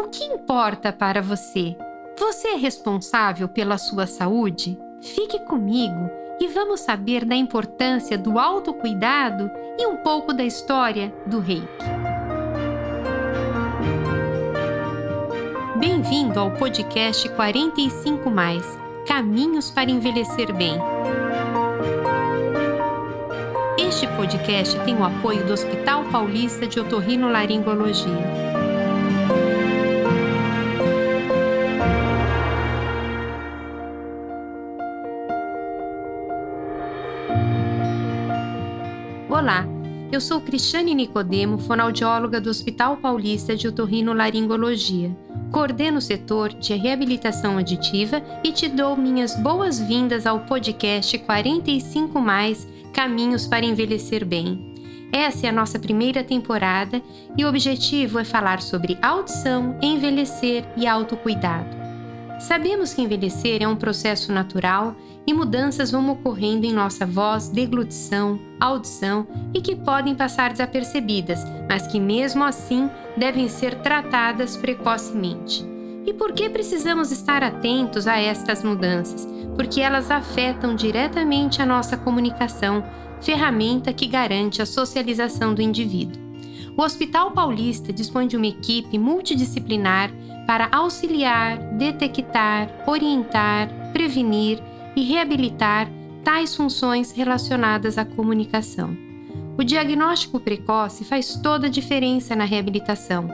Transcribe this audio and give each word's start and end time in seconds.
O 0.00 0.08
que 0.08 0.24
importa 0.24 0.90
para 0.94 1.20
você? 1.20 1.76
Você 2.18 2.48
é 2.48 2.56
responsável 2.56 3.46
pela 3.46 3.76
sua 3.76 4.06
saúde? 4.06 4.78
Fique 5.02 5.38
comigo 5.40 6.10
e 6.40 6.48
vamos 6.48 6.80
saber 6.80 7.22
da 7.22 7.36
importância 7.36 8.16
do 8.16 8.38
autocuidado 8.38 9.50
e 9.78 9.86
um 9.86 9.98
pouco 9.98 10.32
da 10.32 10.42
história 10.42 11.14
do 11.26 11.38
reiki. 11.38 11.68
Bem-vindo 15.76 16.40
ao 16.40 16.50
podcast 16.52 17.28
45 17.28 18.30
mais 18.30 18.64
Caminhos 19.06 19.70
para 19.70 19.90
envelhecer 19.90 20.50
bem. 20.54 20.78
Este 23.78 24.06
podcast 24.16 24.80
tem 24.80 24.96
o 24.96 25.04
apoio 25.04 25.46
do 25.46 25.52
Hospital 25.52 26.04
Paulista 26.04 26.66
de 26.66 26.80
Otorrinolaringologia. 26.80 28.59
Eu 40.20 40.22
sou 40.22 40.38
Cristiane 40.38 40.94
Nicodemo, 40.94 41.56
fonoaudióloga 41.56 42.38
do 42.42 42.50
Hospital 42.50 42.98
Paulista 42.98 43.56
de 43.56 43.66
Otorrinolaringologia. 43.66 45.16
Coordeno 45.50 45.96
o 45.96 46.02
setor 46.02 46.52
de 46.52 46.74
reabilitação 46.74 47.56
aditiva 47.56 48.22
e 48.44 48.52
te 48.52 48.68
dou 48.68 48.98
minhas 48.98 49.34
boas-vindas 49.34 50.26
ao 50.26 50.40
podcast 50.40 51.16
45 51.20 52.20
mais 52.20 52.68
Caminhos 52.92 53.46
para 53.46 53.64
envelhecer 53.64 54.26
bem. 54.26 54.74
Essa 55.10 55.46
é 55.46 55.48
a 55.48 55.52
nossa 55.54 55.78
primeira 55.78 56.22
temporada 56.22 57.00
e 57.34 57.42
o 57.42 57.48
objetivo 57.48 58.18
é 58.18 58.24
falar 58.24 58.60
sobre 58.60 58.98
audição, 59.00 59.78
envelhecer 59.80 60.66
e 60.76 60.86
autocuidado. 60.86 61.79
Sabemos 62.40 62.94
que 62.94 63.02
envelhecer 63.02 63.62
é 63.62 63.68
um 63.68 63.76
processo 63.76 64.32
natural 64.32 64.96
e 65.26 65.34
mudanças 65.34 65.90
vão 65.90 66.10
ocorrendo 66.10 66.64
em 66.64 66.72
nossa 66.72 67.04
voz, 67.04 67.50
deglutição, 67.50 68.40
audição 68.58 69.26
e 69.52 69.60
que 69.60 69.76
podem 69.76 70.14
passar 70.14 70.50
desapercebidas, 70.50 71.44
mas 71.68 71.86
que 71.86 72.00
mesmo 72.00 72.42
assim 72.42 72.88
devem 73.14 73.46
ser 73.46 73.74
tratadas 73.82 74.56
precocemente. 74.56 75.62
E 76.06 76.14
por 76.14 76.32
que 76.32 76.48
precisamos 76.48 77.12
estar 77.12 77.44
atentos 77.44 78.06
a 78.06 78.18
estas 78.18 78.64
mudanças? 78.64 79.28
Porque 79.54 79.82
elas 79.82 80.10
afetam 80.10 80.74
diretamente 80.74 81.60
a 81.60 81.66
nossa 81.66 81.94
comunicação, 81.94 82.82
ferramenta 83.20 83.92
que 83.92 84.06
garante 84.06 84.62
a 84.62 84.66
socialização 84.66 85.52
do 85.52 85.60
indivíduo. 85.60 86.30
O 86.74 86.82
Hospital 86.82 87.32
Paulista 87.32 87.92
dispõe 87.92 88.26
de 88.26 88.36
uma 88.38 88.46
equipe 88.46 88.98
multidisciplinar 88.98 90.10
para 90.50 90.68
auxiliar, 90.72 91.58
detectar, 91.74 92.68
orientar, 92.84 93.68
prevenir 93.92 94.60
e 94.96 95.04
reabilitar 95.04 95.88
tais 96.24 96.56
funções 96.56 97.12
relacionadas 97.12 97.96
à 97.96 98.04
comunicação. 98.04 98.90
O 99.56 99.62
diagnóstico 99.62 100.40
precoce 100.40 101.04
faz 101.04 101.36
toda 101.36 101.68
a 101.68 101.70
diferença 101.70 102.34
na 102.34 102.42
reabilitação 102.42 103.28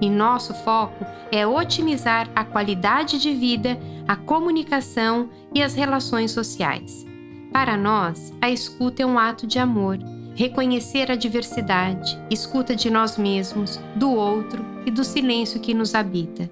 e 0.00 0.08
nosso 0.08 0.54
foco 0.54 1.04
é 1.30 1.46
otimizar 1.46 2.30
a 2.34 2.42
qualidade 2.42 3.18
de 3.18 3.34
vida, 3.34 3.78
a 4.08 4.16
comunicação 4.16 5.28
e 5.54 5.62
as 5.62 5.74
relações 5.74 6.30
sociais. 6.30 7.04
Para 7.52 7.76
nós, 7.76 8.32
a 8.40 8.48
escuta 8.48 9.02
é 9.02 9.06
um 9.06 9.18
ato 9.18 9.46
de 9.46 9.58
amor, 9.58 9.98
reconhecer 10.34 11.10
a 11.10 11.16
diversidade, 11.16 12.18
escuta 12.30 12.74
de 12.74 12.90
nós 12.90 13.16
mesmos, 13.16 13.80
do 13.96 14.10
outro 14.10 14.64
e 14.86 14.90
do 14.90 15.04
silêncio 15.04 15.60
que 15.60 15.74
nos 15.74 15.94
habita. 15.94 16.48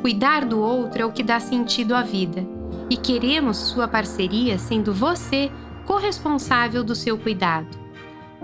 Cuidar 0.00 0.44
do 0.44 0.60
outro 0.60 1.02
é 1.02 1.04
o 1.04 1.12
que 1.12 1.22
dá 1.22 1.38
sentido 1.38 1.94
à 1.94 2.02
vida 2.02 2.44
e 2.90 2.96
queremos 2.96 3.56
sua 3.56 3.86
parceria 3.86 4.58
sendo 4.58 4.92
você 4.92 5.50
corresponsável 5.86 6.82
do 6.82 6.94
seu 6.94 7.16
cuidado. 7.16 7.78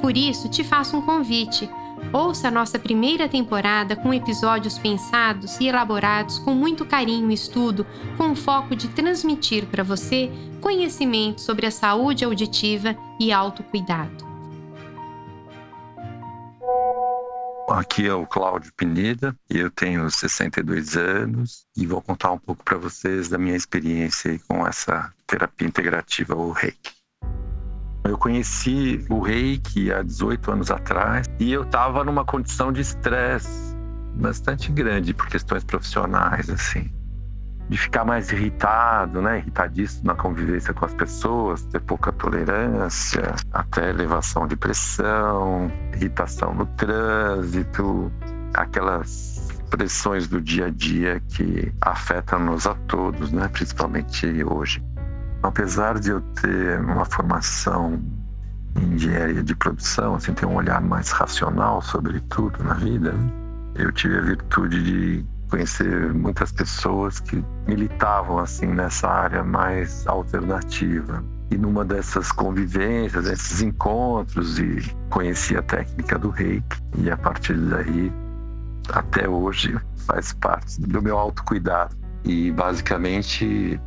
Por 0.01 0.17
isso, 0.17 0.49
te 0.49 0.63
faço 0.63 0.97
um 0.97 1.03
convite. 1.03 1.69
Ouça 2.13 2.47
a 2.47 2.51
nossa 2.51 2.79
primeira 2.79 3.29
temporada 3.29 3.97
com 3.97 4.15
episódios 4.15 4.79
pensados 4.79 5.59
e 5.61 5.67
elaborados 5.67 6.39
com 6.39 6.55
muito 6.55 6.85
carinho 6.85 7.31
e 7.31 7.35
estudo, 7.35 7.85
com 8.17 8.31
o 8.31 8.37
foco 8.37 8.77
de 8.77 8.89
transmitir 8.89 9.67
para 9.67 9.83
você 9.83 10.31
conhecimento 10.61 11.41
sobre 11.41 11.67
a 11.67 11.71
saúde 11.71 12.25
auditiva 12.25 12.97
e 13.19 13.33
autocuidado. 13.33 14.28
Aqui 17.69 18.07
é 18.07 18.15
o 18.15 18.27
Cláudio 18.27 18.73
Pineda, 18.75 19.37
eu 19.51 19.71
tenho 19.71 20.11
62 20.11 20.97
anos 20.97 21.67
e 21.77 21.87
vou 21.87 22.01
contar 22.01 22.33
um 22.33 22.39
pouco 22.39 22.65
para 22.65 22.79
vocês 22.79 23.29
da 23.29 23.37
minha 23.37 23.55
experiência 23.55 24.41
com 24.49 24.67
essa 24.67 25.13
terapia 25.27 25.69
integrativa, 25.69 26.35
o 26.35 26.51
Reiki. 26.51 26.93
Eu 28.05 28.17
conheci 28.17 29.05
o 29.11 29.21
Reiki 29.21 29.93
há 29.93 30.03
18 30.03 30.51
anos 30.51 30.71
atrás 30.71 31.27
e 31.39 31.53
eu 31.53 31.63
estava 31.63 32.03
numa 32.03 32.25
condição 32.25 32.73
de 32.73 32.81
estresse 32.81 33.77
bastante 34.15 34.73
grande 34.73 35.13
por 35.13 35.29
questões 35.29 35.63
profissionais, 35.63 36.49
assim 36.49 36.91
de 37.69 37.77
ficar 37.77 38.05
mais 38.05 38.31
irritado, 38.33 39.21
né? 39.21 39.39
Irritadíssimo 39.39 40.07
na 40.07 40.15
convivência 40.15 40.73
com 40.73 40.85
as 40.85 40.95
pessoas, 40.95 41.63
ter 41.65 41.81
pouca 41.81 42.11
tolerância, 42.13 43.35
até 43.53 43.91
elevação 43.91 44.47
de 44.47 44.57
pressão, 44.57 45.71
irritação 45.95 46.55
no 46.55 46.67
trânsito, 46.67 48.11
aquelas 48.55 49.49
pressões 49.71 50.27
do 50.29 50.41
dia 50.41 50.67
a 50.67 50.71
dia 50.71 51.21
que 51.29 51.73
afetam-nos 51.83 52.67
a 52.67 52.75
todos, 52.87 53.31
né? 53.33 53.49
Principalmente 53.49 54.43
hoje. 54.45 54.83
Apesar 55.43 55.99
de 56.01 56.11
eu 56.11 56.21
ter 56.21 56.81
uma 56.81 57.05
formação 57.05 58.03
em 58.77 58.95
engenharia 58.95 59.43
de 59.43 59.55
produção, 59.55 60.15
assim, 60.15 60.33
ter 60.33 60.47
um 60.47 60.55
olhar 60.55 60.81
mais 60.81 61.11
racional 61.11 61.83
sobre 61.83 62.21
tudo 62.21 62.63
na 62.65 62.75
vida, 62.75 63.15
eu 63.75 63.93
tive 63.93 64.19
a 64.19 64.23
virtude 64.23 64.83
de 64.83 65.27
conhecer 65.49 66.13
muitas 66.15 66.53
pessoas 66.53 67.21
que 67.21 67.43
militavam 67.67 68.39
assim 68.39 68.67
nessa 68.67 69.09
área 69.09 69.43
mais 69.43 70.07
alternativa. 70.07 71.25
E 71.51 71.57
numa 71.57 71.85
dessas 71.85 72.31
convivências, 72.31 73.25
desses 73.25 73.63
encontros, 73.63 74.59
e 74.59 74.83
conheci 75.09 75.57
a 75.57 75.63
técnica 75.63 76.19
do 76.19 76.29
reiki. 76.29 76.77
E 76.99 77.11
a 77.11 77.17
partir 77.17 77.55
daí, 77.55 78.13
até 78.93 79.29
hoje, 79.29 79.75
faz 80.07 80.33
parte 80.35 80.81
do 80.81 81.03
meu 81.03 81.19
autocuidado. 81.19 81.97
E 82.25 82.51
basicamente, 82.53 83.81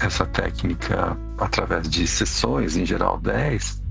essa 0.00 0.24
técnica, 0.26 1.16
através 1.38 1.88
de 1.88 2.06
sessões, 2.06 2.76
em 2.76 2.86
geral 2.86 3.18
10, 3.18 3.82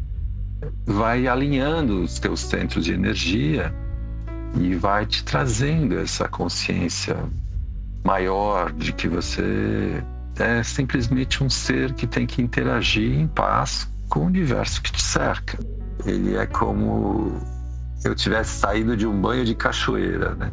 vai 0.86 1.28
alinhando 1.28 2.02
os 2.02 2.18
teus 2.20 2.40
centros 2.40 2.86
de 2.86 2.94
energia 2.94 3.74
e 4.56 4.76
vai 4.76 5.06
te 5.06 5.24
trazendo 5.24 5.98
essa 5.98 6.28
consciência 6.28 7.18
maior 8.04 8.72
de 8.74 8.92
que 8.94 9.08
você 9.08 10.04
é 10.38 10.64
simplesmente 10.64 11.44
um 11.44 11.50
ser 11.50 11.94
que 11.94 12.08
tem 12.08 12.26
que 12.26 12.42
interagir 12.42 13.12
em 13.12 13.28
paz 13.28 13.90
com 14.10 14.22
o 14.22 14.26
universo 14.26 14.82
que 14.82 14.92
te 14.92 15.02
cerca. 15.02 15.58
Ele 16.06 16.36
é 16.36 16.46
como 16.46 17.40
eu 18.04 18.16
tivesse 18.16 18.60
saído 18.60 18.98
de 18.98 19.06
um 19.06 19.22
banho 19.22 19.46
de 19.46 19.54
cachoeira, 19.54 20.34
né? 20.36 20.52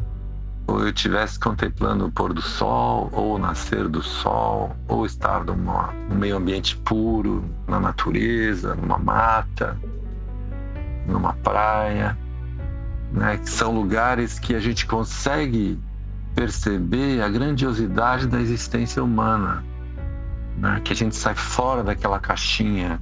Ou 0.67 0.81
eu 0.81 0.89
estivesse 0.89 1.39
contemplando 1.39 2.05
o 2.05 2.11
pôr 2.11 2.31
do 2.31 2.43
sol, 2.43 3.09
ou 3.11 3.35
o 3.35 3.39
nascer 3.39 3.87
do 3.87 4.03
sol, 4.03 4.75
ou 4.87 5.03
estar 5.03 5.43
num 5.43 5.57
meio 6.15 6.37
ambiente 6.37 6.77
puro, 6.77 7.43
na 7.67 7.79
natureza, 7.79 8.75
numa 8.75 8.99
mata, 8.99 9.75
numa 11.07 11.33
praia 11.33 12.15
né, 13.11 13.37
que 13.37 13.49
são 13.49 13.73
lugares 13.73 14.39
que 14.39 14.55
a 14.55 14.59
gente 14.59 14.85
consegue 14.85 15.79
perceber 16.35 17.21
a 17.21 17.29
grandiosidade 17.29 18.27
da 18.27 18.39
existência 18.39 19.03
humana, 19.03 19.63
né, 20.57 20.81
que 20.83 20.93
a 20.93 20.95
gente 20.95 21.15
sai 21.15 21.35
fora 21.35 21.83
daquela 21.83 22.19
caixinha 22.19 22.99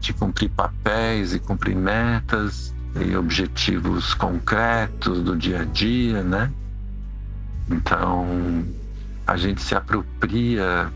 de 0.00 0.12
cumprir 0.12 0.50
papéis 0.50 1.34
e 1.34 1.38
cumprir 1.38 1.76
metas 1.76 2.74
e 3.00 3.16
objetivos 3.16 4.14
concretos 4.14 5.22
do 5.22 5.36
dia 5.36 5.62
a 5.62 5.64
dia, 5.64 6.22
né? 6.22 6.52
Então, 7.70 8.64
a 9.26 9.36
gente 9.36 9.62
se 9.62 9.74
apropria 9.74 10.92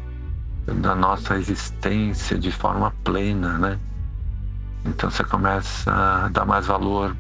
da 0.67 0.95
nossa 0.95 1.37
existência 1.37 2.39
de 2.39 2.53
forma 2.53 2.93
plena, 3.03 3.59
né? 3.59 3.79
Então 4.85 5.11
você 5.11 5.25
começa 5.25 5.91
a 5.91 6.29
dar 6.29 6.45
mais 6.45 6.67
valor 6.67 7.17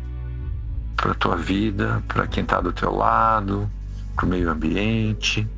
para 0.98 1.12
a 1.12 1.14
tua 1.14 1.36
vida, 1.36 2.02
para 2.08 2.26
quem 2.26 2.42
está 2.42 2.60
do 2.60 2.72
teu 2.72 2.94
lado, 2.94 3.70
para 4.16 4.26
o 4.26 4.28
meio 4.28 4.50
ambiente. 4.50 5.48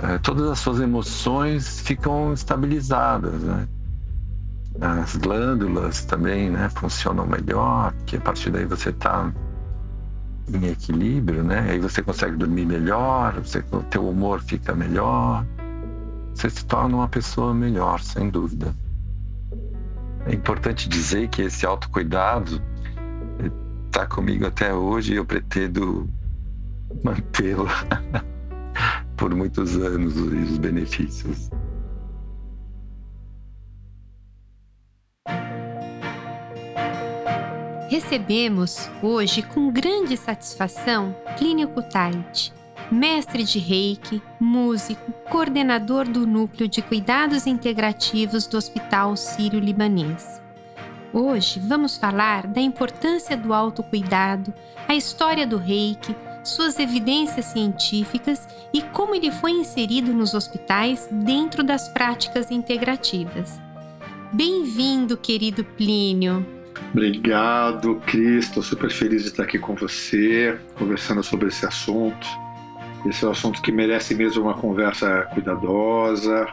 É, 0.00 0.18
todas 0.18 0.50
as 0.50 0.58
suas 0.58 0.80
emoções 0.80 1.80
ficam 1.80 2.32
estabilizadas, 2.32 3.40
né? 3.42 3.68
As 4.80 5.16
glândulas 5.16 6.04
também, 6.04 6.50
né, 6.50 6.68
funcionam 6.70 7.26
melhor, 7.26 7.92
que 8.06 8.16
a 8.16 8.20
partir 8.20 8.50
daí 8.50 8.64
você 8.64 8.90
está 8.90 9.32
em 10.48 10.66
equilíbrio, 10.66 11.44
né? 11.44 11.70
Aí 11.70 11.78
você 11.78 12.02
consegue 12.02 12.36
dormir 12.36 12.66
melhor, 12.66 13.34
você, 13.40 13.62
o 13.70 13.82
teu 13.84 14.08
humor 14.08 14.40
fica 14.40 14.74
melhor, 14.74 15.44
você 16.34 16.50
se 16.50 16.64
torna 16.64 16.96
uma 16.96 17.08
pessoa 17.08 17.54
melhor, 17.54 18.00
sem 18.00 18.30
dúvida. 18.30 18.74
É 20.26 20.34
importante 20.34 20.88
dizer 20.88 21.28
que 21.28 21.42
esse 21.42 21.66
autocuidado 21.66 22.60
está 23.90 24.06
comigo 24.06 24.46
até 24.46 24.72
hoje 24.72 25.12
e 25.12 25.16
eu 25.16 25.24
pretendo 25.24 26.08
mantê-lo 27.02 27.66
por 29.16 29.34
muitos 29.34 29.76
anos 29.76 30.16
os 30.16 30.58
benefícios. 30.58 31.50
Recebemos 37.88 38.88
hoje 39.02 39.42
com 39.42 39.72
grande 39.72 40.16
satisfação 40.16 41.14
Plínio 41.36 41.66
Kutait, 41.68 42.52
mestre 42.92 43.42
de 43.42 43.58
Reiki, 43.58 44.22
músico, 44.38 45.12
coordenador 45.28 46.08
do 46.08 46.24
Núcleo 46.24 46.68
de 46.68 46.80
Cuidados 46.80 47.48
Integrativos 47.48 48.46
do 48.46 48.56
Hospital 48.56 49.16
Sírio-Libanês. 49.16 50.40
Hoje 51.12 51.58
vamos 51.58 51.96
falar 51.96 52.46
da 52.46 52.60
importância 52.60 53.36
do 53.36 53.52
autocuidado, 53.52 54.54
a 54.86 54.94
história 54.94 55.44
do 55.44 55.56
Reiki, 55.56 56.14
suas 56.44 56.78
evidências 56.78 57.46
científicas 57.46 58.48
e 58.72 58.80
como 58.80 59.16
ele 59.16 59.32
foi 59.32 59.50
inserido 59.50 60.12
nos 60.12 60.34
hospitais 60.34 61.08
dentro 61.10 61.64
das 61.64 61.88
práticas 61.88 62.52
integrativas. 62.52 63.60
Bem-vindo, 64.32 65.16
querido 65.16 65.64
Plínio! 65.64 66.46
Obrigado, 66.92 67.96
Cris. 68.06 68.44
Estou 68.46 68.62
super 68.62 68.90
feliz 68.90 69.22
de 69.22 69.28
estar 69.30 69.42
aqui 69.42 69.58
com 69.58 69.74
você, 69.74 70.56
conversando 70.76 71.24
sobre 71.24 71.48
esse 71.48 71.66
assunto. 71.66 72.26
Esse 73.04 73.24
é 73.24 73.28
um 73.28 73.32
assunto 73.32 73.60
que 73.60 73.72
merece 73.72 74.14
mesmo 74.14 74.44
uma 74.44 74.54
conversa 74.54 75.22
cuidadosa, 75.34 76.46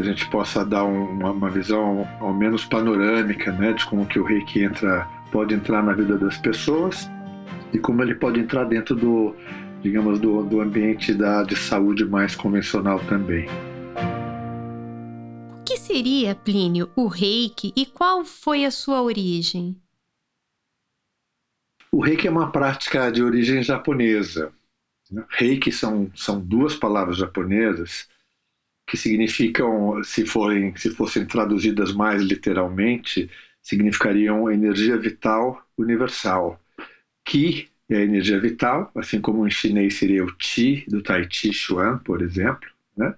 que 0.00 0.08
a 0.08 0.12
gente 0.12 0.28
possa 0.30 0.64
dar 0.64 0.84
uma, 0.84 1.30
uma 1.30 1.50
visão 1.50 2.08
ao 2.20 2.32
menos 2.32 2.64
panorâmica, 2.64 3.52
né, 3.52 3.72
de 3.72 3.84
como 3.86 4.06
que 4.06 4.18
o 4.18 4.24
reiki 4.24 4.62
entra, 4.62 5.06
pode 5.30 5.54
entrar 5.54 5.82
na 5.82 5.92
vida 5.92 6.16
das 6.16 6.38
pessoas 6.38 7.08
e 7.72 7.78
como 7.78 8.02
ele 8.02 8.14
pode 8.14 8.40
entrar 8.40 8.64
dentro 8.64 8.96
do, 8.96 9.34
digamos, 9.82 10.18
do, 10.18 10.42
do 10.42 10.60
ambiente 10.60 11.14
da, 11.14 11.42
de 11.42 11.56
saúde 11.56 12.04
mais 12.04 12.34
convencional 12.34 12.98
também 13.00 13.48
seria, 15.90 16.36
Plínio, 16.36 16.88
o 16.94 17.08
reiki 17.08 17.72
e 17.74 17.84
qual 17.84 18.24
foi 18.24 18.64
a 18.64 18.70
sua 18.70 19.02
origem? 19.02 19.76
O 21.90 22.00
reiki 22.00 22.28
é 22.28 22.30
uma 22.30 22.52
prática 22.52 23.10
de 23.10 23.20
origem 23.20 23.60
japonesa. 23.60 24.52
Reiki 25.30 25.72
são, 25.72 26.08
são 26.14 26.40
duas 26.40 26.76
palavras 26.76 27.16
japonesas 27.16 28.08
que 28.90 28.96
significam, 28.96 30.02
se, 30.02 30.26
forem, 30.26 30.74
se 30.76 30.90
fossem 30.90 31.24
traduzidas 31.24 31.92
mais 31.92 32.22
literalmente, 32.22 33.30
significariam 33.62 34.50
energia 34.50 34.96
vital 34.96 35.62
universal. 35.78 36.60
Ki 37.24 37.68
é 37.88 37.98
a 37.98 38.02
energia 38.02 38.40
vital, 38.40 38.90
assim 38.96 39.20
como 39.20 39.46
em 39.46 39.50
chinês 39.50 39.94
seria 39.94 40.24
o 40.24 40.34
Qi, 40.36 40.84
do 40.88 41.02
Tai 41.02 41.26
Chi 41.30 41.52
Chuan, 41.52 41.98
por 41.98 42.20
exemplo. 42.22 42.68
Né? 42.96 43.14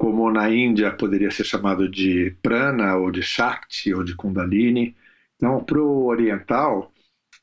como 0.00 0.30
na 0.32 0.48
Índia 0.50 0.90
poderia 0.92 1.30
ser 1.30 1.44
chamado 1.44 1.86
de 1.86 2.34
prana 2.42 2.96
ou 2.96 3.10
de 3.10 3.22
shakti 3.22 3.92
ou 3.92 4.02
de 4.02 4.16
kundalini. 4.16 4.96
Então, 5.36 5.62
para 5.62 5.78
o 5.78 6.06
oriental, 6.06 6.90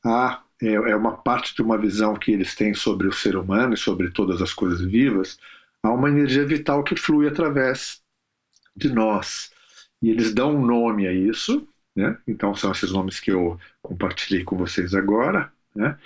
há, 0.04 0.42
é, 0.60 0.72
é, 0.72 0.96
uma 0.96 1.12
parte 1.18 1.54
de 1.54 1.62
uma 1.62 1.78
visão 1.78 2.14
que 2.14 2.32
eles 2.32 2.56
têm 2.56 2.74
sobre 2.74 3.06
o 3.06 3.12
ser 3.12 3.36
humano 3.36 3.74
e 3.74 3.76
sobre 3.76 4.10
todas 4.10 4.42
as 4.42 4.52
coisas 4.52 4.80
vivas, 4.80 5.38
há 5.82 5.90
uma 5.90 6.08
energia 6.08 6.44
vital 6.46 6.82
que 6.82 6.96
flui 6.96 7.28
através 7.28 8.00
de 8.76 8.90
nós. 8.90 9.50
E 10.02 10.10
eles 10.10 10.32
dão 10.32 10.56
um 10.56 10.64
nome 10.64 11.06
a 11.06 11.12
isso, 11.12 11.66
né? 11.96 12.16
então 12.26 12.54
são 12.54 12.70
esses 12.70 12.92
nomes 12.92 13.18
que 13.18 13.32
eu 13.32 13.58
compartilhei 13.82 14.44
com 14.44 14.56
vocês 14.56 14.94
agora, 14.94 15.52
né? 15.74 15.98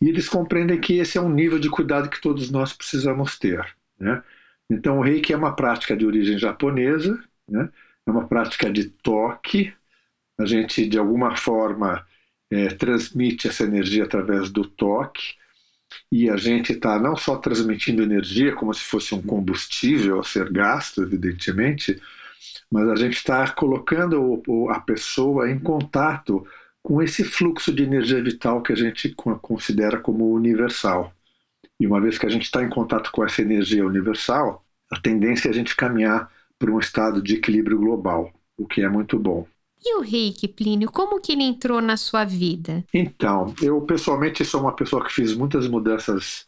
e 0.00 0.08
eles 0.08 0.28
compreendem 0.28 0.80
que 0.80 0.98
esse 0.98 1.18
é 1.18 1.20
um 1.20 1.32
nível 1.32 1.58
de 1.58 1.68
cuidado 1.68 2.08
que 2.08 2.20
todos 2.20 2.50
nós 2.50 2.72
precisamos 2.72 3.38
ter. 3.38 3.64
Né? 3.98 4.22
Então, 4.70 4.98
o 4.98 5.02
reiki 5.02 5.32
é 5.32 5.36
uma 5.36 5.54
prática 5.54 5.96
de 5.96 6.06
origem 6.06 6.38
japonesa, 6.38 7.22
né? 7.48 7.68
é 8.06 8.10
uma 8.10 8.26
prática 8.26 8.70
de 8.70 8.88
toque. 8.88 9.72
A 10.38 10.46
gente, 10.46 10.88
de 10.88 10.98
alguma 10.98 11.36
forma, 11.36 12.06
é, 12.50 12.68
transmite 12.68 13.48
essa 13.48 13.64
energia 13.64 14.04
através 14.04 14.50
do 14.50 14.64
toque. 14.64 15.34
E 16.10 16.28
a 16.28 16.36
gente 16.36 16.72
está 16.72 16.98
não 16.98 17.16
só 17.16 17.36
transmitindo 17.36 18.02
energia 18.02 18.54
como 18.54 18.72
se 18.72 18.82
fosse 18.82 19.14
um 19.14 19.22
combustível 19.22 20.20
a 20.20 20.24
ser 20.24 20.50
gasto, 20.50 21.02
evidentemente, 21.02 22.00
mas 22.70 22.88
a 22.88 22.96
gente 22.96 23.16
está 23.16 23.50
colocando 23.52 24.42
a 24.70 24.80
pessoa 24.80 25.50
em 25.50 25.58
contato 25.58 26.46
com 26.82 27.00
esse 27.02 27.22
fluxo 27.22 27.72
de 27.72 27.82
energia 27.84 28.22
vital 28.22 28.62
que 28.62 28.72
a 28.72 28.76
gente 28.76 29.14
considera 29.40 30.00
como 30.00 30.32
universal. 30.32 31.12
E 31.78 31.86
uma 31.86 32.00
vez 32.00 32.18
que 32.18 32.26
a 32.26 32.30
gente 32.30 32.44
está 32.44 32.62
em 32.62 32.68
contato 32.68 33.10
com 33.12 33.24
essa 33.24 33.42
energia 33.42 33.86
universal, 33.86 34.64
a 34.90 35.00
tendência 35.00 35.48
é 35.48 35.50
a 35.50 35.54
gente 35.54 35.76
caminhar 35.76 36.30
para 36.58 36.70
um 36.70 36.78
estado 36.78 37.22
de 37.22 37.34
equilíbrio 37.34 37.78
global, 37.78 38.32
o 38.56 38.66
que 38.66 38.82
é 38.82 38.88
muito 38.88 39.18
bom. 39.18 39.46
E 39.84 39.96
o 39.98 40.00
reiki, 40.00 40.46
Plínio, 40.46 40.90
como 40.90 41.20
que 41.20 41.32
ele 41.32 41.42
entrou 41.42 41.80
na 41.80 41.96
sua 41.96 42.24
vida? 42.24 42.84
Então, 42.94 43.52
eu 43.60 43.80
pessoalmente 43.80 44.44
sou 44.44 44.60
uma 44.60 44.76
pessoa 44.76 45.04
que 45.04 45.12
fiz 45.12 45.34
muitas 45.34 45.66
mudanças 45.66 46.46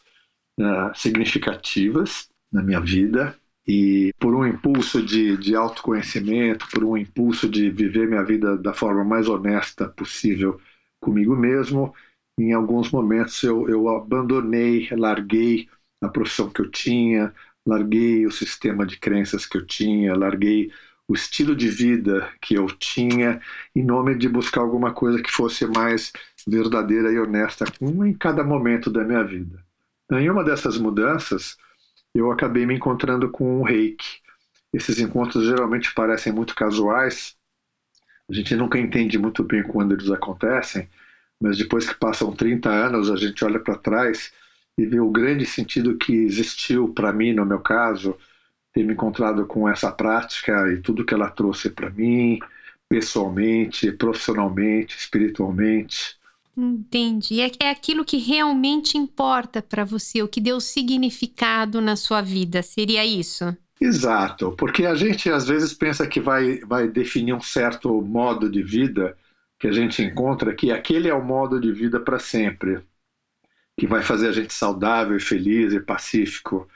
uh, 0.61 0.95
significativas 0.95 2.29
na 2.53 2.63
minha 2.63 2.81
vida 2.81 3.37
e 3.67 4.13
por 4.19 4.35
um 4.35 4.47
impulso 4.47 5.03
de, 5.03 5.37
de 5.37 5.57
autoconhecimento, 5.57 6.67
por 6.71 6.85
um 6.85 6.97
impulso 6.97 7.49
de 7.49 7.71
viver 7.71 8.07
minha 8.07 8.23
vida 8.23 8.57
da 8.57 8.73
forma 8.73 9.03
mais 9.03 9.29
honesta 9.29 9.89
possível 9.89 10.61
comigo 11.01 11.35
mesmo, 11.35 11.93
em 12.39 12.53
alguns 12.53 12.91
momentos 12.91 13.43
eu, 13.43 13.69
eu 13.69 13.89
abandonei, 13.89 14.89
larguei 14.93 15.69
a 16.03 16.09
profissão 16.09 16.51
que 16.51 16.61
eu 16.61 16.71
tinha, 16.71 17.33
larguei 17.67 18.27
o 18.27 18.31
sistema 18.31 18.87
de 18.87 18.99
crenças 18.99 19.47
que 19.47 19.57
eu 19.57 19.67
tinha, 19.67 20.15
larguei 20.17 20.71
o 21.06 21.15
estilo 21.15 21.55
de 21.55 21.69
vida 21.69 22.31
que 22.41 22.55
eu 22.55 22.67
tinha 22.67 23.41
em 23.75 23.85
nome 23.85 24.15
de 24.15 24.29
buscar 24.29 24.62
alguma 24.62 24.93
coisa 24.93 25.23
que 25.23 25.31
fosse 25.31 25.67
mais 25.67 26.12
verdadeira 26.47 27.12
e 27.12 27.19
honesta 27.19 27.65
em 27.81 28.15
cada 28.15 28.43
momento 28.43 28.91
da 28.91 29.05
minha 29.05 29.23
vida. 29.23 29.62
Em 30.12 30.31
uma 30.31 30.45
dessas 30.45 30.79
mudanças, 30.79 31.56
eu 32.15 32.31
acabei 32.31 32.65
me 32.65 32.75
encontrando 32.75 33.31
com 33.31 33.61
um 33.61 33.63
reiki. 33.63 34.23
Esses 34.73 34.99
encontros 34.99 35.44
geralmente 35.44 35.94
parecem 35.94 36.32
muito 36.32 36.55
casuais, 36.55 37.37
a 38.29 38.32
gente 38.32 38.56
nunca 38.56 38.79
entende 38.79 39.19
muito 39.19 39.43
bem 39.44 39.63
quando 39.63 39.93
eles 39.93 40.11
acontecem, 40.11 40.89
mas 41.41 41.58
depois 41.58 41.87
que 41.87 41.94
passam 41.94 42.34
30 42.34 42.70
anos, 42.70 43.11
a 43.11 43.17
gente 43.17 43.44
olha 43.44 43.61
para 43.61 43.77
trás 43.77 44.32
e 44.79 44.87
vê 44.87 44.99
o 44.99 45.11
grande 45.11 45.44
sentido 45.44 45.96
que 45.96 46.13
existiu 46.13 46.89
para 46.89 47.13
mim, 47.13 47.34
no 47.34 47.44
meu 47.44 47.61
caso, 47.61 48.17
ter 48.75 48.85
me 48.85 48.93
encontrado 48.93 49.47
com 49.47 49.69
essa 49.69 49.91
prática 49.91 50.71
e 50.73 50.81
tudo 50.81 51.05
que 51.05 51.15
ela 51.15 51.31
trouxe 51.31 51.71
para 51.71 51.89
mim, 51.89 52.41
pessoalmente, 52.89 53.93
profissionalmente, 53.93 54.97
espiritualmente. 54.97 56.19
Entendi. 56.57 57.41
É, 57.41 57.51
é 57.61 57.71
aquilo 57.71 58.05
que 58.05 58.19
realmente 58.19 58.99
importa 58.99 59.63
para 59.63 59.85
você, 59.85 60.23
o 60.23 60.29
que 60.29 60.41
deu 60.41 60.61
significado 60.61 61.81
na 61.81 61.97
sua 61.97 62.21
vida. 62.21 62.63
Seria 62.63 63.05
isso? 63.07 63.57
Exato, 63.81 64.53
porque 64.53 64.87
a 64.87 64.95
gente 64.95 65.31
às 65.31 65.47
vezes 65.47 65.75
pensa 65.75 66.07
que 66.07 66.21
vai, 66.21 66.59
vai 66.61 66.89
definir 66.89 67.33
um 67.33 67.41
certo 67.41 68.01
modo 68.03 68.51
de 68.51 68.63
vida 68.63 69.17
que 69.59 69.69
a 69.69 69.73
gente 69.73 70.03
encontra 70.03 70.55
que 70.55 70.71
aquele 70.71 71.09
é 71.09 71.15
o 71.15 71.25
modo 71.25 71.61
de 71.61 71.73
vida 71.73 72.01
para 72.01 72.19
sempre, 72.19 72.81
que 73.79 73.87
vai 73.87 74.03
fazer 74.03 74.29
a 74.29 74.33
gente 74.33 74.53
saudável, 74.53 75.19
feliz 75.21 75.73
e 75.73 75.81
pacífico. 75.81 76.69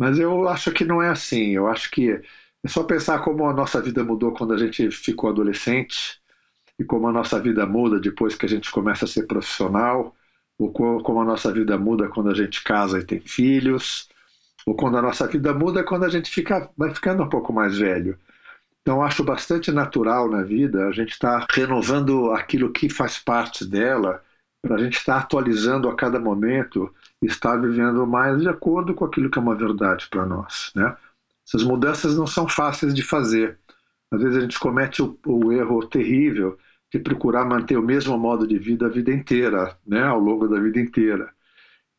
Mas 0.00 0.18
eu 0.18 0.48
acho 0.48 0.72
que 0.72 0.82
não 0.82 1.02
é 1.02 1.10
assim. 1.10 1.50
Eu 1.50 1.68
acho 1.68 1.90
que 1.90 2.10
é 2.64 2.68
só 2.68 2.82
pensar 2.82 3.18
como 3.18 3.44
a 3.44 3.52
nossa 3.52 3.82
vida 3.82 4.02
mudou 4.02 4.32
quando 4.32 4.54
a 4.54 4.56
gente 4.56 4.90
ficou 4.90 5.28
adolescente 5.28 6.18
e 6.78 6.84
como 6.84 7.06
a 7.06 7.12
nossa 7.12 7.38
vida 7.38 7.66
muda 7.66 8.00
depois 8.00 8.34
que 8.34 8.46
a 8.46 8.48
gente 8.48 8.70
começa 8.70 9.04
a 9.04 9.08
ser 9.08 9.26
profissional, 9.26 10.16
ou 10.58 10.72
como 10.72 11.20
a 11.20 11.24
nossa 11.24 11.52
vida 11.52 11.76
muda 11.76 12.08
quando 12.08 12.30
a 12.30 12.34
gente 12.34 12.64
casa 12.64 12.98
e 12.98 13.04
tem 13.04 13.20
filhos, 13.20 14.08
ou 14.64 14.74
quando 14.74 14.96
a 14.96 15.02
nossa 15.02 15.26
vida 15.26 15.52
muda 15.52 15.84
quando 15.84 16.04
a 16.04 16.08
gente 16.08 16.30
fica, 16.30 16.70
vai 16.74 16.94
ficando 16.94 17.22
um 17.22 17.28
pouco 17.28 17.52
mais 17.52 17.76
velho. 17.76 18.18
Então, 18.80 19.02
acho 19.02 19.22
bastante 19.22 19.70
natural 19.70 20.30
na 20.30 20.42
vida 20.42 20.86
a 20.88 20.92
gente 20.92 21.10
estar 21.10 21.40
tá 21.40 21.46
renovando 21.52 22.30
aquilo 22.32 22.72
que 22.72 22.88
faz 22.88 23.18
parte 23.18 23.66
dela, 23.66 24.22
para 24.62 24.76
a 24.76 24.78
gente 24.78 24.96
estar 24.96 25.16
tá 25.16 25.20
atualizando 25.20 25.90
a 25.90 25.94
cada 25.94 26.18
momento 26.18 26.90
estar 27.22 27.56
vivendo 27.56 28.06
mais 28.06 28.40
de 28.40 28.48
acordo 28.48 28.94
com 28.94 29.04
aquilo 29.04 29.30
que 29.30 29.38
é 29.38 29.42
uma 29.42 29.54
verdade 29.54 30.08
para 30.10 30.24
nós. 30.26 30.72
Né? 30.74 30.96
Essas 31.46 31.62
mudanças 31.62 32.16
não 32.16 32.26
são 32.26 32.48
fáceis 32.48 32.94
de 32.94 33.02
fazer. 33.02 33.58
Às 34.10 34.22
vezes 34.22 34.38
a 34.38 34.40
gente 34.40 34.58
comete 34.58 35.02
o, 35.02 35.18
o 35.26 35.52
erro 35.52 35.86
terrível 35.86 36.58
de 36.92 36.98
procurar 36.98 37.44
manter 37.44 37.76
o 37.76 37.82
mesmo 37.82 38.18
modo 38.18 38.46
de 38.46 38.58
vida 38.58 38.86
a 38.86 38.88
vida 38.88 39.12
inteira, 39.12 39.76
né, 39.86 40.02
ao 40.02 40.18
longo 40.18 40.48
da 40.48 40.58
vida 40.58 40.80
inteira. 40.80 41.32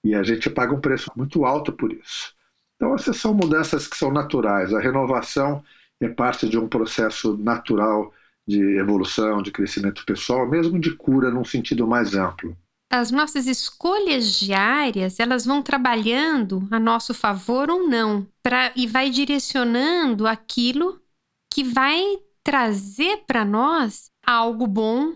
E 0.04 0.14
a 0.14 0.24
gente 0.24 0.50
paga 0.50 0.74
um 0.74 0.82
preço 0.82 1.12
muito 1.16 1.46
alto 1.46 1.72
por 1.72 1.94
isso. 1.94 2.34
Então, 2.76 2.96
essas 2.96 3.18
são 3.18 3.34
mudanças 3.34 3.88
que 3.88 3.96
são 3.96 4.12
naturais. 4.12 4.74
A 4.74 4.80
renovação 4.80 5.64
é 6.00 6.10
parte 6.10 6.50
de 6.50 6.58
um 6.58 6.68
processo 6.68 7.38
natural 7.38 8.12
de 8.46 8.60
evolução, 8.78 9.42
de 9.42 9.52
crescimento 9.52 10.04
pessoal, 10.06 10.50
mesmo 10.50 10.80
de 10.80 10.96
cura 10.96 11.30
num 11.30 11.46
sentido 11.46 11.88
mais 11.88 12.16
amplo. 12.16 12.58
As 12.92 13.10
nossas 13.10 13.48
escolhas 13.48 14.38
diárias, 14.38 15.18
elas 15.18 15.46
vão 15.46 15.64
trabalhando 15.64 16.68
a 16.70 16.78
nosso 16.78 17.14
favor 17.14 17.70
ou 17.70 17.88
não, 17.88 18.28
pra, 18.44 18.74
e 18.76 18.86
vai 18.86 19.10
direcionando 19.10 20.28
aquilo 20.28 21.02
que 21.50 21.64
vai 21.64 22.04
trazer 22.44 23.24
para 23.26 23.46
nós 23.46 24.12
algo 24.26 24.68
bom 24.68 25.16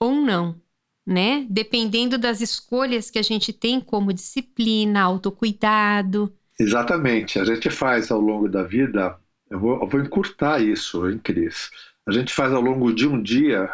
ou 0.00 0.16
não, 0.16 0.60
né? 1.06 1.46
Dependendo 1.48 2.18
das 2.18 2.40
escolhas 2.40 3.08
que 3.08 3.20
a 3.20 3.22
gente 3.22 3.52
tem 3.52 3.80
como 3.80 4.12
disciplina, 4.12 5.02
autocuidado. 5.02 6.34
Exatamente. 6.58 7.38
A 7.38 7.44
gente 7.44 7.70
faz 7.70 8.10
ao 8.10 8.20
longo 8.20 8.48
da 8.48 8.64
vida, 8.64 9.16
eu 9.48 9.60
vou, 9.60 9.80
eu 9.80 9.86
vou 9.88 10.00
encurtar 10.00 10.60
isso, 10.60 11.08
hein, 11.08 11.20
Cris? 11.22 11.70
A 12.04 12.10
gente 12.10 12.34
faz 12.34 12.52
ao 12.52 12.60
longo 12.60 12.92
de 12.92 13.06
um 13.06 13.22
dia 13.22 13.70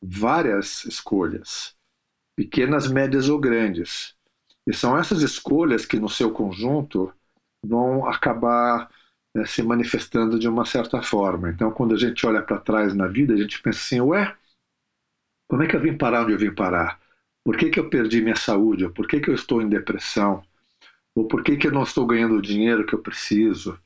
várias 0.00 0.84
escolhas, 0.86 1.74
pequenas, 2.36 2.88
médias 2.88 3.28
ou 3.28 3.38
grandes. 3.38 4.14
E 4.66 4.72
são 4.72 4.96
essas 4.96 5.22
escolhas 5.22 5.84
que, 5.84 5.98
no 5.98 6.08
seu 6.08 6.30
conjunto, 6.30 7.12
vão 7.64 8.06
acabar 8.06 8.90
né, 9.34 9.44
se 9.46 9.62
manifestando 9.62 10.38
de 10.38 10.48
uma 10.48 10.64
certa 10.64 11.02
forma. 11.02 11.50
Então, 11.50 11.70
quando 11.70 11.94
a 11.94 11.98
gente 11.98 12.26
olha 12.26 12.42
para 12.42 12.58
trás 12.58 12.94
na 12.94 13.06
vida, 13.06 13.34
a 13.34 13.36
gente 13.36 13.60
pensa 13.62 13.78
assim: 13.78 14.00
ué, 14.00 14.36
como 15.48 15.62
é 15.62 15.66
que 15.66 15.76
eu 15.76 15.80
vim 15.80 15.96
parar 15.96 16.24
onde 16.24 16.32
eu 16.32 16.38
vim 16.38 16.54
parar? 16.54 17.00
Por 17.44 17.56
que, 17.56 17.70
que 17.70 17.80
eu 17.80 17.88
perdi 17.88 18.20
minha 18.20 18.36
saúde? 18.36 18.84
Ou 18.84 18.90
por 18.90 19.08
que, 19.08 19.20
que 19.20 19.30
eu 19.30 19.34
estou 19.34 19.62
em 19.62 19.68
depressão? 19.68 20.42
Ou 21.14 21.26
por 21.26 21.42
que, 21.42 21.56
que 21.56 21.66
eu 21.66 21.72
não 21.72 21.82
estou 21.82 22.06
ganhando 22.06 22.36
o 22.36 22.42
dinheiro 22.42 22.86
que 22.86 22.94
eu 22.94 22.98
preciso? 23.00 23.78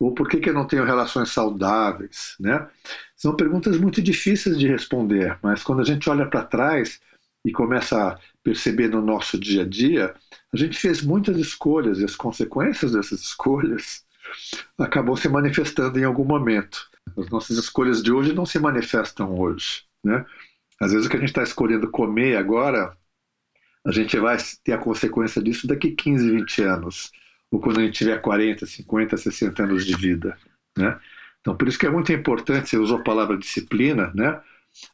Ou 0.00 0.12
por 0.12 0.28
que, 0.28 0.40
que 0.40 0.50
eu 0.50 0.54
não 0.54 0.66
tenho 0.66 0.84
relações 0.84 1.30
saudáveis? 1.30 2.34
Né? 2.40 2.66
São 3.14 3.36
perguntas 3.36 3.78
muito 3.78 4.02
difíceis 4.02 4.58
de 4.58 4.66
responder, 4.66 5.38
mas 5.40 5.62
quando 5.62 5.80
a 5.80 5.84
gente 5.84 6.10
olha 6.10 6.26
para 6.26 6.42
trás 6.42 7.00
e 7.44 7.50
começa 7.50 8.10
a 8.10 8.18
perceber 8.42 8.88
no 8.88 9.02
nosso 9.02 9.38
dia 9.38 9.62
a 9.62 9.68
dia, 9.68 10.14
a 10.52 10.56
gente 10.56 10.78
fez 10.78 11.02
muitas 11.02 11.36
escolhas 11.36 11.98
e 11.98 12.04
as 12.04 12.14
consequências 12.14 12.92
dessas 12.92 13.20
escolhas 13.20 14.04
acabou 14.78 15.16
se 15.16 15.28
manifestando 15.28 15.98
em 15.98 16.04
algum 16.04 16.24
momento. 16.24 16.88
As 17.16 17.28
nossas 17.28 17.58
escolhas 17.58 18.02
de 18.02 18.12
hoje 18.12 18.32
não 18.32 18.46
se 18.46 18.58
manifestam 18.58 19.38
hoje, 19.38 19.82
né? 20.04 20.24
Às 20.80 20.92
vezes 20.92 21.06
o 21.06 21.10
que 21.10 21.16
a 21.16 21.20
gente 21.20 21.28
está 21.28 21.42
escolhendo 21.42 21.90
comer 21.90 22.36
agora, 22.36 22.96
a 23.84 23.92
gente 23.92 24.16
vai 24.18 24.36
ter 24.64 24.72
a 24.72 24.78
consequência 24.78 25.42
disso 25.42 25.66
daqui 25.66 25.90
15, 25.92 26.30
20 26.30 26.62
anos, 26.62 27.10
ou 27.50 27.60
quando 27.60 27.80
a 27.80 27.82
gente 27.82 27.98
tiver 27.98 28.18
40, 28.20 28.64
50, 28.66 29.16
60 29.16 29.62
anos 29.62 29.84
de 29.84 29.96
vida, 29.96 30.36
né? 30.76 30.98
Então, 31.40 31.56
por 31.56 31.66
isso 31.66 31.78
que 31.78 31.86
é 31.86 31.90
muito 31.90 32.12
importante, 32.12 32.68
você 32.68 32.78
usou 32.78 32.98
a 32.98 33.02
palavra 33.02 33.36
disciplina, 33.36 34.12
né? 34.14 34.40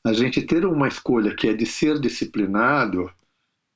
A 0.05 0.13
gente 0.13 0.43
ter 0.43 0.65
uma 0.65 0.89
escolha 0.89 1.35
que 1.35 1.49
é 1.49 1.53
de 1.53 1.67
ser 1.67 2.01
disciplinado, 2.01 3.11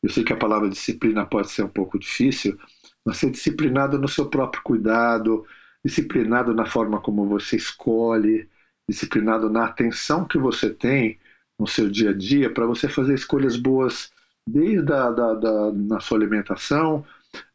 eu 0.03 0.11
sei 0.11 0.25
que 0.25 0.33
a 0.33 0.37
palavra 0.37 0.69
disciplina 0.69 1.25
pode 1.25 1.51
ser 1.51 1.63
um 1.63 1.69
pouco 1.69 1.99
difícil, 1.99 2.59
mas 3.05 3.19
ser 3.19 3.31
disciplinado 3.31 3.99
no 3.99 4.09
seu 4.09 4.29
próprio 4.29 4.63
cuidado, 4.63 5.47
disciplinado 5.85 6.55
na 6.55 6.67
forma 6.67 7.01
como 7.01 7.27
você 7.27 7.57
escolhe, 7.57 8.49
disciplinado 8.89 9.49
na 9.49 9.65
atenção 9.67 10.25
que 10.25 10.39
você 10.39 10.71
tem 10.71 11.19
no 11.59 11.67
seu 11.67 11.89
dia 11.89 12.11
a 12.11 12.13
dia 12.13 12.53
para 12.53 12.67
você 12.67 12.89
fazer 12.89 13.15
escolhas 13.15 13.57
boas 13.57 14.11
desde 14.49 14.93
a, 14.93 15.11
da, 15.11 15.35
da, 15.35 15.73
na 15.73 16.01
sua 16.01 16.19
alimentação, 16.19 17.05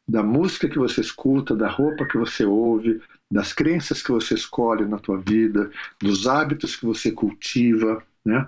da 0.08 0.24
música 0.24 0.70
que 0.70 0.80
você 0.80 1.02
escuta, 1.02 1.54
da 1.56 1.70
roupa 1.70 2.06
que 2.06 2.18
você 2.18 2.46
ouve, 2.46 3.02
das 3.30 3.52
crenças 3.52 4.02
que 4.02 4.12
você 4.12 4.36
escolhe 4.36 4.86
na 4.86 4.98
tua 4.98 5.18
vida, 5.18 5.70
dos 6.00 6.28
hábitos 6.28 6.78
que 6.78 6.86
você 6.86 7.12
cultiva, 7.12 8.02
né? 8.28 8.48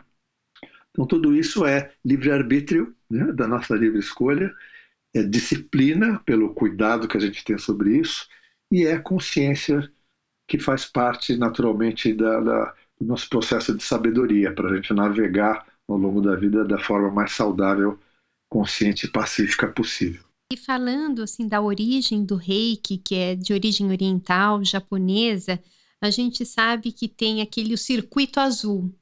Então 0.92 1.08
tudo 1.08 1.36
isso 1.36 1.66
é 1.66 1.94
livre-arbítrio, 2.04 2.96
né, 3.10 3.32
da 3.32 3.48
nossa 3.48 3.76
livre 3.76 4.00
escolha, 4.00 4.54
é 5.14 5.24
disciplina 5.24 6.20
pelo 6.26 6.54
cuidado 6.54 7.08
que 7.08 7.18
a 7.18 7.20
gente 7.20 7.44
tem 7.44 7.58
sobre 7.58 7.98
isso 7.98 8.28
e 8.72 8.86
é 8.86 9.00
consciência 9.00 9.92
que 10.48 10.60
faz 10.60 10.86
parte 10.86 11.38
naturalmente 11.38 12.14
da, 12.14 12.40
da 12.40 12.76
do 13.00 13.06
nosso 13.06 13.30
processo 13.30 13.76
de 13.76 13.82
sabedoria 13.82 14.54
para 14.54 14.70
a 14.70 14.76
gente 14.76 14.94
navegar 14.94 15.66
ao 15.88 15.98
longo 15.98 16.22
da 16.22 16.36
vida 16.36 16.66
da 16.66 16.78
forma 16.78 17.10
mais 17.10 17.32
saudável, 17.32 17.98
consciente 18.50 19.06
e 19.06 19.10
pacífica 19.10 19.68
possível. 19.68 20.24
E 20.52 20.58
falando 20.58 21.22
assim 21.22 21.48
da 21.48 21.62
origem 21.62 22.26
do 22.26 22.36
reiki, 22.36 22.98
que 22.98 23.16
é 23.16 23.36
de 23.36 23.54
origem 23.54 23.90
oriental, 23.90 24.64
japonesa, 24.64 25.62
a 26.02 26.10
gente 26.10 26.46
sabe 26.46 26.92
que 26.92 27.08
tem 27.08 27.42
aquele 27.42 27.78
circuito 27.78 28.40
azul. 28.40 28.94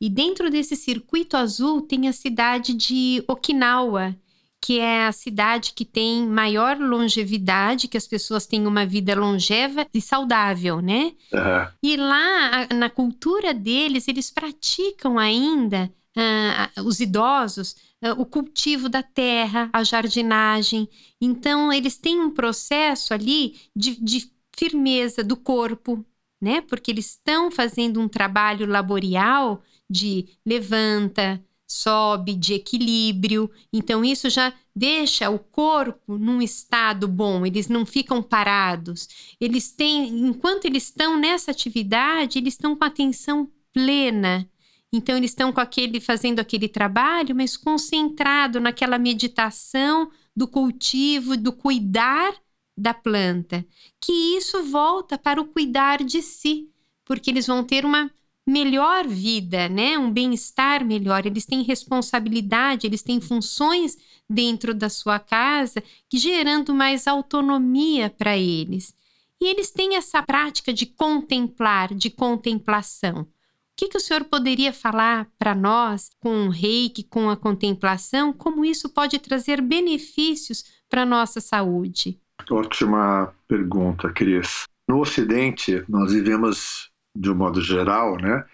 E 0.00 0.08
dentro 0.10 0.50
desse 0.50 0.76
circuito 0.76 1.36
azul 1.36 1.80
tem 1.80 2.08
a 2.08 2.12
cidade 2.12 2.74
de 2.74 3.24
Okinawa, 3.26 4.14
que 4.60 4.80
é 4.80 5.06
a 5.06 5.12
cidade 5.12 5.72
que 5.74 5.84
tem 5.84 6.26
maior 6.26 6.78
longevidade, 6.78 7.88
que 7.88 7.96
as 7.96 8.06
pessoas 8.06 8.46
têm 8.46 8.66
uma 8.66 8.84
vida 8.84 9.14
longeva 9.14 9.86
e 9.94 10.00
saudável, 10.00 10.80
né? 10.80 11.12
Uhum. 11.32 11.68
E 11.82 11.96
lá, 11.96 12.66
na 12.74 12.90
cultura 12.90 13.54
deles, 13.54 14.08
eles 14.08 14.30
praticam 14.30 15.18
ainda, 15.18 15.90
uh, 16.16 16.82
os 16.82 17.00
idosos, 17.00 17.76
uh, 18.02 18.20
o 18.20 18.26
cultivo 18.26 18.88
da 18.88 19.02
terra, 19.02 19.70
a 19.72 19.84
jardinagem. 19.84 20.88
Então, 21.20 21.72
eles 21.72 21.96
têm 21.96 22.20
um 22.20 22.30
processo 22.30 23.14
ali 23.14 23.54
de, 23.74 24.02
de 24.02 24.30
firmeza 24.58 25.22
do 25.22 25.36
corpo, 25.36 26.04
né? 26.40 26.60
Porque 26.62 26.90
eles 26.90 27.10
estão 27.10 27.50
fazendo 27.50 28.00
um 28.00 28.08
trabalho 28.08 28.66
laborial 28.66 29.62
de 29.88 30.26
levanta, 30.44 31.42
sobe 31.66 32.34
de 32.34 32.54
equilíbrio. 32.54 33.50
Então, 33.72 34.04
isso 34.04 34.30
já 34.30 34.52
deixa 34.74 35.28
o 35.30 35.38
corpo 35.38 36.16
num 36.16 36.40
estado 36.40 37.08
bom, 37.08 37.44
eles 37.44 37.68
não 37.68 37.84
ficam 37.84 38.22
parados. 38.22 39.08
Eles 39.40 39.72
têm, 39.72 40.08
enquanto 40.26 40.66
eles 40.66 40.84
estão 40.84 41.18
nessa 41.18 41.50
atividade, 41.50 42.38
eles 42.38 42.54
estão 42.54 42.76
com 42.76 42.84
atenção 42.84 43.50
plena. 43.72 44.48
Então, 44.92 45.16
eles 45.16 45.30
estão 45.30 45.52
com 45.52 45.60
aquele, 45.60 46.00
fazendo 46.00 46.40
aquele 46.40 46.68
trabalho, 46.68 47.34
mas 47.34 47.56
concentrado 47.56 48.60
naquela 48.60 48.98
meditação 48.98 50.10
do 50.34 50.46
cultivo, 50.46 51.36
do 51.36 51.52
cuidar 51.52 52.34
da 52.76 52.94
planta. 52.94 53.66
Que 54.00 54.36
isso 54.36 54.62
volta 54.64 55.18
para 55.18 55.40
o 55.40 55.46
cuidar 55.46 56.04
de 56.04 56.22
si, 56.22 56.70
porque 57.04 57.30
eles 57.30 57.46
vão 57.46 57.64
ter 57.64 57.84
uma 57.84 58.10
melhor 58.46 59.06
vida, 59.08 59.68
né? 59.68 59.98
Um 59.98 60.10
bem-estar 60.10 60.84
melhor. 60.84 61.26
Eles 61.26 61.44
têm 61.44 61.62
responsabilidade, 61.62 62.86
eles 62.86 63.02
têm 63.02 63.20
funções 63.20 63.96
dentro 64.28 64.72
da 64.72 64.88
sua 64.88 65.18
casa, 65.18 65.82
gerando 66.12 66.72
mais 66.74 67.06
autonomia 67.06 68.08
para 68.08 68.36
eles. 68.36 68.94
E 69.40 69.46
eles 69.48 69.70
têm 69.70 69.96
essa 69.96 70.22
prática 70.22 70.72
de 70.72 70.86
contemplar, 70.86 71.92
de 71.92 72.08
contemplação. 72.08 73.22
O 73.22 73.28
que, 73.76 73.88
que 73.88 73.98
o 73.98 74.00
senhor 74.00 74.24
poderia 74.24 74.72
falar 74.72 75.28
para 75.38 75.54
nós 75.54 76.10
com 76.18 76.46
o 76.46 76.48
reiki, 76.48 77.02
com 77.02 77.28
a 77.28 77.36
contemplação, 77.36 78.32
como 78.32 78.64
isso 78.64 78.88
pode 78.88 79.18
trazer 79.18 79.60
benefícios 79.60 80.64
para 80.88 81.02
a 81.02 81.06
nossa 81.06 81.42
saúde? 81.42 82.18
Ótima 82.50 83.34
pergunta, 83.46 84.10
Cris. 84.10 84.64
No 84.88 85.00
Ocidente, 85.00 85.84
nós 85.88 86.12
vivemos 86.12 86.90
de 87.16 87.30
um 87.30 87.34
modo 87.34 87.60
geral, 87.60 88.16
né, 88.16 88.44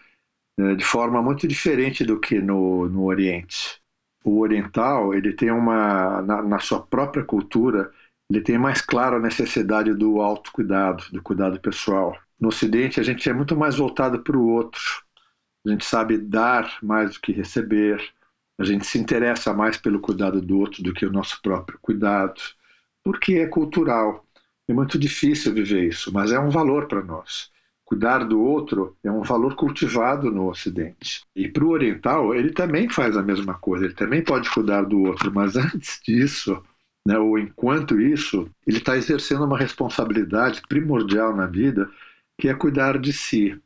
é, 0.59 0.75
de 0.75 0.85
forma 0.85 1.23
muito 1.23 1.49
diferente 1.49 2.05
do 2.05 2.21
que 2.21 2.41
no, 2.41 2.89
no 2.89 3.05
Oriente. 3.05 3.81
O 4.25 4.41
oriental, 4.41 5.15
ele 5.15 5.33
tem 5.33 5.51
uma, 5.51 6.23
na, 6.23 6.43
na 6.43 6.59
sua 6.61 6.81
própria 6.81 7.25
cultura, 7.25 7.91
ele 8.31 8.41
tem 8.41 8.57
mais 8.59 8.81
claro 8.81 9.17
a 9.17 9.21
necessidade 9.21 9.93
do 9.95 10.21
autocuidado, 10.21 11.05
do 11.11 11.23
cuidado 11.23 11.61
pessoal. 11.61 12.17
No 12.39 12.49
Ocidente, 12.49 13.01
a 13.01 13.03
gente 13.03 13.29
é 13.29 13.33
muito 13.33 13.57
mais 13.57 13.77
voltado 13.77 14.23
para 14.23 14.37
o 14.37 14.49
outro. 14.49 14.81
A 15.67 15.71
gente 15.71 15.85
sabe 15.85 16.19
dar 16.19 16.79
mais 16.83 17.15
do 17.15 17.21
que 17.21 17.33
receber. 17.33 18.01
A 18.59 18.65
gente 18.65 18.87
se 18.87 18.99
interessa 18.99 19.53
mais 19.53 19.77
pelo 19.77 20.01
cuidado 20.01 20.41
do 20.41 20.59
outro 20.59 20.83
do 20.83 20.95
que 20.95 21.05
o 21.05 21.13
nosso 21.13 21.41
próprio 21.43 21.79
cuidado, 21.83 22.41
porque 23.03 23.35
é 23.35 23.47
cultural. 23.47 24.25
É 24.69 24.73
muito 24.73 24.99
difícil 24.99 25.53
viver 25.53 25.89
isso, 25.89 26.13
mas 26.13 26.31
é 26.31 26.39
um 26.39 26.51
valor 26.51 26.87
para 26.87 27.03
nós 27.03 27.52
cuidar 27.93 28.25
do 28.25 28.41
outro 28.41 28.97
é 29.05 29.11
um 29.11 29.21
valor 29.21 29.55
cultivado 29.55 30.31
no 30.31 30.49
Ocidente. 30.49 31.21
E 31.37 31.47
para 31.47 31.63
o 31.63 31.69
oriental, 31.69 32.35
ele 32.35 32.51
também 32.51 32.89
faz 32.89 33.19
a 33.19 33.23
mesma 33.23 33.53
coisa, 33.53 33.85
ele 33.85 33.93
também 33.93 34.25
pode 34.25 34.49
cuidar 34.49 34.81
do 34.85 35.03
outro, 35.03 35.31
mas 35.31 35.57
antes 35.61 36.01
disso, 36.03 36.63
né, 37.07 37.19
ou 37.19 37.39
enquanto 37.39 38.01
isso, 38.01 38.49
ele 38.67 38.79
está 38.79 38.97
exercendo 38.97 39.45
uma 39.45 39.59
responsabilidade 39.59 40.63
primordial 40.67 41.37
na 41.37 41.47
vida, 41.47 41.87
que 42.41 42.49
é 42.49 42.55
cuidar 42.55 42.99
de 42.99 43.13
si. 43.13 43.61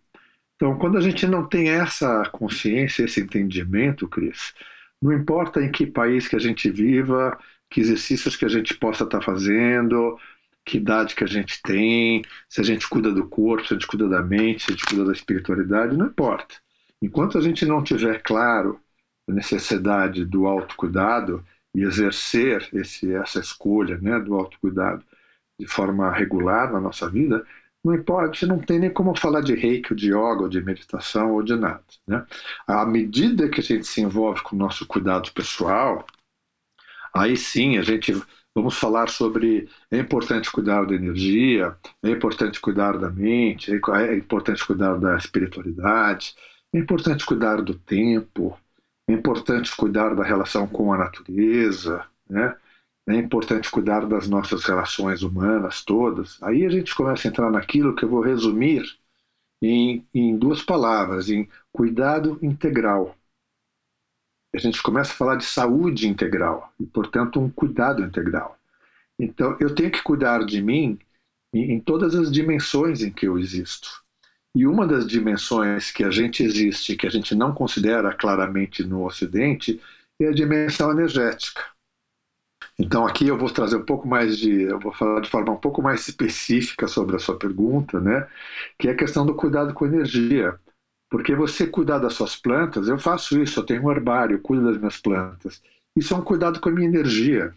Então, 0.56 0.76
quando 0.76 0.98
a 0.98 1.00
gente 1.00 1.24
não 1.28 1.46
tem 1.46 1.68
essa 1.68 2.24
consciência, 2.32 3.04
esse 3.04 3.20
entendimento, 3.20 4.08
Cris, 4.08 4.54
não 5.00 5.12
importa 5.12 5.62
em 5.62 5.70
que 5.70 5.86
país 5.86 6.26
que 6.26 6.34
a 6.34 6.40
gente 6.40 6.68
viva, 6.68 7.38
que 7.70 7.80
exercícios 7.80 8.34
que 8.34 8.44
a 8.44 8.48
gente 8.48 8.74
possa 8.74 9.04
estar 9.04 9.22
fazendo, 9.22 10.18
que 10.66 10.78
idade 10.78 11.14
que 11.14 11.22
a 11.22 11.28
gente 11.28 11.62
tem, 11.62 12.24
se 12.48 12.60
a 12.60 12.64
gente 12.64 12.88
cuida 12.88 13.12
do 13.12 13.28
corpo, 13.28 13.64
se 13.64 13.72
a 13.72 13.76
gente 13.76 13.86
cuida 13.86 14.08
da 14.08 14.20
mente, 14.20 14.64
se 14.64 14.72
a 14.72 14.74
gente 14.74 14.84
cuida 14.84 15.04
da 15.04 15.12
espiritualidade, 15.12 15.96
não 15.96 16.06
importa. 16.06 16.56
Enquanto 17.00 17.38
a 17.38 17.40
gente 17.40 17.64
não 17.64 17.84
tiver 17.84 18.20
claro 18.20 18.80
a 19.28 19.32
necessidade 19.32 20.24
do 20.24 20.44
autocuidado 20.46 21.44
e 21.72 21.82
exercer 21.82 22.68
esse, 22.72 23.14
essa 23.14 23.38
escolha 23.38 23.96
né, 23.98 24.18
do 24.18 24.34
autocuidado 24.34 25.04
de 25.58 25.68
forma 25.68 26.10
regular 26.10 26.72
na 26.72 26.80
nossa 26.80 27.08
vida, 27.08 27.46
não 27.84 27.94
importa, 27.94 28.44
não 28.44 28.58
tem 28.58 28.80
nem 28.80 28.90
como 28.90 29.16
falar 29.16 29.42
de 29.42 29.54
reiki, 29.54 29.92
ou 29.92 29.96
de 29.96 30.08
yoga, 30.08 30.42
ou 30.42 30.48
de 30.48 30.60
meditação, 30.60 31.32
ou 31.32 31.44
de 31.44 31.54
nada. 31.54 31.84
Né? 32.04 32.26
À 32.66 32.84
medida 32.84 33.48
que 33.48 33.60
a 33.60 33.62
gente 33.62 33.86
se 33.86 34.00
envolve 34.00 34.42
com 34.42 34.56
o 34.56 34.58
nosso 34.58 34.84
cuidado 34.84 35.30
pessoal, 35.32 36.04
aí 37.14 37.36
sim 37.36 37.78
a 37.78 37.82
gente 37.82 38.12
vamos 38.56 38.78
falar 38.78 39.10
sobre 39.10 39.68
é 39.90 39.98
importante 39.98 40.50
cuidar 40.50 40.86
da 40.86 40.94
energia, 40.94 41.76
é 42.02 42.08
importante 42.08 42.58
cuidar 42.58 42.96
da 42.96 43.10
mente, 43.10 43.70
é 43.70 44.16
importante 44.16 44.66
cuidar 44.66 44.94
da 44.98 45.14
espiritualidade, 45.18 46.34
é 46.72 46.78
importante 46.78 47.26
cuidar 47.26 47.60
do 47.60 47.74
tempo, 47.74 48.58
é 49.06 49.12
importante 49.12 49.76
cuidar 49.76 50.14
da 50.14 50.24
relação 50.24 50.66
com 50.66 50.90
a 50.90 50.96
natureza, 50.96 52.02
né? 52.28 52.56
é 53.06 53.14
importante 53.14 53.70
cuidar 53.70 54.06
das 54.06 54.26
nossas 54.26 54.64
relações 54.64 55.22
humanas 55.22 55.84
todas. 55.84 56.42
Aí 56.42 56.64
a 56.64 56.70
gente 56.70 56.94
começa 56.94 57.28
a 57.28 57.30
entrar 57.30 57.50
naquilo 57.50 57.94
que 57.94 58.06
eu 58.06 58.08
vou 58.08 58.22
resumir 58.22 58.84
em, 59.62 60.02
em 60.14 60.34
duas 60.34 60.62
palavras, 60.62 61.28
em 61.28 61.46
cuidado 61.70 62.38
integral. 62.40 63.14
A 64.54 64.58
gente 64.58 64.82
começa 64.82 65.12
a 65.12 65.16
falar 65.16 65.36
de 65.36 65.44
saúde 65.44 66.08
integral 66.08 66.72
e, 66.80 66.86
portanto, 66.86 67.40
um 67.40 67.50
cuidado 67.50 68.02
integral. 68.02 68.58
Então, 69.18 69.56
eu 69.60 69.74
tenho 69.74 69.90
que 69.90 70.02
cuidar 70.02 70.44
de 70.44 70.62
mim 70.62 70.98
em, 71.52 71.72
em 71.72 71.80
todas 71.80 72.14
as 72.14 72.30
dimensões 72.30 73.02
em 73.02 73.10
que 73.10 73.26
eu 73.26 73.38
existo. 73.38 74.04
E 74.54 74.66
uma 74.66 74.86
das 74.86 75.06
dimensões 75.06 75.90
que 75.90 76.02
a 76.02 76.10
gente 76.10 76.42
existe, 76.42 76.96
que 76.96 77.06
a 77.06 77.10
gente 77.10 77.34
não 77.34 77.52
considera 77.52 78.14
claramente 78.14 78.82
no 78.82 79.04
Ocidente, 79.04 79.80
é 80.18 80.28
a 80.28 80.32
dimensão 80.32 80.90
energética. 80.90 81.62
Então 82.78 83.06
aqui 83.06 83.26
eu 83.28 83.38
vou 83.38 83.50
trazer 83.50 83.76
um 83.76 83.84
pouco 83.84 84.06
mais 84.06 84.38
de, 84.38 84.62
eu 84.62 84.78
vou 84.78 84.92
falar 84.92 85.20
de 85.20 85.30
forma 85.30 85.52
um 85.52 85.56
pouco 85.56 85.82
mais 85.82 86.06
específica 86.08 86.86
sobre 86.88 87.16
a 87.16 87.18
sua 87.18 87.38
pergunta, 87.38 88.00
né? 88.00 88.26
Que 88.78 88.88
é 88.88 88.92
a 88.92 88.96
questão 88.96 89.24
do 89.26 89.34
cuidado 89.34 89.72
com 89.74 89.86
energia. 89.86 90.58
Porque 91.08 91.34
você 91.34 91.66
cuidar 91.66 91.98
das 91.98 92.14
suas 92.14 92.34
plantas, 92.34 92.88
eu 92.88 92.98
faço 92.98 93.40
isso, 93.40 93.60
eu 93.60 93.64
tenho 93.64 93.84
um 93.84 93.90
herbário, 93.90 94.40
cuido 94.40 94.64
das 94.64 94.76
minhas 94.76 94.96
plantas. 94.96 95.62
Isso 95.94 96.12
é 96.12 96.16
um 96.16 96.22
cuidado 96.22 96.60
com 96.60 96.68
a 96.68 96.72
minha 96.72 96.88
energia, 96.88 97.54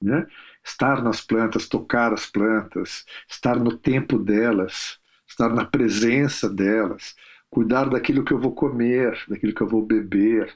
né? 0.00 0.26
Estar 0.64 1.02
nas 1.02 1.20
plantas, 1.20 1.68
tocar 1.68 2.12
as 2.12 2.26
plantas, 2.26 3.04
estar 3.28 3.56
no 3.56 3.76
tempo 3.76 4.18
delas, 4.18 4.98
estar 5.26 5.48
na 5.48 5.64
presença 5.64 6.48
delas, 6.48 7.14
cuidar 7.50 7.90
daquilo 7.90 8.24
que 8.24 8.32
eu 8.32 8.38
vou 8.40 8.52
comer, 8.52 9.22
daquilo 9.28 9.54
que 9.54 9.60
eu 9.60 9.68
vou 9.68 9.84
beber, 9.84 10.54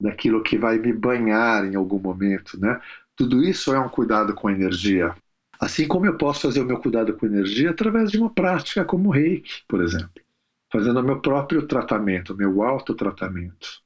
daquilo 0.00 0.42
que 0.42 0.56
vai 0.56 0.78
me 0.78 0.92
banhar 0.92 1.64
em 1.64 1.74
algum 1.74 1.98
momento, 1.98 2.60
né? 2.60 2.80
Tudo 3.16 3.42
isso 3.42 3.74
é 3.74 3.80
um 3.80 3.88
cuidado 3.88 4.34
com 4.34 4.46
a 4.46 4.52
energia. 4.52 5.14
Assim 5.58 5.88
como 5.88 6.06
eu 6.06 6.16
posso 6.16 6.42
fazer 6.42 6.60
o 6.60 6.64
meu 6.64 6.78
cuidado 6.78 7.14
com 7.14 7.26
energia 7.26 7.70
através 7.70 8.12
de 8.12 8.18
uma 8.18 8.30
prática 8.30 8.84
como 8.84 9.08
o 9.08 9.12
reiki, 9.12 9.64
por 9.66 9.82
exemplo, 9.82 10.22
fazendo 10.70 11.00
o 11.00 11.02
meu 11.02 11.20
próprio 11.20 11.66
tratamento, 11.66 12.32
o 12.32 12.36
meu 12.36 12.62
autotratamento. 12.62 13.80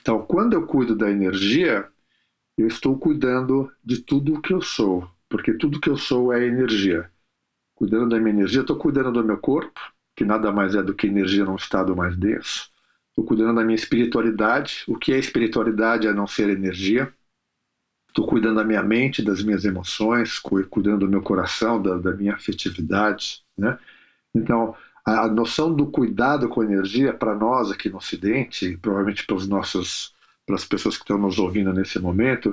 Então, 0.00 0.24
quando 0.24 0.54
eu 0.54 0.66
cuido 0.66 0.96
da 0.96 1.10
energia, 1.10 1.88
eu 2.56 2.66
estou 2.66 2.98
cuidando 2.98 3.70
de 3.84 4.00
tudo 4.00 4.34
o 4.34 4.40
que 4.40 4.52
eu 4.52 4.62
sou, 4.62 5.08
porque 5.28 5.52
tudo 5.54 5.80
que 5.80 5.90
eu 5.90 5.96
sou 5.96 6.32
é 6.32 6.46
energia. 6.46 7.10
Cuidando 7.74 8.08
da 8.08 8.18
minha 8.18 8.34
energia, 8.34 8.62
estou 8.62 8.76
cuidando 8.76 9.12
do 9.12 9.24
meu 9.24 9.36
corpo, 9.36 9.78
que 10.14 10.24
nada 10.24 10.50
mais 10.50 10.74
é 10.74 10.82
do 10.82 10.94
que 10.94 11.06
energia 11.06 11.44
num 11.44 11.56
estado 11.56 11.94
mais 11.94 12.16
denso. 12.16 12.70
Estou 13.10 13.24
cuidando 13.24 13.56
da 13.56 13.64
minha 13.64 13.76
espiritualidade. 13.76 14.84
O 14.86 14.96
que 14.98 15.12
é 15.12 15.18
espiritualidade 15.18 16.08
a 16.08 16.14
não 16.14 16.26
ser 16.26 16.48
energia? 16.48 17.12
Estou 18.08 18.26
cuidando 18.26 18.56
da 18.56 18.64
minha 18.64 18.82
mente, 18.82 19.22
das 19.22 19.42
minhas 19.42 19.64
emoções, 19.64 20.38
cuidando 20.38 21.00
do 21.00 21.08
meu 21.08 21.20
coração, 21.20 21.82
da, 21.82 21.98
da 21.98 22.12
minha 22.12 22.34
afetividade, 22.34 23.42
né? 23.56 23.78
Então, 24.34 24.74
a, 25.06 25.28
noção 25.28 25.72
do 25.72 25.86
cuidado 25.86 26.48
com 26.48 26.60
a 26.60 26.64
energia 26.64 27.14
para 27.14 27.34
nós 27.34 27.70
aqui 27.70 27.88
no 27.88 27.98
Ocidente, 27.98 28.76
provavelmente 28.78 29.24
para 29.24 29.36
os 29.36 29.46
nossos, 29.46 30.12
para 30.44 30.56
as 30.56 30.64
pessoas 30.64 30.96
que 30.96 31.04
estão 31.04 31.16
nos 31.16 31.38
ouvindo 31.38 31.72
nesse 31.72 31.98
momento, 32.00 32.52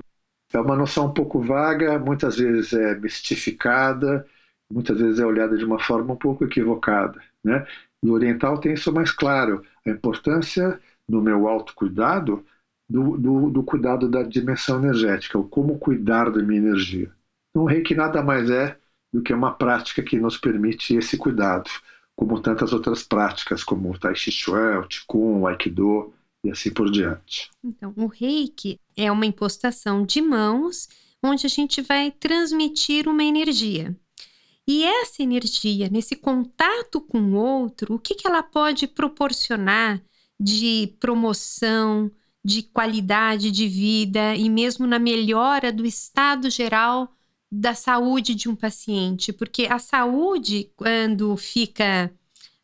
é 0.54 0.60
uma 0.60 0.76
noção 0.76 1.08
um 1.08 1.14
pouco 1.14 1.42
vaga, 1.42 1.98
muitas 1.98 2.38
vezes 2.38 2.74
é 2.74 2.96
mistificada, 2.96 4.26
muitas 4.72 5.00
vezes 5.00 5.20
é 5.20 5.26
olhada 5.26 5.58
de 5.58 5.66
uma 5.66 5.80
forma 5.80 6.14
um 6.14 6.18
pouco 6.18 6.46
equivocada, 6.46 7.20
né? 7.44 7.66
No 8.04 8.14
oriental 8.14 8.60
tem 8.60 8.74
isso 8.74 8.92
mais 8.94 9.12
claro, 9.12 9.64
a 9.86 9.90
importância 9.90 10.80
no 11.08 11.22
meu 11.22 11.48
autocuidado 11.48 12.46
do, 12.88 13.18
do, 13.18 13.50
do, 13.50 13.64
cuidado 13.64 14.10
da 14.10 14.22
dimensão 14.24 14.84
energética, 14.84 15.40
o 15.40 15.48
como 15.48 15.80
cuidar 15.80 16.30
da 16.30 16.44
minha 16.44 16.60
energia. 16.60 17.10
Então, 17.50 17.64
o 17.64 17.66
reiki 17.66 17.96
nada 17.96 18.22
mais 18.22 18.50
é 18.50 18.78
do 19.12 19.22
que 19.22 19.34
uma 19.34 19.54
prática 19.54 20.04
que 20.04 20.20
nos 20.20 20.38
permite 20.38 20.96
esse 20.96 21.18
cuidado, 21.18 21.70
como 22.16 22.42
tantas 22.42 22.74
outras 22.74 23.04
práticas, 23.04 23.64
como 23.64 23.92
o 23.92 23.98
Tai 23.98 24.16
Chi 24.16 24.32
Chuan, 24.32 24.80
o 24.80 24.88
Qigong, 24.88 25.42
o 25.42 25.48
Aikido 25.48 26.14
e 26.44 26.52
assim 26.52 26.72
por 26.72 26.92
diante. 26.92 27.50
Então, 27.64 27.94
o 27.96 28.08
reiki 28.08 28.80
é 28.96 29.12
uma 29.12 29.26
impostação 29.26 30.06
de 30.06 30.22
mãos 30.22 30.88
onde 31.24 31.46
a 31.46 31.50
gente 31.50 31.82
vai 31.82 32.12
transmitir 32.12 33.08
uma 33.08 33.24
energia. 33.24 33.96
E 34.68 34.84
essa 34.84 35.22
energia, 35.22 35.90
nesse 35.90 36.16
contato 36.16 37.02
com 37.02 37.20
o 37.20 37.36
outro, 37.36 37.96
o 37.96 38.00
que, 38.00 38.16
que 38.16 38.28
ela 38.28 38.44
pode 38.44 38.88
proporcionar 38.88 40.02
de 40.40 40.96
promoção, 41.00 42.12
de 42.44 42.64
qualidade 42.64 43.52
de 43.52 43.68
vida 43.68 44.36
e 44.36 44.50
mesmo 44.50 44.86
na 44.86 45.00
melhora 45.00 45.72
do 45.72 45.86
estado 45.86 46.50
geral 46.50 47.14
da 47.56 47.76
saúde 47.76 48.34
de 48.34 48.50
um 48.50 48.56
paciente, 48.56 49.32
porque 49.32 49.68
a 49.70 49.78
saúde, 49.78 50.72
quando 50.76 51.38
fica 51.38 52.12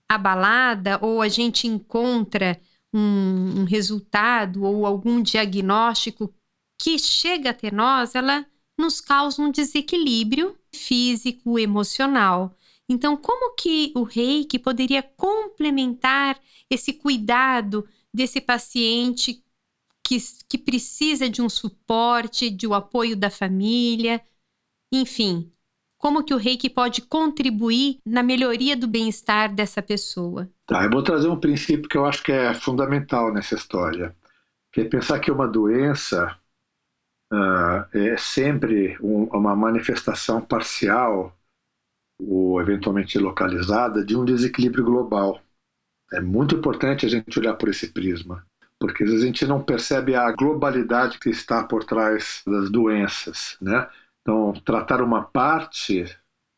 abalada 0.08 0.98
ou 1.00 1.22
a 1.22 1.28
gente 1.28 1.68
encontra 1.68 2.60
um, 2.92 3.60
um 3.60 3.64
resultado 3.66 4.64
ou 4.64 4.88
algum 4.88 5.22
diagnóstico 5.22 6.34
que 6.76 6.98
chega 6.98 7.52
até 7.52 7.70
nós, 7.70 8.16
ela 8.16 8.44
nos 8.76 9.00
causa 9.00 9.40
um 9.44 9.52
desequilíbrio 9.52 10.58
físico, 10.74 11.60
emocional. 11.60 12.58
Então, 12.88 13.16
como 13.16 13.54
que 13.56 13.92
o 13.96 14.02
reiki 14.02 14.58
poderia 14.58 15.04
complementar 15.04 16.40
esse 16.68 16.94
cuidado 16.94 17.88
desse 18.12 18.42
paciente 18.42 19.44
que, 20.04 20.18
que 20.48 20.58
precisa 20.58 21.30
de 21.30 21.44
um 21.44 21.50
suporte, 21.50 22.50
de 22.50 22.66
um 22.66 22.74
apoio 22.74 23.16
da 23.16 23.30
família, 23.30 24.20
enfim, 24.92 25.52
como 25.98 26.24
que 26.24 26.34
o 26.34 26.38
reiki 26.38 26.70
pode 26.70 27.02
contribuir 27.02 28.00
na 28.06 28.24
melhoria 28.24 28.76
do 28.76 28.88
bem-estar 28.88 29.54
dessa 29.54 29.82
pessoa? 29.82 30.50
Tá, 30.66 30.84
eu 30.84 30.90
vou 30.90 31.04
trazer 31.04 31.28
um 31.28 31.40
princípio 31.40 31.90
que 31.90 31.98
eu 31.98 32.06
acho 32.06 32.24
que 32.24 32.32
é 32.32 32.54
fundamental 32.54 33.34
nessa 33.34 33.56
história, 33.56 34.16
que 34.72 34.82
é 34.82 34.86
pensar 34.86 35.20
que 35.20 35.30
uma 35.32 35.48
doença 35.48 36.38
uh, 37.34 37.98
é 37.98 38.16
sempre 38.18 38.98
um, 39.02 39.26
uma 39.26 39.56
manifestação 39.56 40.42
parcial 40.42 41.36
ou 42.22 42.62
eventualmente 42.62 43.18
localizada 43.20 44.04
de 44.04 44.16
um 44.16 44.24
desequilíbrio 44.24 44.86
global. 44.86 45.42
É 46.14 46.22
muito 46.22 46.56
importante 46.56 47.06
a 47.06 47.10
gente 47.10 47.38
olhar 47.38 47.56
por 47.56 47.70
esse 47.70 47.90
prisma 47.90 48.46
porque 48.80 49.04
às 49.04 49.10
vezes 49.10 49.24
a 49.24 49.28
gente 49.28 49.46
não 49.46 49.62
percebe 49.62 50.16
a 50.16 50.32
globalidade 50.32 51.20
que 51.20 51.30
está 51.30 51.64
por 51.64 51.84
trás 51.84 52.42
das 52.48 52.70
doenças, 52.70 53.58
né? 53.62 53.88
Então, 54.22 54.54
tratar 54.66 55.02
uma 55.02 55.24
parte 55.24 56.06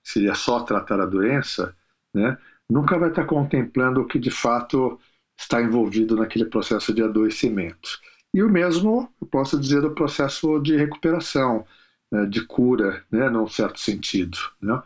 seria 0.04 0.34
só 0.34 0.62
tratar 0.62 1.00
a 1.00 1.06
doença, 1.06 1.76
né? 2.14 2.38
Nunca 2.70 2.98
vai 2.98 3.10
estar 3.10 3.26
contemplando 3.26 4.02
o 4.02 4.08
que 4.08 4.18
de 4.18 4.32
fato 4.32 5.00
está 5.38 5.62
envolvido 5.62 6.16
naquele 6.16 6.46
processo 6.46 6.94
de 6.94 7.04
adoecimento. 7.04 8.00
E 8.34 8.42
o 8.42 8.50
mesmo 8.50 9.12
eu 9.22 9.28
posso 9.28 9.60
dizer 9.60 9.82
do 9.82 9.94
processo 9.94 10.58
de 10.60 10.78
recuperação, 10.78 11.66
né? 12.12 12.26
de 12.26 12.46
cura, 12.46 13.04
né? 13.12 13.30
num 13.30 13.48
certo 13.48 13.80
sentido. 13.80 14.38
Né? 14.62 14.82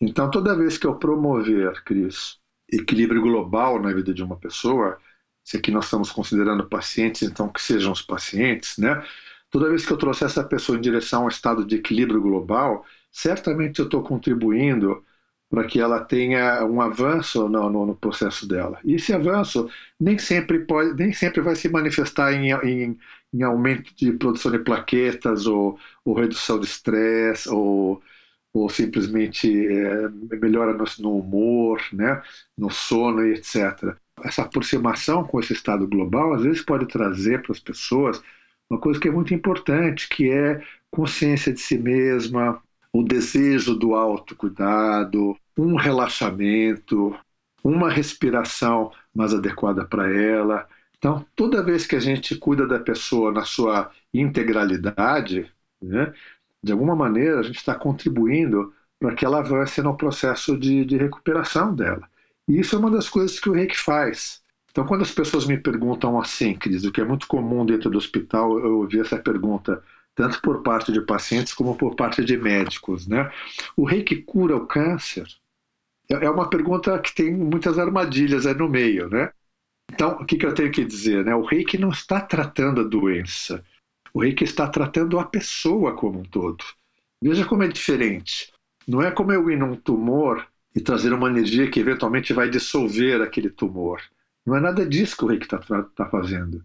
Então, 0.00 0.30
toda 0.30 0.56
vez 0.56 0.78
que 0.78 0.86
eu 0.86 0.94
promover, 0.94 1.82
Cris, 1.84 2.38
equilíbrio 2.70 3.20
global 3.20 3.80
na 3.80 3.92
vida 3.92 4.14
de 4.14 4.22
uma 4.22 4.36
pessoa, 4.36 4.98
se 5.44 5.56
aqui 5.56 5.70
nós 5.70 5.84
estamos 5.84 6.10
considerando 6.10 6.66
pacientes, 6.68 7.22
então 7.22 7.48
que 7.48 7.62
sejam 7.62 7.92
os 7.92 8.02
pacientes, 8.02 8.78
né? 8.78 9.04
Toda 9.50 9.68
vez 9.68 9.86
que 9.86 9.92
eu 9.92 9.96
trouxer 9.96 10.26
essa 10.26 10.44
pessoa 10.44 10.76
em 10.78 10.80
direção 10.80 11.22
a 11.22 11.24
um 11.26 11.28
estado 11.28 11.64
de 11.64 11.76
equilíbrio 11.76 12.20
global, 12.20 12.84
certamente 13.10 13.78
eu 13.78 13.86
estou 13.86 14.02
contribuindo 14.02 15.04
para 15.48 15.64
que 15.64 15.80
ela 15.80 16.04
tenha 16.04 16.64
um 16.64 16.80
avanço 16.80 17.48
no, 17.48 17.70
no, 17.70 17.86
no, 17.86 17.96
processo 17.96 18.48
dela. 18.48 18.78
E 18.84 18.94
esse 18.94 19.12
avanço 19.12 19.70
nem 19.98 20.18
sempre 20.18 20.60
pode, 20.60 20.94
nem 20.94 21.12
sempre 21.12 21.40
vai 21.40 21.54
se 21.54 21.68
manifestar 21.68 22.32
em, 22.32 22.52
em, 22.52 22.98
em 23.32 23.42
aumento 23.42 23.94
de 23.94 24.12
produção 24.12 24.50
de 24.50 24.58
plaquetas 24.58 25.46
ou, 25.46 25.78
ou 26.04 26.14
redução 26.14 26.58
de 26.58 26.66
estresse 26.66 27.48
ou, 27.48 28.02
ou 28.52 28.68
simplesmente 28.68 29.48
é, 29.48 30.08
melhora 30.36 30.72
no, 30.72 30.84
no, 30.98 31.18
humor, 31.18 31.80
né, 31.92 32.22
no 32.58 32.70
sono 32.70 33.24
e 33.24 33.34
etc. 33.34 33.96
Essa 34.24 34.42
aproximação 34.42 35.24
com 35.24 35.38
esse 35.38 35.52
estado 35.52 35.86
global 35.86 36.34
às 36.34 36.42
vezes 36.42 36.62
pode 36.62 36.86
trazer 36.86 37.42
para 37.42 37.52
as 37.52 37.60
pessoas 37.60 38.20
uma 38.70 38.80
coisa 38.80 38.98
que 39.00 39.08
é 39.08 39.10
muito 39.10 39.32
importante, 39.34 40.08
que 40.08 40.30
é 40.30 40.62
consciência 40.90 41.52
de 41.52 41.60
si 41.60 41.78
mesma, 41.78 42.60
o 42.92 43.02
desejo 43.02 43.74
do 43.74 43.94
autocuidado, 43.94 45.36
um 45.56 45.76
relaxamento, 45.76 47.16
uma 47.62 47.90
respiração 47.90 48.92
mais 49.14 49.34
adequada 49.34 49.84
para 49.84 50.10
ela. 50.12 50.66
Então, 50.98 51.24
toda 51.34 51.62
vez 51.62 51.86
que 51.86 51.96
a 51.96 52.00
gente 52.00 52.36
cuida 52.36 52.66
da 52.66 52.78
pessoa 52.78 53.32
na 53.32 53.44
sua 53.44 53.90
integralidade, 54.12 55.50
né, 55.80 56.12
de 56.62 56.72
alguma 56.72 56.96
maneira 56.96 57.40
a 57.40 57.42
gente 57.42 57.58
está 57.58 57.74
contribuindo 57.74 58.72
para 58.98 59.14
que 59.14 59.24
ela 59.24 59.38
avance 59.38 59.80
no 59.82 59.96
processo 59.96 60.58
de, 60.58 60.84
de 60.84 60.96
recuperação 60.96 61.74
dela. 61.74 62.08
E 62.48 62.58
isso 62.58 62.74
é 62.74 62.78
uma 62.78 62.90
das 62.90 63.08
coisas 63.08 63.38
que 63.38 63.50
o 63.50 63.52
reiki 63.52 63.76
faz. 63.76 64.42
Então, 64.76 64.84
quando 64.84 65.00
as 65.00 65.10
pessoas 65.10 65.46
me 65.46 65.56
perguntam 65.56 66.20
assim, 66.20 66.52
Cris, 66.54 66.84
o 66.84 66.92
que 66.92 67.00
é 67.00 67.04
muito 67.04 67.26
comum 67.26 67.64
dentro 67.64 67.88
do 67.88 67.96
hospital, 67.96 68.58
eu 68.58 68.80
ouvi 68.80 69.00
essa 69.00 69.16
pergunta: 69.16 69.82
tanto 70.14 70.38
por 70.42 70.62
parte 70.62 70.92
de 70.92 71.00
pacientes 71.00 71.54
como 71.54 71.74
por 71.74 71.96
parte 71.96 72.22
de 72.22 72.36
médicos. 72.36 73.06
Né? 73.06 73.32
O 73.74 73.86
reiki 73.86 74.16
cura 74.16 74.54
o 74.54 74.66
câncer? 74.66 75.26
É, 76.10 76.26
é 76.26 76.30
uma 76.30 76.50
pergunta 76.50 76.98
que 76.98 77.14
tem 77.14 77.34
muitas 77.34 77.78
armadilhas 77.78 78.44
aí 78.44 78.54
no 78.54 78.68
meio. 78.68 79.08
Né? 79.08 79.30
Então, 79.90 80.18
o 80.20 80.26
que, 80.26 80.36
que 80.36 80.44
eu 80.44 80.52
tenho 80.52 80.70
que 80.70 80.84
dizer? 80.84 81.24
Né? 81.24 81.34
O 81.34 81.46
reiki 81.46 81.78
não 81.78 81.88
está 81.88 82.20
tratando 82.20 82.82
a 82.82 82.84
doença, 82.84 83.64
o 84.12 84.20
reiki 84.20 84.44
está 84.44 84.68
tratando 84.68 85.18
a 85.18 85.24
pessoa 85.24 85.94
como 85.94 86.18
um 86.18 86.24
todo. 86.24 86.62
Veja 87.24 87.46
como 87.46 87.62
é 87.62 87.68
diferente. 87.68 88.52
Não 88.86 89.00
é 89.00 89.10
como 89.10 89.32
eu 89.32 89.50
ir 89.50 89.56
num 89.56 89.74
tumor 89.74 90.46
e 90.74 90.82
trazer 90.82 91.14
uma 91.14 91.30
energia 91.30 91.70
que 91.70 91.80
eventualmente 91.80 92.34
vai 92.34 92.50
dissolver 92.50 93.22
aquele 93.22 93.48
tumor. 93.48 94.02
Não 94.46 94.56
é 94.56 94.60
nada 94.60 94.86
disso 94.86 95.16
que 95.16 95.24
o 95.24 95.28
reiki 95.28 95.44
está 95.44 95.58
tá 95.82 96.06
fazendo. 96.06 96.64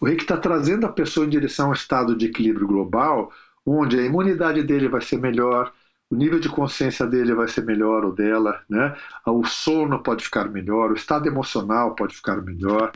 O 0.00 0.06
reiki 0.06 0.24
está 0.24 0.36
trazendo 0.36 0.84
a 0.84 0.92
pessoa 0.92 1.24
em 1.24 1.30
direção 1.30 1.66
a 1.66 1.70
um 1.70 1.72
estado 1.72 2.16
de 2.16 2.26
equilíbrio 2.26 2.66
global, 2.66 3.32
onde 3.64 3.98
a 3.98 4.04
imunidade 4.04 4.62
dele 4.64 4.88
vai 4.88 5.00
ser 5.00 5.18
melhor, 5.18 5.72
o 6.10 6.16
nível 6.16 6.38
de 6.38 6.48
consciência 6.48 7.06
dele 7.06 7.34
vai 7.34 7.48
ser 7.48 7.64
melhor 7.64 8.04
ou 8.04 8.12
dela, 8.12 8.62
né? 8.68 8.94
O 9.24 9.44
sono 9.46 10.02
pode 10.02 10.24
ficar 10.24 10.44
melhor, 10.50 10.90
o 10.90 10.94
estado 10.94 11.26
emocional 11.26 11.94
pode 11.94 12.14
ficar 12.14 12.42
melhor, 12.42 12.92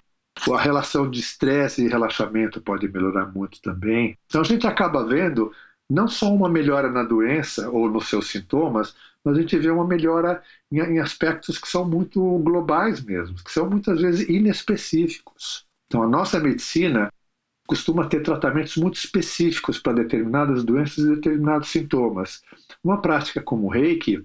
a 0.53 0.61
relação 0.61 1.09
de 1.11 1.21
estresse 1.21 1.83
e 1.85 1.89
relaxamento 1.89 2.61
pode 2.61 2.87
melhorar 2.89 3.27
muito 3.33 3.61
também. 3.63 4.19
Então 4.27 4.43
a 4.43 4.45
gente 4.45 4.67
acaba 4.67 5.07
vendo 5.07 5.51
não 5.89 6.09
só 6.09 6.33
uma 6.33 6.49
melhora 6.49 6.91
na 6.91 7.03
doença 7.03 7.71
ou 7.71 7.89
nos 7.89 8.09
seus 8.09 8.29
sintomas, 8.29 8.95
mas 9.27 9.37
a 9.37 9.41
gente 9.41 9.59
vê 9.59 9.69
uma 9.69 9.85
melhora 9.85 10.41
em, 10.71 10.79
em 10.79 11.01
aspectos 11.01 11.59
que 11.59 11.67
são 11.67 11.85
muito 11.85 12.21
globais 12.39 13.03
mesmo, 13.03 13.35
que 13.43 13.51
são 13.51 13.69
muitas 13.69 14.01
vezes 14.01 14.29
inespecíficos. 14.29 15.67
Então, 15.89 16.01
a 16.01 16.09
nossa 16.09 16.39
medicina 16.39 17.13
costuma 17.67 18.07
ter 18.07 18.23
tratamentos 18.23 18.77
muito 18.77 18.95
específicos 18.95 19.81
para 19.81 19.95
determinadas 19.95 20.63
doenças 20.63 20.99
e 20.99 21.17
determinados 21.17 21.71
sintomas. 21.71 22.41
Uma 22.85 23.03
prática 23.03 23.43
como 23.43 23.67
o 23.67 23.69
Reiki, 23.69 24.25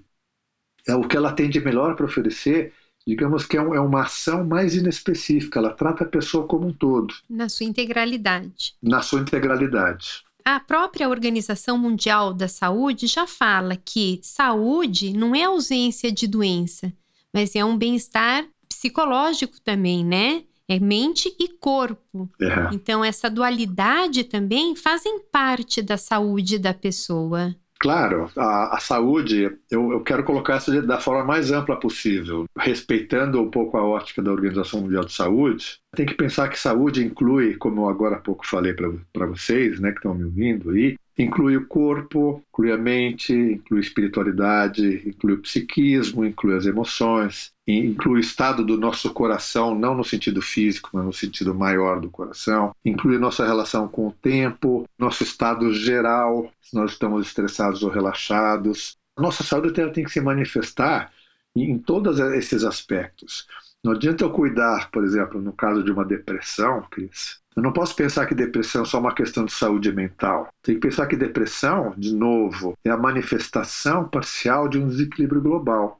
é 0.87 0.93
o 0.93 1.07
que 1.07 1.17
ela 1.17 1.33
tem 1.33 1.49
de 1.49 1.59
melhor 1.59 1.95
para 1.95 2.05
oferecer, 2.05 2.71
digamos 3.05 3.47
que 3.47 3.57
é, 3.57 3.61
um, 3.61 3.73
é, 3.73 3.79
uma 3.79 4.03
ação 4.03 4.45
mais 4.45 4.75
inespecífica, 4.75 5.57
ela 5.57 5.73
trata 5.73 6.03
a 6.03 6.07
pessoa 6.07 6.47
como 6.47 6.67
um 6.67 6.73
todo. 6.73 7.11
Na 7.27 7.49
sua 7.49 7.65
integralidade. 7.65 8.75
Na 8.83 9.01
sua 9.01 9.21
integralidade. 9.21 10.23
A 10.45 10.59
própria 10.59 11.09
Organização 11.09 11.77
Mundial 11.77 12.33
da 12.33 12.47
Saúde 12.47 13.07
já 13.07 13.27
fala 13.27 13.75
que 13.75 14.19
saúde 14.23 15.13
não 15.13 15.35
é 15.35 15.43
ausência 15.43 16.11
de 16.11 16.27
doença, 16.27 16.91
mas 17.33 17.55
é 17.55 17.63
um 17.63 17.77
bem-estar 17.77 18.45
psicológico 18.67 19.59
também, 19.61 20.03
né? 20.03 20.43
É 20.67 20.79
mente 20.79 21.35
e 21.37 21.49
corpo. 21.49 22.29
É. 22.41 22.73
Então, 22.73 23.03
essa 23.03 23.29
dualidade 23.29 24.23
também 24.23 24.75
fazem 24.75 25.19
parte 25.31 25.81
da 25.81 25.97
saúde 25.97 26.57
da 26.57 26.73
pessoa. 26.73 27.55
Claro, 27.81 28.29
a, 28.37 28.75
a 28.75 28.79
saúde, 28.79 29.57
eu, 29.71 29.91
eu, 29.91 30.01
quero 30.01 30.23
colocar 30.23 30.57
isso 30.57 30.83
da 30.83 30.99
forma 30.99 31.23
mais 31.23 31.51
ampla 31.51 31.75
possível, 31.75 32.45
respeitando 32.55 33.41
um 33.41 33.49
pouco 33.49 33.75
a 33.75 33.83
ótica 33.83 34.21
da 34.21 34.31
Organização 34.31 34.81
Mundial 34.81 35.03
de 35.03 35.11
Saúde. 35.11 35.79
Tem 35.95 36.05
que 36.05 36.13
pensar 36.13 36.47
que 36.47 36.59
saúde 36.59 37.03
inclui, 37.03 37.55
como 37.55 37.81
eu 37.81 37.89
agora 37.89 38.17
há 38.17 38.19
pouco 38.19 38.45
falei 38.45 38.73
para 38.73 39.25
vocês, 39.25 39.79
né, 39.79 39.89
que 39.89 39.97
estão 39.97 40.13
me 40.13 40.25
ouvindo 40.25 40.69
aí, 40.69 40.95
inclui 41.17 41.57
o 41.57 41.67
corpo, 41.67 42.43
inclui 42.49 42.71
a 42.71 42.77
mente, 42.77 43.33
inclui 43.33 43.79
a 43.79 43.83
espiritualidade, 43.83 45.03
inclui 45.07 45.33
o 45.33 45.41
psiquismo, 45.41 46.25
inclui 46.25 46.55
as 46.55 46.65
emoções, 46.65 47.51
inclui 47.67 48.17
o 48.17 48.19
estado 48.19 48.65
do 48.65 48.77
nosso 48.77 49.13
coração, 49.13 49.75
não 49.75 49.95
no 49.95 50.03
sentido 50.03 50.41
físico, 50.41 50.89
mas 50.93 51.05
no 51.05 51.13
sentido 51.13 51.53
maior 51.53 51.99
do 51.99 52.09
coração, 52.09 52.75
inclui 52.83 53.17
nossa 53.17 53.45
relação 53.45 53.87
com 53.87 54.07
o 54.07 54.11
tempo, 54.11 54.85
nosso 54.97 55.23
estado 55.23 55.73
geral, 55.73 56.51
se 56.61 56.75
nós 56.75 56.91
estamos 56.91 57.27
estressados 57.27 57.83
ou 57.83 57.89
relaxados. 57.89 58.97
Nossa 59.17 59.43
saúde 59.43 59.73
tem 59.91 60.03
que 60.03 60.11
se 60.11 60.21
manifestar 60.21 61.11
em 61.55 61.77
todos 61.77 62.19
esses 62.19 62.63
aspectos. 62.63 63.45
Não 63.83 63.93
adianta 63.93 64.23
eu 64.23 64.31
cuidar, 64.31 64.91
por 64.91 65.03
exemplo, 65.03 65.41
no 65.41 65.53
caso 65.53 65.83
de 65.83 65.91
uma 65.91 66.05
depressão, 66.05 66.85
Cris, 66.91 67.41
eu 67.55 67.63
não 67.63 67.73
posso 67.73 67.95
pensar 67.95 68.27
que 68.27 68.35
depressão 68.35 68.83
é 68.83 68.85
só 68.85 68.99
uma 68.99 69.13
questão 69.13 69.43
de 69.43 69.51
saúde 69.51 69.91
mental. 69.91 70.49
Tem 70.61 70.75
que 70.75 70.81
pensar 70.81 71.07
que 71.07 71.17
depressão, 71.17 71.93
de 71.97 72.13
novo, 72.13 72.77
é 72.83 72.91
a 72.91 72.97
manifestação 72.97 74.07
parcial 74.07 74.69
de 74.69 74.77
um 74.77 74.87
desequilíbrio 74.87 75.41
global. 75.41 75.99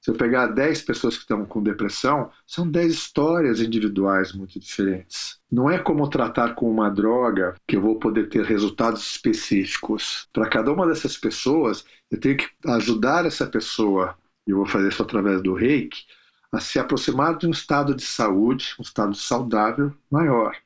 Se 0.00 0.10
eu 0.10 0.14
pegar 0.14 0.46
10 0.46 0.82
pessoas 0.82 1.16
que 1.16 1.22
estão 1.22 1.44
com 1.44 1.62
depressão, 1.62 2.30
são 2.46 2.70
10 2.70 2.92
histórias 2.92 3.60
individuais 3.60 4.32
muito 4.32 4.60
diferentes. 4.60 5.40
Não 5.50 5.68
é 5.68 5.78
como 5.78 6.08
tratar 6.08 6.54
com 6.54 6.70
uma 6.70 6.88
droga 6.88 7.54
que 7.66 7.76
eu 7.76 7.80
vou 7.80 7.98
poder 7.98 8.28
ter 8.28 8.44
resultados 8.44 9.02
específicos. 9.02 10.28
Para 10.32 10.48
cada 10.48 10.72
uma 10.72 10.86
dessas 10.86 11.16
pessoas, 11.16 11.84
eu 12.10 12.20
tenho 12.20 12.36
que 12.36 12.48
ajudar 12.66 13.26
essa 13.26 13.46
pessoa, 13.46 14.16
e 14.46 14.52
eu 14.52 14.58
vou 14.58 14.66
fazer 14.66 14.88
isso 14.88 15.02
através 15.02 15.42
do 15.42 15.54
reiki, 15.54 16.04
a 16.52 16.60
se 16.60 16.78
aproximar 16.78 17.36
de 17.36 17.46
um 17.46 17.50
estado 17.50 17.94
de 17.94 18.02
saúde, 18.02 18.74
um 18.78 18.82
estado 18.82 19.14
saudável 19.14 19.94
maior. 20.10 20.56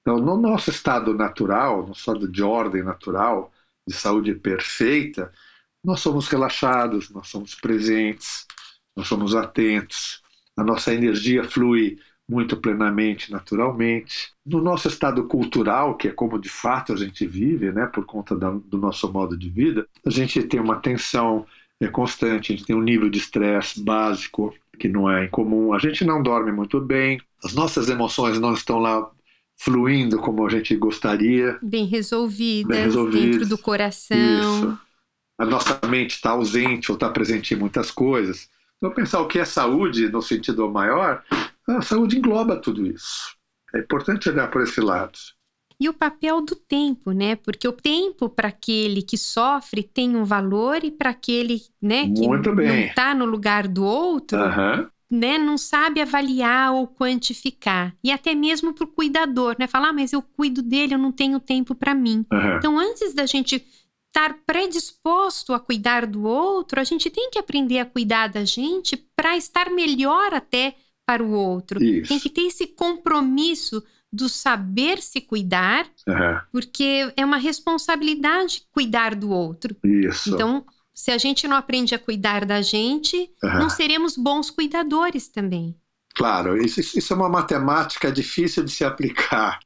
Então, 0.00 0.18
no 0.18 0.36
nosso 0.36 0.70
estado 0.70 1.14
natural, 1.14 1.86
no 1.86 1.92
estado 1.92 2.28
de 2.28 2.42
ordem 2.42 2.82
natural, 2.82 3.52
de 3.86 3.94
saúde 3.94 4.34
perfeita, 4.34 5.32
nós 5.82 6.00
somos 6.00 6.28
relaxados, 6.28 7.10
nós 7.10 7.28
somos 7.28 7.54
presentes, 7.54 8.46
nós 8.94 9.08
somos 9.08 9.34
atentos, 9.34 10.22
a 10.56 10.62
nossa 10.62 10.92
energia 10.92 11.44
flui 11.44 11.98
muito 12.28 12.56
plenamente, 12.56 13.32
naturalmente. 13.32 14.32
No 14.44 14.60
nosso 14.60 14.88
estado 14.88 15.26
cultural, 15.26 15.96
que 15.96 16.08
é 16.08 16.12
como 16.12 16.38
de 16.38 16.48
fato 16.48 16.92
a 16.92 16.96
gente 16.96 17.26
vive, 17.26 17.72
né, 17.72 17.86
por 17.86 18.04
conta 18.04 18.36
da, 18.36 18.50
do 18.50 18.78
nosso 18.78 19.10
modo 19.12 19.36
de 19.36 19.48
vida, 19.50 19.86
a 20.04 20.10
gente 20.10 20.42
tem 20.44 20.60
uma 20.60 20.80
tensão 20.80 21.46
é 21.80 21.88
constante, 21.88 22.52
a 22.52 22.56
gente 22.56 22.66
tem 22.66 22.76
um 22.76 22.82
nível 22.82 23.10
de 23.10 23.18
estresse 23.18 23.82
básico 23.82 24.54
que 24.82 24.88
não 24.88 25.08
é 25.08 25.26
incomum, 25.26 25.72
a 25.72 25.78
gente 25.78 26.04
não 26.04 26.20
dorme 26.20 26.50
muito 26.50 26.80
bem, 26.80 27.20
as 27.44 27.54
nossas 27.54 27.88
emoções 27.88 28.40
não 28.40 28.52
estão 28.52 28.80
lá 28.80 29.08
fluindo 29.56 30.18
como 30.18 30.44
a 30.44 30.50
gente 30.50 30.74
gostaria. 30.74 31.56
Bem 31.62 31.84
resolvidas, 31.84 32.76
bem 32.76 32.86
resolvidas. 32.86 33.30
dentro 33.30 33.48
do 33.48 33.56
coração. 33.56 34.18
Isso. 34.18 34.78
A 35.38 35.46
nossa 35.46 35.78
mente 35.86 36.16
está 36.16 36.30
ausente 36.30 36.90
ou 36.90 36.96
está 36.96 37.08
presente 37.08 37.54
em 37.54 37.56
muitas 37.56 37.92
coisas. 37.92 38.48
Então, 38.76 38.90
pensar 38.90 39.20
o 39.20 39.28
que 39.28 39.38
é 39.38 39.44
saúde 39.44 40.08
no 40.08 40.20
sentido 40.20 40.68
maior, 40.68 41.22
a 41.68 41.80
saúde 41.80 42.18
engloba 42.18 42.56
tudo 42.56 42.84
isso. 42.84 43.36
É 43.72 43.78
importante 43.78 44.28
olhar 44.28 44.50
por 44.50 44.62
esse 44.62 44.80
lado. 44.80 45.16
E 45.82 45.88
o 45.88 45.92
papel 45.92 46.40
do 46.40 46.54
tempo, 46.54 47.10
né? 47.10 47.34
Porque 47.34 47.66
o 47.66 47.72
tempo 47.72 48.28
para 48.28 48.46
aquele 48.46 49.02
que 49.02 49.18
sofre 49.18 49.82
tem 49.82 50.14
um 50.14 50.24
valor 50.24 50.84
e 50.84 50.92
para 50.92 51.10
aquele 51.10 51.60
né, 51.80 52.04
que 52.04 52.28
Muito 52.28 52.54
bem. 52.54 52.68
não 52.68 52.76
está 52.76 53.12
no 53.12 53.24
lugar 53.24 53.66
do 53.66 53.84
outro, 53.84 54.38
uhum 54.38 54.86
né, 55.12 55.36
não 55.36 55.58
sabe 55.58 56.00
avaliar 56.00 56.72
ou 56.72 56.88
quantificar. 56.88 57.94
E 58.02 58.10
até 58.10 58.34
mesmo 58.34 58.72
para 58.72 58.84
o 58.84 58.88
cuidador, 58.88 59.56
né? 59.58 59.66
Falar, 59.66 59.90
ah, 59.90 59.92
mas 59.92 60.10
eu 60.14 60.22
cuido 60.22 60.62
dele, 60.62 60.94
eu 60.94 60.98
não 60.98 61.12
tenho 61.12 61.38
tempo 61.38 61.74
para 61.74 61.94
mim. 61.94 62.24
Uhum. 62.32 62.56
Então, 62.56 62.78
antes 62.78 63.12
da 63.12 63.26
gente 63.26 63.62
estar 64.08 64.38
predisposto 64.46 65.52
a 65.52 65.60
cuidar 65.60 66.06
do 66.06 66.24
outro, 66.24 66.80
a 66.80 66.84
gente 66.84 67.10
tem 67.10 67.28
que 67.30 67.38
aprender 67.38 67.78
a 67.78 67.84
cuidar 67.84 68.28
da 68.28 68.42
gente 68.42 68.96
para 69.14 69.36
estar 69.36 69.68
melhor 69.68 70.32
até 70.32 70.76
para 71.06 71.22
o 71.22 71.32
outro. 71.32 71.84
Isso. 71.84 72.08
Tem 72.08 72.18
que 72.18 72.30
ter 72.30 72.46
esse 72.46 72.68
compromisso 72.68 73.82
do 74.12 74.28
saber 74.28 74.98
se 75.02 75.20
cuidar, 75.22 75.86
uhum. 76.06 76.40
porque 76.52 77.12
é 77.16 77.24
uma 77.24 77.38
responsabilidade 77.38 78.62
cuidar 78.70 79.14
do 79.14 79.30
outro. 79.30 79.76
Isso. 79.84 80.30
Então, 80.30 80.64
Se 80.94 81.10
a 81.10 81.18
gente 81.18 81.48
não 81.48 81.56
aprende 81.56 81.94
a 81.94 81.98
cuidar 81.98 82.44
da 82.44 82.60
gente, 82.60 83.30
Aham. 83.42 83.60
não 83.60 83.70
seremos 83.70 84.16
bons 84.16 84.50
cuidadores 84.50 85.28
também. 85.28 85.74
Claro, 86.14 86.56
isso, 86.62 86.80
isso 86.80 87.12
é 87.12 87.16
uma 87.16 87.28
matemática 87.28 88.12
difícil 88.12 88.62
de 88.64 88.70
se 88.70 88.84
aplicar, 88.84 89.58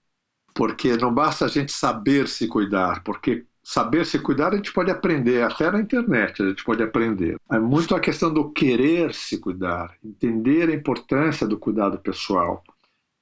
porque 0.55 0.97
não 0.97 1.13
basta 1.13 1.45
a 1.45 1.49
gente 1.49 1.73
saber 1.73 2.29
se 2.29 2.47
cuidar, 2.49 3.03
porque 3.05 3.47
saber 3.63 4.07
se 4.07 4.19
cuidar 4.21 4.53
a 4.53 4.57
gente 4.57 4.73
pode 4.73 4.91
aprender, 4.91 5.43
até 5.43 5.71
na 5.71 5.81
internet 5.81 6.43
a 6.43 6.49
gente 6.49 6.65
pode 6.65 6.83
aprender. 6.83 7.37
É 7.51 7.59
muito 7.59 7.95
a 7.97 8.01
questão 8.01 8.33
do 8.33 8.51
querer 8.53 9.13
se 9.15 9.39
cuidar, 9.41 9.97
entender 10.05 10.69
a 10.71 10.75
importância 10.75 11.47
do 11.47 11.59
cuidado 11.59 11.99
pessoal. 11.99 12.63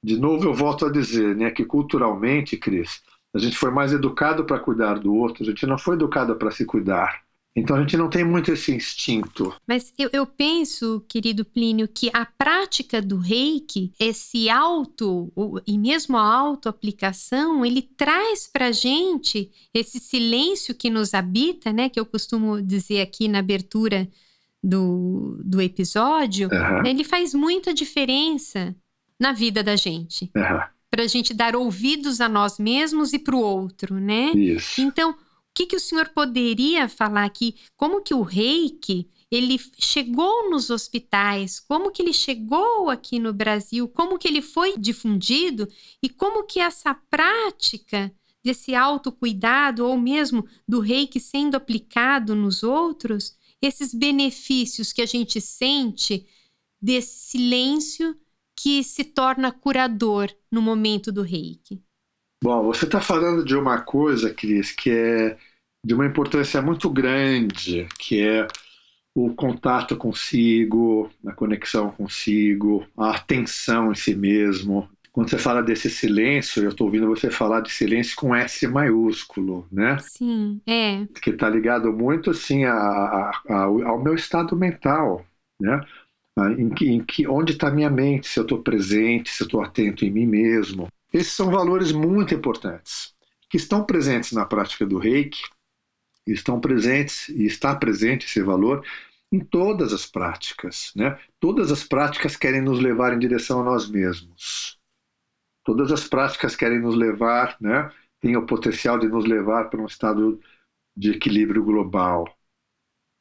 De 0.05 0.17
novo, 0.17 0.45
eu 0.45 0.53
volto 0.53 0.85
a 0.85 0.91
dizer 0.91 1.35
né, 1.35 1.49
que 1.49 1.65
culturalmente, 1.65 2.55
Cris, 2.55 3.01
a 3.33 3.39
gente 3.39 3.57
foi 3.57 3.71
mais 3.71 3.91
educado 3.91 4.45
para 4.45 4.59
cuidar 4.59 4.99
do 4.99 5.11
outro, 5.11 5.41
a 5.41 5.45
gente 5.47 5.65
não 5.65 5.79
foi 5.79 5.95
educado 5.95 6.35
para 6.35 6.51
se 6.51 6.63
cuidar. 6.63 7.23
Então 7.55 7.75
a 7.75 7.79
gente 7.79 7.97
não 7.97 8.07
tem 8.07 8.23
muito 8.23 8.51
esse 8.51 8.71
instinto. 8.71 9.51
Mas 9.67 9.91
eu, 9.97 10.07
eu 10.13 10.27
penso, 10.27 11.03
querido 11.09 11.43
Plínio, 11.43 11.87
que 11.87 12.11
a 12.13 12.23
prática 12.23 13.01
do 13.01 13.17
reiki, 13.17 13.93
esse 13.99 14.47
auto, 14.47 15.33
e 15.65 15.75
mesmo 15.75 16.17
a 16.17 16.21
auto-aplicação, 16.21 17.65
ele 17.65 17.81
traz 17.81 18.45
pra 18.45 18.71
gente 18.71 19.49
esse 19.73 19.99
silêncio 19.99 20.75
que 20.75 20.91
nos 20.91 21.15
habita, 21.15 21.73
né? 21.73 21.89
Que 21.89 21.99
eu 21.99 22.05
costumo 22.05 22.61
dizer 22.61 23.01
aqui 23.01 23.27
na 23.27 23.39
abertura 23.39 24.07
do, 24.61 25.41
do 25.43 25.59
episódio. 25.59 26.47
Aham, 26.51 26.85
Ele 26.85 27.03
faz 27.03 27.33
muita 27.33 27.73
diferença 27.73 28.75
na 29.19 29.31
vida 29.31 29.63
da 29.63 29.75
gente. 29.75 30.31
aham, 30.35 30.63
Pra 30.89 31.07
gente 31.07 31.33
dar 31.33 31.55
ouvidos 31.55 32.21
a 32.21 32.29
nós 32.29 32.57
mesmos 32.57 33.11
e 33.11 33.19
pro 33.19 33.37
outro, 33.39 33.99
né? 33.99 34.31
isso. 34.31 34.79
Então, 34.79 35.11
o 35.11 35.15
que, 35.53 35.65
que 35.65 35.75
o 35.75 35.79
senhor 35.79 36.09
poderia 36.09 36.87
falar 36.87 37.25
aqui? 37.25 37.55
Como 37.75 38.01
que 38.01 38.13
o 38.13 38.21
reiki 38.21 39.09
ele 39.29 39.59
chegou 39.77 40.49
nos 40.49 40.69
hospitais? 40.69 41.59
Como 41.59 41.91
que 41.91 42.01
ele 42.01 42.13
chegou 42.13 42.89
aqui 42.89 43.19
no 43.19 43.33
Brasil? 43.33 43.87
Como 43.89 44.17
que 44.17 44.27
ele 44.27 44.41
foi 44.41 44.77
difundido? 44.77 45.67
E 46.01 46.07
como 46.09 46.45
que 46.45 46.59
essa 46.59 46.93
prática 47.09 48.13
desse 48.43 48.75
autocuidado 48.75 49.85
ou 49.85 49.97
mesmo 49.97 50.45
do 50.67 50.79
reiki 50.79 51.19
sendo 51.19 51.55
aplicado 51.55 52.35
nos 52.35 52.63
outros, 52.63 53.35
esses 53.61 53.93
benefícios 53.93 54.93
que 54.93 55.01
a 55.01 55.05
gente 55.05 55.41
sente 55.41 56.25
desse 56.81 57.31
silêncio 57.31 58.15
que 58.55 58.83
se 58.83 59.03
torna 59.03 59.51
curador 59.51 60.29
no 60.51 60.61
momento 60.61 61.11
do 61.11 61.21
reiki? 61.23 61.83
Bom, 62.43 62.63
você 62.63 62.85
está 62.85 63.01
falando 63.01 63.43
de 63.43 63.55
uma 63.55 63.81
coisa, 63.81 64.33
Cris, 64.33 64.71
que 64.71 64.91
é 64.91 65.37
de 65.83 65.93
uma 65.93 66.05
importância 66.05 66.61
muito 66.61 66.89
grande, 66.89 67.87
que 67.99 68.21
é 68.21 68.47
o 69.15 69.35
contato 69.35 69.97
consigo, 69.97 71.11
a 71.27 71.33
conexão 71.33 71.91
consigo, 71.91 72.87
a 72.97 73.11
atenção 73.17 73.91
em 73.91 73.95
si 73.95 74.15
mesmo. 74.15 74.89
Quando 75.11 75.29
você 75.29 75.39
fala 75.39 75.63
desse 75.63 75.89
silêncio, 75.89 76.63
eu 76.63 76.69
estou 76.69 76.87
ouvindo 76.87 77.07
você 77.07 77.31
falar 77.31 77.61
de 77.61 77.71
silêncio 77.71 78.15
com 78.17 78.35
S 78.35 78.67
maiúsculo, 78.67 79.67
né? 79.71 79.97
Sim, 79.97 80.61
é. 80.67 81.07
Que 81.21 81.29
está 81.31 81.49
ligado 81.49 81.91
muito 81.93 82.29
assim 82.31 82.65
a, 82.65 82.73
a- 82.73 83.31
a- 83.49 83.53
ao 83.63 83.81
ao 83.87 84.03
meu 84.03 84.13
estado 84.15 84.55
mental, 84.55 85.25
né? 85.59 85.81
Ah, 86.37 86.51
Em 86.51 86.69
que, 86.69 86.87
em 86.87 87.03
que, 87.03 87.27
onde 87.27 87.53
está 87.53 87.71
minha 87.71 87.89
mente, 87.89 88.27
se 88.27 88.39
eu 88.39 88.43
estou 88.43 88.61
presente, 88.61 89.29
se 89.29 89.43
eu 89.43 89.45
estou 89.45 89.61
atento 89.61 90.03
em 90.05 90.11
mim 90.11 90.25
mesmo. 90.25 90.87
Esses 91.13 91.33
são 91.33 91.49
valores 91.49 91.91
muito 91.91 92.33
importantes, 92.33 93.13
que 93.49 93.57
estão 93.57 93.85
presentes 93.85 94.33
na 94.33 94.45
prática 94.45 94.85
do 94.85 94.97
reiki, 94.97 95.41
estão 96.27 96.59
presentes 96.59 97.29
e 97.29 97.45
está 97.45 97.75
presente 97.75 98.25
esse 98.25 98.41
valor 98.41 98.85
em 99.31 99.39
todas 99.39 99.93
as 99.93 100.05
práticas. 100.05 100.91
Né? 100.95 101.17
Todas 101.39 101.71
as 101.71 101.83
práticas 101.83 102.35
querem 102.35 102.61
nos 102.61 102.79
levar 102.79 103.13
em 103.13 103.19
direção 103.19 103.61
a 103.61 103.63
nós 103.63 103.89
mesmos. 103.89 104.77
Todas 105.63 105.91
as 105.91 106.07
práticas 106.07 106.55
querem 106.55 106.79
nos 106.79 106.95
levar, 106.95 107.55
né? 107.59 107.91
têm 108.19 108.35
o 108.35 108.45
potencial 108.45 108.99
de 108.99 109.07
nos 109.07 109.25
levar 109.25 109.69
para 109.69 109.81
um 109.81 109.85
estado 109.85 110.39
de 110.95 111.11
equilíbrio 111.11 111.63
global. 111.63 112.34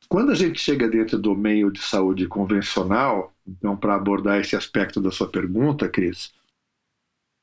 Quando 0.09 0.33
a 0.33 0.35
gente 0.35 0.61
chega 0.61 0.89
dentro 0.89 1.19
do 1.19 1.35
meio 1.35 1.71
de 1.71 1.81
saúde 1.81 2.27
convencional, 2.27 3.35
então, 3.47 3.77
para 3.77 3.95
abordar 3.95 4.41
esse 4.41 4.57
aspecto 4.57 5.01
da 5.01 5.11
sua 5.11 5.29
pergunta, 5.29 5.89
Cris, 5.89 6.33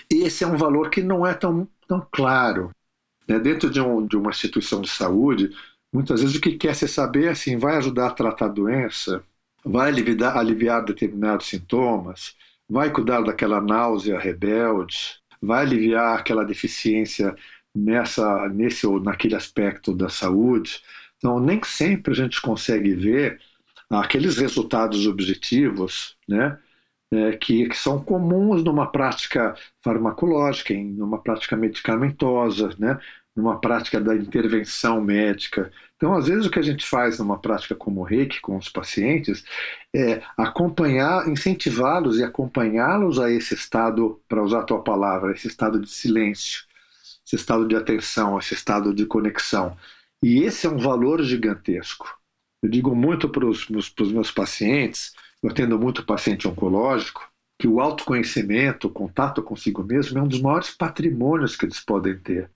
esse 0.09 0.43
é 0.43 0.47
um 0.47 0.57
valor 0.57 0.89
que 0.89 1.01
não 1.01 1.25
é 1.25 1.33
tão, 1.33 1.67
tão 1.87 2.05
claro. 2.11 2.71
né? 3.27 3.39
Dentro 3.39 3.69
de, 3.69 3.79
um, 3.79 4.05
de 4.05 4.17
uma 4.17 4.31
instituição 4.31 4.81
de 4.81 4.89
saúde, 4.89 5.51
muitas 5.93 6.21
vezes 6.21 6.35
o 6.35 6.41
que 6.41 6.57
quer 6.57 6.75
se 6.75 6.87
saber 6.87 7.25
é 7.25 7.29
assim, 7.29 7.57
vai 7.57 7.77
ajudar 7.77 8.07
a 8.07 8.13
tratar 8.13 8.45
a 8.45 8.49
doença, 8.49 9.23
vai 9.63 9.89
aliviar, 9.89 10.37
aliviar 10.37 10.83
determinados 10.83 11.47
sintomas, 11.47 12.35
vai 12.69 12.91
cuidar 12.91 13.21
daquela 13.21 13.61
náusea 13.61 14.19
rebelde, 14.19 15.19
vai 15.41 15.61
aliviar 15.61 16.17
aquela 16.17 16.43
deficiência 16.43 17.35
nessa, 17.75 18.47
nesse 18.49 18.85
ou 18.87 18.99
naquele 18.99 19.35
aspecto 19.35 19.93
da 19.93 20.09
saúde. 20.09 20.81
Então, 21.21 21.39
nem 21.39 21.61
sempre 21.63 22.13
a 22.13 22.15
gente 22.15 22.41
consegue 22.41 22.95
ver 22.95 23.39
aqueles 23.87 24.37
resultados 24.37 25.05
objetivos, 25.05 26.17
né, 26.27 26.57
é, 27.13 27.33
que, 27.33 27.69
que 27.69 27.77
são 27.77 28.03
comuns 28.03 28.63
numa 28.63 28.91
prática 28.91 29.53
farmacológica, 29.83 30.73
em 30.73 30.85
numa 30.93 31.21
prática 31.21 31.55
medicamentosa, 31.55 32.69
né, 32.79 32.99
numa 33.35 33.59
prática 33.59 34.01
da 34.01 34.15
intervenção 34.15 34.99
médica. 34.99 35.71
Então, 35.95 36.15
às 36.15 36.27
vezes, 36.27 36.47
o 36.47 36.49
que 36.49 36.57
a 36.57 36.63
gente 36.63 36.85
faz 36.85 37.19
numa 37.19 37.37
prática 37.39 37.75
como 37.75 38.01
o 38.01 38.03
reiki 38.03 38.41
com 38.41 38.57
os 38.57 38.67
pacientes 38.67 39.43
é 39.93 40.23
acompanhar, 40.35 41.29
incentivá-los 41.29 42.17
e 42.17 42.23
acompanhá-los 42.23 43.19
a 43.19 43.29
esse 43.29 43.53
estado, 43.53 44.19
para 44.27 44.41
usar 44.43 44.61
a 44.61 44.63
tua 44.63 44.83
palavra, 44.83 45.33
esse 45.33 45.47
estado 45.47 45.79
de 45.79 45.89
silêncio, 45.89 46.63
esse 47.25 47.35
estado 47.35 47.67
de 47.67 47.75
atenção, 47.75 48.39
esse 48.39 48.53
estado 48.55 48.93
de 48.93 49.05
conexão. 49.05 49.77
E 50.23 50.43
esse 50.43 50.67
é 50.67 50.69
um 50.69 50.77
valor 50.77 51.23
gigantesco. 51.23 52.07
Eu 52.61 52.69
digo 52.69 52.95
muito 52.95 53.27
para 53.27 53.45
os 53.45 53.67
meus, 53.67 54.31
pacientes, 54.31 55.13
eu 55.41 55.49
atendo 55.49 55.79
muito 55.79 56.05
paciente 56.05 56.47
oncológico, 56.47 57.27
que 57.57 57.67
o 57.67 57.79
autoconhecimento, 57.79 58.87
o 58.87 58.91
contato 58.91 59.41
consigo 59.41 59.83
mesmo 59.83 60.17
é 60.19 60.21
um 60.21 60.27
dos 60.27 60.41
maiores 60.41 60.71
patrimônios 60.71 61.55
que 61.55 61.65
eles 61.65 61.79
podem 61.79 62.17
ter. 62.17 62.49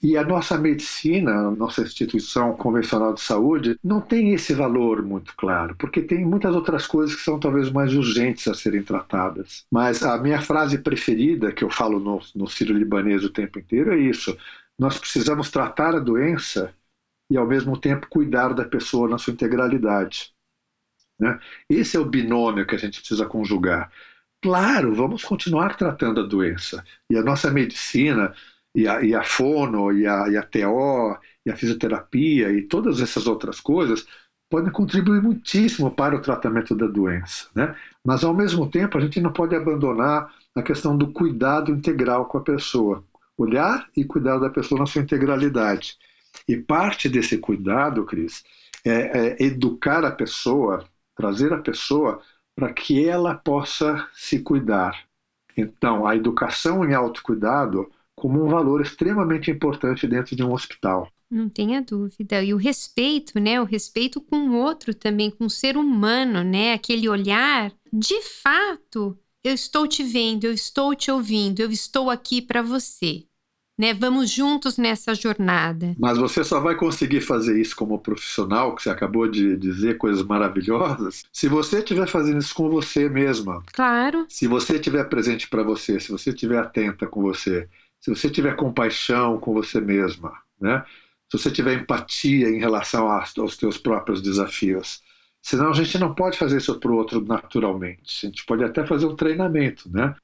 E 0.00 0.16
a 0.16 0.24
nossa 0.24 0.56
medicina, 0.56 1.48
a 1.48 1.50
nossa 1.50 1.82
instituição 1.82 2.56
convencional 2.56 3.12
de 3.12 3.20
saúde, 3.20 3.76
não 3.82 4.00
tem 4.00 4.32
esse 4.32 4.54
valor 4.54 5.02
muito 5.02 5.34
claro, 5.36 5.74
porque 5.76 6.00
tem 6.00 6.24
muitas 6.24 6.54
outras 6.54 6.86
coisas 6.86 7.16
que 7.16 7.22
são 7.22 7.38
talvez 7.38 7.68
mais 7.70 7.92
urgentes 7.92 8.46
a 8.46 8.54
serem 8.54 8.82
tratadas. 8.82 9.64
Mas 9.70 10.04
a 10.04 10.16
minha 10.18 10.40
frase 10.40 10.78
preferida, 10.78 11.52
que 11.52 11.64
eu 11.64 11.70
falo 11.70 11.98
no, 11.98 12.20
no 12.34 12.46
Sírio-Libanês 12.46 13.24
o 13.24 13.30
tempo 13.30 13.58
inteiro, 13.58 13.92
é 13.92 13.98
isso. 13.98 14.36
Nós 14.78 14.96
precisamos 14.98 15.50
tratar 15.50 15.96
a 15.96 16.00
doença 16.00 16.72
e, 17.30 17.36
ao 17.36 17.46
mesmo 17.46 17.78
tempo, 17.78 18.08
cuidar 18.08 18.54
da 18.54 18.64
pessoa 18.64 19.08
na 19.08 19.18
sua 19.18 19.32
integralidade. 19.32 20.32
Né? 21.18 21.38
Esse 21.68 21.96
é 21.96 22.00
o 22.00 22.04
binômio 22.04 22.66
que 22.66 22.74
a 22.74 22.78
gente 22.78 23.00
precisa 23.00 23.26
conjugar. 23.26 23.90
Claro, 24.40 24.94
vamos 24.94 25.24
continuar 25.24 25.76
tratando 25.76 26.20
a 26.20 26.26
doença. 26.26 26.84
E 27.10 27.16
a 27.16 27.22
nossa 27.22 27.50
medicina, 27.50 28.32
e 28.74 28.86
a, 28.86 29.02
e 29.02 29.14
a 29.14 29.22
fono, 29.22 29.92
e 29.92 30.06
a, 30.06 30.28
e 30.28 30.36
a 30.36 30.42
TO, 30.42 31.18
e 31.44 31.50
a 31.50 31.56
fisioterapia, 31.56 32.52
e 32.52 32.62
todas 32.62 33.00
essas 33.00 33.26
outras 33.26 33.60
coisas 33.60 34.06
podem 34.50 34.72
contribuir 34.72 35.20
muitíssimo 35.20 35.90
para 35.90 36.16
o 36.16 36.22
tratamento 36.22 36.74
da 36.74 36.86
doença. 36.86 37.48
Né? 37.54 37.74
Mas, 38.04 38.24
ao 38.24 38.32
mesmo 38.32 38.70
tempo, 38.70 38.96
a 38.96 39.00
gente 39.00 39.20
não 39.20 39.32
pode 39.32 39.54
abandonar 39.54 40.32
a 40.54 40.62
questão 40.62 40.96
do 40.96 41.12
cuidado 41.12 41.72
integral 41.72 42.26
com 42.26 42.38
a 42.38 42.42
pessoa. 42.42 43.04
Olhar 43.36 43.88
e 43.96 44.04
cuidar 44.04 44.38
da 44.38 44.50
pessoa 44.50 44.80
na 44.80 44.86
sua 44.86 45.02
integralidade. 45.02 45.96
E 46.46 46.56
parte 46.56 47.08
desse 47.08 47.38
cuidado, 47.38 48.04
Cris, 48.04 48.44
é, 48.84 49.36
é 49.36 49.42
educar 49.42 50.04
a 50.04 50.10
pessoa, 50.10 50.84
trazer 51.14 51.52
a 51.52 51.58
pessoa 51.58 52.20
para 52.54 52.72
que 52.72 53.06
ela 53.06 53.34
possa 53.34 54.08
se 54.12 54.40
cuidar. 54.40 55.06
Então, 55.56 56.06
a 56.06 56.16
educação 56.16 56.84
em 56.84 56.94
autocuidado 56.94 57.90
como 58.16 58.44
um 58.44 58.48
valor 58.48 58.80
extremamente 58.80 59.50
importante 59.50 60.06
dentro 60.06 60.34
de 60.34 60.42
um 60.42 60.52
hospital. 60.52 61.08
Não 61.30 61.48
tenha 61.48 61.82
dúvida. 61.82 62.42
E 62.42 62.54
o 62.54 62.56
respeito, 62.56 63.38
né? 63.38 63.60
O 63.60 63.64
respeito 63.64 64.20
com 64.20 64.48
o 64.48 64.56
outro 64.56 64.94
também, 64.94 65.30
com 65.30 65.44
o 65.44 65.50
ser 65.50 65.76
humano, 65.76 66.42
né? 66.42 66.72
Aquele 66.72 67.08
olhar, 67.08 67.72
de 67.92 68.20
fato, 68.22 69.16
eu 69.44 69.52
estou 69.52 69.86
te 69.86 70.02
vendo, 70.02 70.44
eu 70.44 70.52
estou 70.52 70.94
te 70.94 71.10
ouvindo, 71.10 71.60
eu 71.60 71.70
estou 71.70 72.10
aqui 72.10 72.40
para 72.40 72.62
você. 72.62 73.27
Né? 73.78 73.94
Vamos 73.94 74.30
juntos 74.30 74.76
nessa 74.76 75.14
jornada. 75.14 75.94
Mas 75.98 76.18
você 76.18 76.42
só 76.42 76.58
vai 76.58 76.74
conseguir 76.74 77.20
fazer 77.20 77.60
isso 77.60 77.76
como 77.76 77.98
profissional, 77.98 78.74
que 78.74 78.82
você 78.82 78.90
acabou 78.90 79.28
de 79.28 79.56
dizer 79.56 79.96
coisas 79.96 80.22
maravilhosas, 80.24 81.24
se 81.32 81.48
você 81.48 81.78
estiver 81.78 82.08
fazendo 82.08 82.38
isso 82.38 82.54
com 82.54 82.68
você 82.68 83.08
mesma. 83.08 83.62
Claro. 83.72 84.26
Se 84.28 84.48
você 84.48 84.74
estiver 84.74 85.04
presente 85.04 85.48
para 85.48 85.62
você, 85.62 86.00
se 86.00 86.10
você 86.10 86.30
estiver 86.30 86.58
atenta 86.58 87.06
com 87.06 87.22
você, 87.22 87.68
se 88.00 88.10
você 88.10 88.28
tiver 88.28 88.56
compaixão 88.56 89.38
com 89.38 89.54
você 89.54 89.80
mesma, 89.80 90.32
né? 90.60 90.84
se 91.30 91.38
você 91.38 91.50
tiver 91.50 91.74
empatia 91.74 92.48
em 92.48 92.58
relação 92.58 93.08
aos 93.08 93.56
teus 93.56 93.76
próprios 93.76 94.22
desafios. 94.22 95.02
Senão 95.42 95.70
a 95.70 95.74
gente 95.74 95.98
não 95.98 96.14
pode 96.14 96.38
fazer 96.38 96.56
isso 96.56 96.78
para 96.80 96.90
o 96.90 96.96
outro 96.96 97.24
naturalmente. 97.24 98.26
A 98.26 98.30
gente 98.30 98.44
pode 98.44 98.64
até 98.64 98.84
fazer 98.86 99.06
um 99.06 99.14
treinamento, 99.14 99.90
né? 99.90 100.14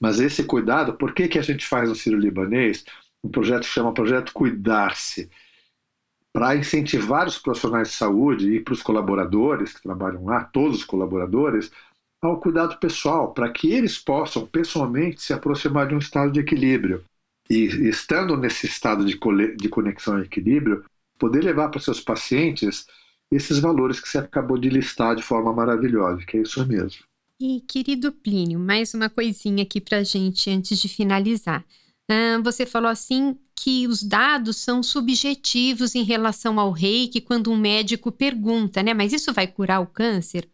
Mas 0.00 0.18
esse 0.18 0.44
cuidado, 0.44 0.94
por 0.94 1.12
que, 1.12 1.28
que 1.28 1.38
a 1.38 1.42
gente 1.42 1.66
faz 1.66 1.88
no 1.88 1.94
Ciro 1.94 2.18
Libanês 2.18 2.84
um 3.22 3.28
projeto 3.28 3.62
que 3.62 3.68
chama 3.68 3.94
Projeto 3.94 4.32
Cuidar-se? 4.32 5.30
Para 6.32 6.56
incentivar 6.56 7.26
os 7.26 7.38
profissionais 7.38 7.88
de 7.88 7.94
saúde 7.94 8.54
e 8.54 8.60
para 8.60 8.72
os 8.72 8.82
colaboradores 8.82 9.74
que 9.74 9.82
trabalham 9.82 10.24
lá, 10.24 10.44
todos 10.44 10.78
os 10.78 10.84
colaboradores, 10.84 11.70
ao 12.22 12.40
cuidado 12.40 12.78
pessoal, 12.78 13.34
para 13.34 13.50
que 13.50 13.72
eles 13.72 13.98
possam 13.98 14.46
pessoalmente 14.46 15.20
se 15.20 15.32
aproximar 15.32 15.88
de 15.88 15.94
um 15.94 15.98
estado 15.98 16.32
de 16.32 16.40
equilíbrio. 16.40 17.04
E 17.50 17.64
estando 17.88 18.36
nesse 18.36 18.66
estado 18.66 19.04
de, 19.04 19.18
de 19.56 19.68
conexão 19.68 20.18
e 20.18 20.22
equilíbrio, 20.22 20.84
poder 21.18 21.44
levar 21.44 21.68
para 21.68 21.80
seus 21.80 22.00
pacientes 22.00 22.86
esses 23.30 23.58
valores 23.58 24.00
que 24.00 24.08
você 24.08 24.18
acabou 24.18 24.58
de 24.58 24.68
listar 24.68 25.16
de 25.16 25.22
forma 25.22 25.52
maravilhosa, 25.52 26.24
que 26.24 26.36
é 26.36 26.42
isso 26.42 26.64
mesmo. 26.66 27.02
E 27.40 27.60
querido 27.60 28.12
Plínio, 28.12 28.58
mais 28.58 28.94
uma 28.94 29.10
coisinha 29.10 29.64
aqui 29.64 29.80
para 29.80 30.04
gente 30.04 30.48
antes 30.48 30.78
de 30.78 30.88
finalizar. 30.88 31.64
Você 32.42 32.66
falou 32.66 32.90
assim 32.90 33.38
que 33.54 33.86
os 33.86 34.02
dados 34.02 34.56
são 34.56 34.82
subjetivos 34.82 35.94
em 35.94 36.02
relação 36.02 36.58
ao 36.58 36.72
reiki 36.72 37.20
quando 37.20 37.50
um 37.50 37.56
médico 37.56 38.10
pergunta, 38.10 38.82
né? 38.82 38.92
Mas 38.92 39.12
isso 39.12 39.32
vai 39.32 39.46
curar 39.46 39.80
o 39.80 39.86
câncer? 39.86 40.50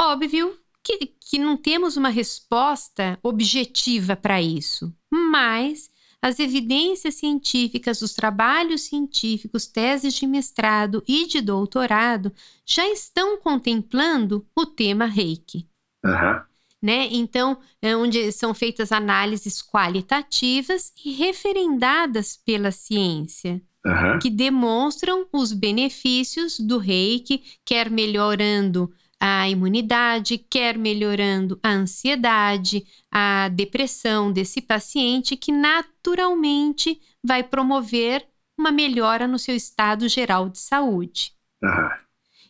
Óbvio 0.00 0.58
que, 0.82 1.06
que 1.06 1.38
não 1.38 1.56
temos 1.56 1.96
uma 1.96 2.08
resposta 2.08 3.18
objetiva 3.22 4.16
para 4.16 4.42
isso, 4.42 4.92
mas 5.10 5.90
as 6.20 6.38
evidências 6.38 7.16
científicas, 7.16 8.00
os 8.00 8.14
trabalhos 8.14 8.82
científicos, 8.82 9.66
teses 9.66 10.14
de 10.14 10.26
mestrado 10.26 11.02
e 11.06 11.26
de 11.26 11.40
doutorado 11.40 12.32
já 12.64 12.86
estão 12.88 13.38
contemplando 13.38 14.46
o 14.54 14.64
tema 14.64 15.06
reiki. 15.06 15.68
Uhum. 16.04 16.51
Né? 16.82 17.06
Então, 17.12 17.58
é 17.80 17.96
onde 17.96 18.32
são 18.32 18.52
feitas 18.52 18.90
análises 18.90 19.62
qualitativas 19.62 20.92
e 21.04 21.12
referendadas 21.12 22.36
pela 22.36 22.72
ciência. 22.72 23.62
Uhum. 23.86 24.18
Que 24.20 24.28
demonstram 24.28 25.26
os 25.32 25.52
benefícios 25.52 26.58
do 26.58 26.78
reiki, 26.78 27.42
quer 27.64 27.88
melhorando 27.90 28.92
a 29.18 29.48
imunidade, 29.48 30.38
quer 30.38 30.76
melhorando 30.76 31.58
a 31.62 31.70
ansiedade, 31.70 32.84
a 33.10 33.48
depressão 33.48 34.32
desse 34.32 34.60
paciente, 34.60 35.36
que 35.36 35.52
naturalmente 35.52 37.00
vai 37.22 37.44
promover 37.44 38.26
uma 38.58 38.72
melhora 38.72 39.28
no 39.28 39.38
seu 39.38 39.54
estado 39.54 40.08
geral 40.08 40.48
de 40.48 40.58
saúde. 40.58 41.32
Uhum. 41.62 41.90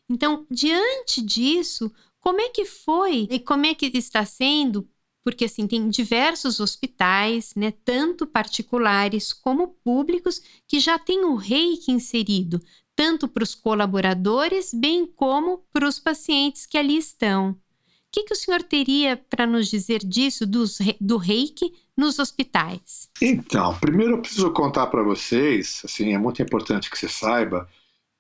Então, 0.09 0.47
diante 0.51 1.21
disso, 1.21 1.93
como 2.23 2.41
é 2.41 2.49
que 2.49 2.65
foi 2.65 3.27
e 3.29 3.41
como 3.41 3.67
é 3.67 3.75
que 3.75 3.87
está 3.87 4.25
sendo? 4.25 4.89
Porque 5.25 5.45
assim 5.45 5.67
tem 5.67 5.89
diversos 5.91 6.61
hospitais, 6.61 7.53
né, 7.57 7.73
tanto 7.85 8.27
particulares 8.27 9.33
como 9.33 9.75
públicos, 9.85 10.41
que 10.67 10.81
já 10.81 10.99
têm 10.99 11.25
o 11.25 11.35
reiki 11.35 11.91
inserido, 11.91 12.61
tanto 12.95 13.27
para 13.27 13.43
os 13.43 13.55
colaboradores, 13.55 14.73
bem 14.73 15.05
como 15.05 15.59
para 15.73 15.87
os 15.87 15.99
pacientes 15.99 16.65
que 16.65 16.79
ali 16.79 16.97
estão. 16.97 17.51
O 17.51 17.57
que, 18.13 18.25
que 18.25 18.35
o 18.35 18.37
senhor 18.37 18.63
teria 18.63 19.17
para 19.17 19.47
nos 19.47 19.69
dizer 19.69 20.01
disso, 20.01 20.47
dos, 20.47 20.79
do 21.01 21.17
reiki 21.17 21.73
nos 21.97 22.19
hospitais? 22.19 23.09
Então, 23.21 23.77
primeiro 23.81 24.15
eu 24.15 24.21
preciso 24.21 24.51
contar 24.53 24.87
para 24.89 25.03
vocês, 25.03 25.83
assim, 25.85 26.13
é 26.13 26.19
muito 26.19 26.41
importante 26.41 26.91
que 26.91 26.99
você 26.99 27.09
saiba, 27.09 27.69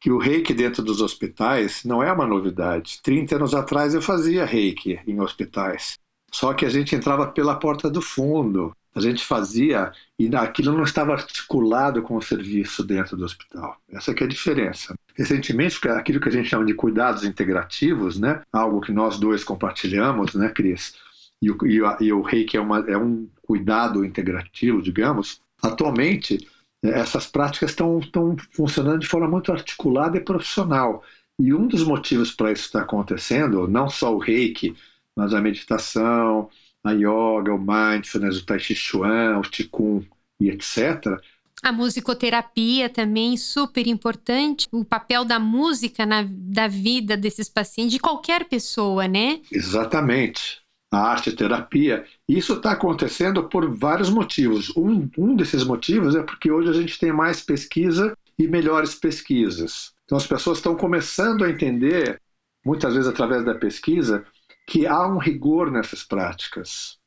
que 0.02 0.10
o 0.10 0.18
reiki 0.18 0.52
dentro 0.52 0.82
dos 0.82 1.00
hospitais 1.00 1.84
não 1.84 2.02
é 2.02 2.12
uma 2.12 2.26
novidade. 2.26 3.00
30 3.02 3.36
anos 3.36 3.54
atrás 3.54 3.94
eu 3.94 4.02
fazia 4.02 4.44
reiki 4.44 4.98
em 5.06 5.20
hospitais. 5.20 5.96
Só 6.30 6.52
que 6.52 6.66
a 6.66 6.68
gente 6.68 6.96
entrava 6.96 7.28
pela 7.28 7.54
porta 7.54 7.88
do 7.88 8.02
fundo 8.02 8.74
a 8.94 9.00
gente 9.00 9.24
fazia 9.24 9.90
e 10.18 10.34
aquilo 10.36 10.72
não 10.72 10.84
estava 10.84 11.12
articulado 11.12 12.02
com 12.02 12.16
o 12.16 12.22
serviço 12.22 12.84
dentro 12.84 13.16
do 13.16 13.24
hospital. 13.24 13.76
Essa 13.90 14.12
é 14.12 14.24
a 14.24 14.26
diferença. 14.26 14.94
Recentemente, 15.14 15.78
aquilo 15.88 16.20
que 16.20 16.28
a 16.28 16.32
gente 16.32 16.48
chama 16.48 16.64
de 16.64 16.74
cuidados 16.74 17.24
integrativos, 17.24 18.18
né? 18.18 18.42
algo 18.52 18.80
que 18.80 18.92
nós 18.92 19.18
dois 19.18 19.42
compartilhamos, 19.42 20.34
né, 20.34 20.48
Cris? 20.50 20.94
E 21.40 21.50
o, 21.50 21.56
e, 22.00 22.12
o 22.12 22.22
reiki 22.22 22.56
é, 22.56 22.60
uma, 22.60 22.80
é 22.80 22.96
um 22.96 23.28
cuidado 23.40 24.04
integrativo, 24.04 24.82
digamos. 24.82 25.40
Atualmente, 25.62 26.46
essas 26.82 27.26
práticas 27.26 27.70
estão, 27.70 27.98
estão 28.00 28.36
funcionando 28.50 29.00
de 29.00 29.06
forma 29.06 29.28
muito 29.28 29.52
articulada 29.52 30.16
e 30.16 30.20
profissional. 30.20 31.02
E 31.38 31.54
um 31.54 31.66
dos 31.66 31.84
motivos 31.84 32.32
para 32.32 32.52
isso 32.52 32.66
estar 32.66 32.82
acontecendo, 32.82 33.68
não 33.68 33.88
só 33.88 34.14
o 34.14 34.18
reiki, 34.18 34.74
mas 35.16 35.32
a 35.32 35.40
meditação, 35.40 36.48
a 36.84 36.92
yoga, 36.92 37.54
o 37.54 37.58
mindfulness, 37.58 38.38
o 38.38 38.46
tai 38.46 38.58
chi 38.58 38.74
chuan, 38.74 39.38
o 39.38 39.42
qigong 39.42 40.06
e 40.40 40.50
etc. 40.50 41.20
A 41.62 41.70
musicoterapia 41.70 42.88
também 42.88 43.36
super 43.36 43.86
importante, 43.86 44.66
o 44.72 44.84
papel 44.84 45.24
da 45.24 45.38
música 45.38 46.04
na 46.04 46.26
da 46.28 46.66
vida 46.66 47.16
desses 47.16 47.48
pacientes, 47.48 47.92
de 47.92 48.00
qualquer 48.00 48.48
pessoa, 48.48 49.06
né? 49.06 49.40
Exatamente. 49.50 50.61
A 50.92 50.98
arte 50.98 51.32
terapia. 51.32 52.04
Isso 52.28 52.52
está 52.52 52.72
acontecendo 52.72 53.48
por 53.48 53.74
vários 53.74 54.10
motivos. 54.10 54.70
Um, 54.76 55.08
um 55.16 55.34
desses 55.34 55.64
motivos 55.64 56.14
é 56.14 56.22
porque 56.22 56.50
hoje 56.50 56.68
a 56.68 56.74
gente 56.74 56.98
tem 56.98 57.10
mais 57.10 57.40
pesquisa 57.40 58.14
e 58.38 58.46
melhores 58.46 58.94
pesquisas. 58.94 59.94
Então 60.04 60.18
as 60.18 60.26
pessoas 60.26 60.58
estão 60.58 60.76
começando 60.76 61.44
a 61.44 61.50
entender, 61.50 62.20
muitas 62.64 62.92
vezes 62.92 63.08
através 63.08 63.42
da 63.42 63.54
pesquisa, 63.54 64.26
que 64.66 64.86
há 64.86 65.06
um 65.06 65.16
rigor 65.16 65.70
nessas 65.70 66.04
práticas, 66.04 66.98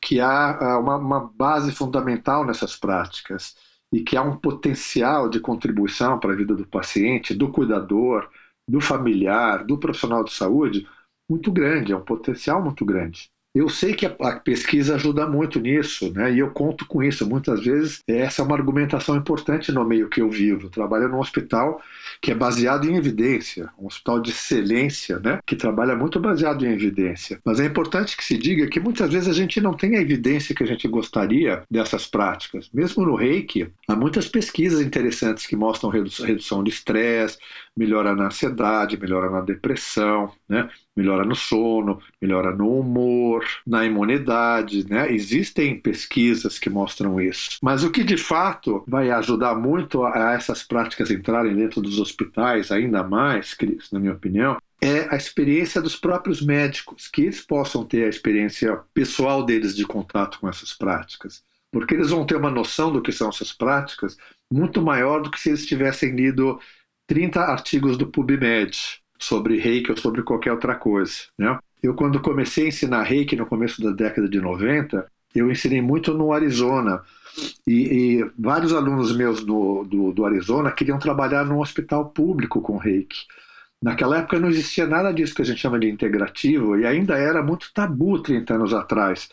que 0.00 0.18
há 0.18 0.78
uma, 0.78 0.96
uma 0.96 1.20
base 1.34 1.70
fundamental 1.70 2.46
nessas 2.46 2.76
práticas 2.76 3.54
e 3.92 4.00
que 4.00 4.16
há 4.16 4.22
um 4.22 4.38
potencial 4.38 5.28
de 5.28 5.38
contribuição 5.38 6.18
para 6.18 6.32
a 6.32 6.36
vida 6.36 6.54
do 6.54 6.66
paciente, 6.66 7.34
do 7.34 7.52
cuidador, 7.52 8.30
do 8.66 8.80
familiar, 8.80 9.64
do 9.64 9.78
profissional 9.78 10.24
de 10.24 10.32
saúde 10.32 10.88
muito 11.32 11.50
grande, 11.50 11.92
é 11.92 11.96
um 11.96 12.04
potencial 12.04 12.62
muito 12.62 12.84
grande. 12.84 13.30
Eu 13.54 13.68
sei 13.68 13.92
que 13.92 14.06
a, 14.06 14.40
pesquisa 14.40 14.94
ajuda 14.94 15.26
muito 15.26 15.60
nisso, 15.60 16.10
né? 16.14 16.32
E 16.32 16.38
eu 16.38 16.50
conto 16.50 16.86
com 16.86 17.02
isso. 17.02 17.28
Muitas 17.28 17.62
vezes 17.62 17.98
essa 18.08 18.40
é 18.40 18.44
uma 18.44 18.56
argumentação 18.56 19.14
importante 19.14 19.70
no 19.70 19.84
meio 19.84 20.08
que 20.08 20.22
eu 20.22 20.30
vivo. 20.30 20.66
Eu 20.66 20.70
trabalho 20.70 21.06
num 21.06 21.18
hospital 21.18 21.78
que 22.22 22.30
é 22.30 22.34
baseado 22.34 22.88
em 22.88 22.96
evidência, 22.96 23.68
um 23.78 23.86
hospital 23.86 24.20
de 24.20 24.30
excelência, 24.30 25.18
né? 25.18 25.38
Que 25.46 25.54
trabalha 25.54 25.94
muito 25.94 26.18
baseado 26.18 26.64
em 26.64 26.72
evidência. 26.72 27.40
Mas 27.44 27.60
é 27.60 27.66
importante 27.66 28.16
que 28.16 28.24
se 28.24 28.38
diga 28.38 28.66
que 28.68 28.80
muitas 28.80 29.12
vezes 29.12 29.28
a 29.28 29.34
gente 29.34 29.60
não 29.60 29.74
tem 29.74 29.96
a 29.96 30.00
evidência 30.00 30.54
que 30.54 30.62
a 30.62 30.66
gente 30.66 30.88
gostaria 30.88 31.62
dessas 31.70 32.06
práticas. 32.06 32.70
Mesmo 32.72 33.04
no 33.04 33.16
Reiki, 33.16 33.70
há 33.86 33.94
muitas 33.94 34.28
pesquisas 34.28 34.80
interessantes 34.80 35.46
que 35.46 35.56
mostram 35.56 35.90
redução 35.90 36.64
de 36.64 36.70
estresse, 36.70 37.36
melhora 37.76 38.14
na 38.14 38.26
ansiedade, 38.26 38.98
melhora 38.98 39.30
na 39.30 39.42
depressão, 39.42 40.32
né? 40.52 40.68
melhora 40.94 41.24
no 41.24 41.34
sono, 41.34 41.98
melhora 42.20 42.54
no 42.54 42.78
humor, 42.78 43.42
na 43.66 43.86
imunidade, 43.86 44.86
né? 44.88 45.10
Existem 45.10 45.80
pesquisas 45.80 46.58
que 46.58 46.68
mostram 46.68 47.18
isso. 47.18 47.58
Mas 47.62 47.82
o 47.82 47.90
que 47.90 48.04
de 48.04 48.18
fato 48.18 48.84
vai 48.86 49.10
ajudar 49.10 49.54
muito 49.54 50.04
a 50.04 50.34
essas 50.34 50.62
práticas 50.62 51.10
entrarem 51.10 51.56
dentro 51.56 51.80
dos 51.80 51.98
hospitais 51.98 52.70
ainda 52.70 53.02
mais, 53.02 53.54
Cris, 53.54 53.90
na 53.90 53.98
minha 53.98 54.12
opinião, 54.12 54.58
é 54.82 55.08
a 55.10 55.16
experiência 55.16 55.80
dos 55.80 55.96
próprios 55.96 56.42
médicos, 56.42 57.08
que 57.08 57.22
eles 57.22 57.40
possam 57.40 57.84
ter 57.84 58.04
a 58.04 58.08
experiência 58.08 58.78
pessoal 58.92 59.44
deles 59.46 59.74
de 59.74 59.86
contato 59.86 60.38
com 60.40 60.48
essas 60.48 60.74
práticas. 60.74 61.42
Porque 61.70 61.94
eles 61.94 62.10
vão 62.10 62.26
ter 62.26 62.36
uma 62.36 62.50
noção 62.50 62.92
do 62.92 63.00
que 63.00 63.12
são 63.12 63.30
essas 63.30 63.50
práticas 63.50 64.18
muito 64.52 64.82
maior 64.82 65.22
do 65.22 65.30
que 65.30 65.40
se 65.40 65.48
eles 65.48 65.64
tivessem 65.64 66.14
lido 66.14 66.60
30 67.06 67.40
artigos 67.40 67.96
do 67.96 68.06
PubMed 68.06 69.01
sobre 69.22 69.58
reiki 69.58 69.90
ou 69.90 69.96
sobre 69.96 70.22
qualquer 70.22 70.52
outra 70.52 70.74
coisa. 70.74 71.12
Né? 71.38 71.58
Eu, 71.82 71.94
quando 71.94 72.20
comecei 72.20 72.64
a 72.64 72.68
ensinar 72.68 73.02
reiki 73.02 73.36
no 73.36 73.46
começo 73.46 73.80
da 73.82 73.90
década 73.90 74.28
de 74.28 74.40
90, 74.40 75.06
eu 75.34 75.50
ensinei 75.50 75.80
muito 75.80 76.12
no 76.12 76.32
Arizona. 76.32 77.02
E, 77.66 78.18
e 78.20 78.30
vários 78.38 78.74
alunos 78.74 79.16
meus 79.16 79.42
do, 79.42 79.84
do, 79.84 80.12
do, 80.12 80.24
Arizona 80.26 80.70
queriam 80.70 80.98
trabalhar 80.98 81.46
num 81.46 81.60
hospital 81.60 82.10
público 82.10 82.60
com 82.60 82.76
reiki. 82.76 83.20
Naquela 83.82 84.18
época 84.18 84.38
não 84.38 84.50
existia 84.50 84.86
nada 84.86 85.12
disso 85.12 85.34
que 85.34 85.42
a 85.42 85.44
gente 85.44 85.60
chama 85.60 85.78
de 85.78 85.88
integrativo 85.88 86.78
e 86.78 86.86
ainda 86.86 87.16
era 87.16 87.42
muito 87.42 87.72
tabu 87.72 88.20
30 88.22 88.54
anos 88.54 88.74
atrás, 88.74 89.28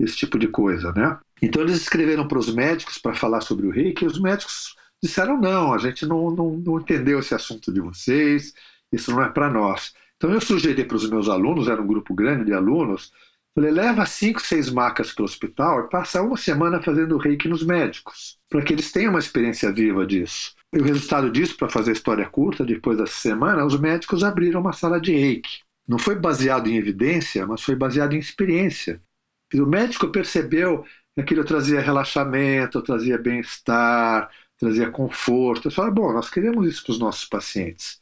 esse 0.00 0.16
tipo 0.16 0.36
de 0.36 0.48
coisa, 0.48 0.92
né? 0.92 1.16
Então 1.40 1.62
eles 1.62 1.76
escreveram 1.76 2.26
para 2.26 2.38
os 2.38 2.52
médicos 2.52 2.98
para 2.98 3.14
falar 3.14 3.40
sobre 3.40 3.66
o 3.66 3.70
reiki 3.70 4.04
e 4.04 4.08
os 4.08 4.20
médicos 4.20 4.74
disseram: 5.02 5.40
não, 5.40 5.72
a 5.72 5.78
gente 5.78 6.04
não, 6.06 6.30
não, 6.30 6.50
não 6.56 6.80
entendeu 6.80 7.20
esse 7.20 7.34
assunto 7.34 7.72
de 7.72 7.80
vocês, 7.80 8.52
isso 8.94 9.10
não 9.10 9.22
é 9.22 9.28
para 9.28 9.50
nós. 9.50 9.94
Então 10.16 10.32
eu 10.32 10.40
sugeri 10.40 10.84
para 10.84 10.96
os 10.96 11.08
meus 11.08 11.28
alunos, 11.28 11.68
era 11.68 11.80
um 11.80 11.86
grupo 11.86 12.14
grande 12.14 12.46
de 12.46 12.52
alunos, 12.52 13.12
Falei, 13.54 13.70
leva 13.70 14.04
cinco, 14.04 14.40
seis 14.42 14.68
macas 14.68 15.12
para 15.12 15.22
o 15.22 15.24
hospital 15.24 15.84
e 15.84 15.88
passa 15.88 16.20
uma 16.20 16.36
semana 16.36 16.82
fazendo 16.82 17.16
reiki 17.16 17.48
nos 17.48 17.64
médicos, 17.64 18.36
para 18.50 18.60
que 18.62 18.72
eles 18.72 18.90
tenham 18.90 19.10
uma 19.10 19.20
experiência 19.20 19.72
viva 19.72 20.04
disso. 20.04 20.56
E 20.72 20.78
o 20.80 20.82
resultado 20.82 21.30
disso, 21.30 21.56
para 21.56 21.68
fazer 21.68 21.92
história 21.92 22.28
curta, 22.28 22.64
depois 22.64 22.98
dessa 22.98 23.14
semana, 23.14 23.64
os 23.64 23.78
médicos 23.78 24.24
abriram 24.24 24.60
uma 24.60 24.72
sala 24.72 25.00
de 25.00 25.12
reiki. 25.12 25.60
Não 25.86 26.00
foi 26.00 26.16
baseado 26.16 26.66
em 26.66 26.76
evidência, 26.76 27.46
mas 27.46 27.62
foi 27.62 27.76
baseado 27.76 28.14
em 28.14 28.18
experiência. 28.18 29.00
E 29.52 29.60
o 29.60 29.66
médico 29.66 30.08
percebeu 30.08 30.84
que 31.14 31.20
aquilo 31.20 31.44
trazia 31.44 31.80
relaxamento, 31.80 32.82
trazia 32.82 33.16
bem-estar, 33.16 34.28
trazia 34.58 34.90
conforto. 34.90 35.68
Ele 35.68 35.74
falou, 35.74 35.92
bom, 35.92 36.12
nós 36.12 36.28
queremos 36.28 36.66
isso 36.66 36.82
para 36.82 36.92
os 36.92 36.98
nossos 36.98 37.24
pacientes. 37.26 38.00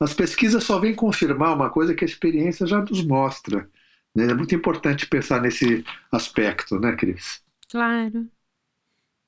As 0.00 0.14
pesquisas 0.14 0.64
só 0.64 0.78
vêm 0.78 0.94
confirmar 0.94 1.54
uma 1.54 1.70
coisa 1.70 1.94
que 1.94 2.04
a 2.04 2.08
experiência 2.08 2.66
já 2.66 2.80
nos 2.80 3.04
mostra. 3.04 3.68
Né? 4.14 4.30
É 4.30 4.34
muito 4.34 4.54
importante 4.54 5.06
pensar 5.06 5.40
nesse 5.40 5.84
aspecto, 6.12 6.78
né, 6.80 6.96
Cris? 6.96 7.42
Claro. 7.68 8.28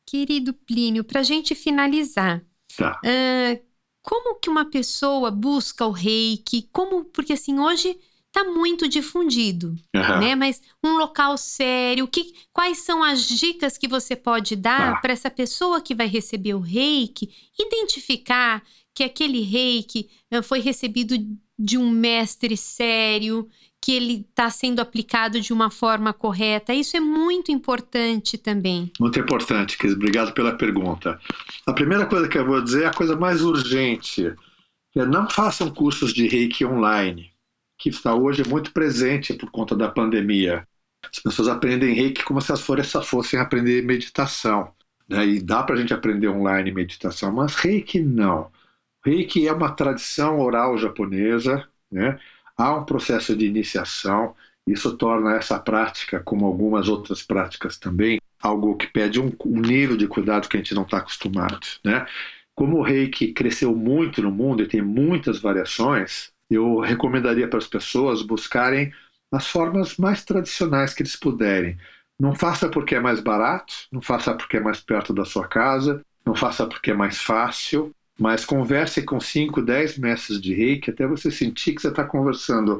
Querido 0.06 0.52
Plínio, 0.52 1.04
para 1.04 1.20
a 1.20 1.22
gente 1.24 1.54
finalizar, 1.54 2.42
Tá. 2.76 3.00
uh, 3.04 3.64
como 4.02 4.36
que 4.40 4.48
uma 4.50 4.64
pessoa 4.64 5.30
busca 5.30 5.86
o 5.86 5.90
reiki? 5.92 6.68
Como, 6.72 7.04
porque 7.04 7.34
assim, 7.34 7.58
hoje 7.60 7.96
está 8.26 8.44
muito 8.44 8.88
difundido, 8.88 9.74
Aham. 9.94 10.20
né? 10.20 10.34
Mas 10.34 10.60
um 10.84 10.96
local 10.96 11.36
sério, 11.36 12.08
que, 12.08 12.32
quais 12.52 12.78
são 12.78 13.02
as 13.02 13.26
dicas 13.28 13.76
que 13.76 13.86
você 13.88 14.16
pode 14.16 14.56
dar 14.56 14.94
Tá. 14.94 15.00
para 15.00 15.12
essa 15.12 15.30
pessoa 15.30 15.80
que 15.80 15.94
vai 15.94 16.06
receber 16.06 16.54
o 16.54 16.60
reiki 16.60 17.28
identificar 17.58 18.62
que 18.94 19.04
aquele 19.04 19.42
reiki 19.42 20.08
eh, 20.30 20.42
foi 20.42 20.60
recebido 20.60 21.14
de 21.58 21.76
um 21.76 21.90
mestre 21.90 22.56
sério, 22.56 23.48
que 23.82 23.92
ele 23.92 24.26
está 24.28 24.50
sendo 24.50 24.80
aplicado 24.80 25.40
de 25.40 25.52
uma 25.52 25.70
forma 25.70 26.12
correta? 26.12 26.74
Isso 26.74 26.96
é 26.96 27.00
muito 27.00 27.50
importante 27.50 28.36
também. 28.36 28.92
Muito 29.00 29.18
importante, 29.18 29.78
Cris. 29.78 29.94
Obrigado 29.94 30.32
pela 30.32 30.56
pergunta. 30.56 31.18
A 31.66 31.72
primeira 31.72 32.06
coisa 32.06 32.28
que 32.28 32.36
eu 32.36 32.46
vou 32.46 32.62
dizer 32.62 32.84
é 32.84 32.86
a 32.86 32.94
coisa 32.94 33.16
mais 33.16 33.42
urgente, 33.42 34.34
é 34.96 35.06
não 35.06 35.28
façam 35.30 35.70
cursos 35.70 36.12
de 36.12 36.28
reiki 36.28 36.64
online, 36.64 37.30
que 37.78 37.88
está 37.88 38.14
hoje 38.14 38.46
muito 38.46 38.72
presente 38.72 39.32
por 39.34 39.50
conta 39.50 39.74
da 39.74 39.88
pandemia. 39.88 40.66
As 41.02 41.18
pessoas 41.18 41.48
aprendem 41.48 41.94
reiki 41.94 42.22
como 42.22 42.40
se 42.40 42.54
fossem, 42.56 43.02
fossem 43.02 43.40
aprender 43.40 43.82
meditação. 43.82 44.72
Né? 45.08 45.26
E 45.26 45.40
dá 45.40 45.62
para 45.62 45.76
a 45.76 45.78
gente 45.78 45.94
aprender 45.94 46.28
online 46.28 46.70
meditação, 46.72 47.32
mas 47.32 47.54
reiki 47.54 48.00
não. 48.00 48.50
Reiki 49.04 49.48
é 49.48 49.52
uma 49.52 49.72
tradição 49.72 50.40
oral 50.40 50.76
japonesa, 50.76 51.66
né? 51.90 52.18
há 52.56 52.76
um 52.76 52.84
processo 52.84 53.34
de 53.34 53.46
iniciação, 53.46 54.34
isso 54.66 54.96
torna 54.96 55.36
essa 55.36 55.58
prática, 55.58 56.20
como 56.20 56.46
algumas 56.46 56.88
outras 56.88 57.22
práticas 57.22 57.78
também, 57.78 58.20
algo 58.42 58.76
que 58.76 58.86
pede 58.86 59.20
um, 59.20 59.32
um 59.44 59.60
nível 59.60 59.96
de 59.96 60.06
cuidado 60.06 60.48
que 60.48 60.56
a 60.56 60.60
gente 60.60 60.74
não 60.74 60.82
está 60.82 60.98
acostumado. 60.98 61.66
Né? 61.84 62.06
Como 62.54 62.78
o 62.78 62.82
reiki 62.82 63.32
cresceu 63.32 63.74
muito 63.74 64.22
no 64.22 64.30
mundo 64.30 64.62
e 64.62 64.68
tem 64.68 64.82
muitas 64.82 65.40
variações, 65.40 66.30
eu 66.50 66.80
recomendaria 66.80 67.48
para 67.48 67.58
as 67.58 67.66
pessoas 67.66 68.22
buscarem 68.22 68.92
as 69.32 69.46
formas 69.46 69.96
mais 69.96 70.24
tradicionais 70.24 70.92
que 70.92 71.02
eles 71.02 71.16
puderem. 71.16 71.78
Não 72.18 72.34
faça 72.34 72.68
porque 72.68 72.94
é 72.94 73.00
mais 73.00 73.20
barato, 73.20 73.72
não 73.90 74.02
faça 74.02 74.34
porque 74.34 74.58
é 74.58 74.60
mais 74.60 74.80
perto 74.80 75.14
da 75.14 75.24
sua 75.24 75.48
casa, 75.48 76.04
não 76.26 76.34
faça 76.34 76.66
porque 76.66 76.90
é 76.90 76.94
mais 76.94 77.18
fácil, 77.22 77.94
mas 78.20 78.44
converse 78.44 79.02
com 79.02 79.18
5, 79.18 79.62
10 79.62 79.96
mestres 79.96 80.38
de 80.38 80.52
reiki 80.52 80.90
até 80.90 81.06
você 81.06 81.30
sentir 81.30 81.74
que 81.74 81.80
você 81.80 81.88
está 81.88 82.04
conversando 82.04 82.78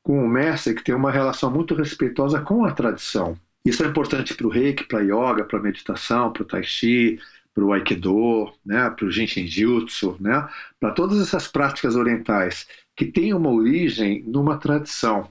com 0.00 0.24
um 0.24 0.28
mestre 0.28 0.74
que 0.74 0.84
tem 0.84 0.94
uma 0.94 1.10
relação 1.10 1.50
muito 1.50 1.74
respeitosa 1.74 2.40
com 2.40 2.64
a 2.64 2.70
tradição. 2.70 3.36
Isso 3.64 3.82
é 3.82 3.88
importante 3.88 4.32
para 4.32 4.46
o 4.46 4.50
reiki, 4.50 4.84
para 4.84 5.00
yoga, 5.00 5.44
para 5.44 5.58
meditação, 5.58 6.32
para 6.32 6.44
o 6.44 6.46
tai 6.46 6.62
chi, 6.62 7.18
para 7.52 7.64
o 7.64 7.72
aikido, 7.72 8.52
né, 8.64 8.88
para 8.90 9.06
o 9.06 9.10
jinshin 9.10 9.48
jutsu, 9.48 10.16
né, 10.20 10.48
para 10.78 10.92
todas 10.92 11.20
essas 11.20 11.48
práticas 11.48 11.96
orientais 11.96 12.68
que 12.94 13.06
têm 13.06 13.34
uma 13.34 13.50
origem 13.50 14.22
numa 14.24 14.56
tradição. 14.56 15.28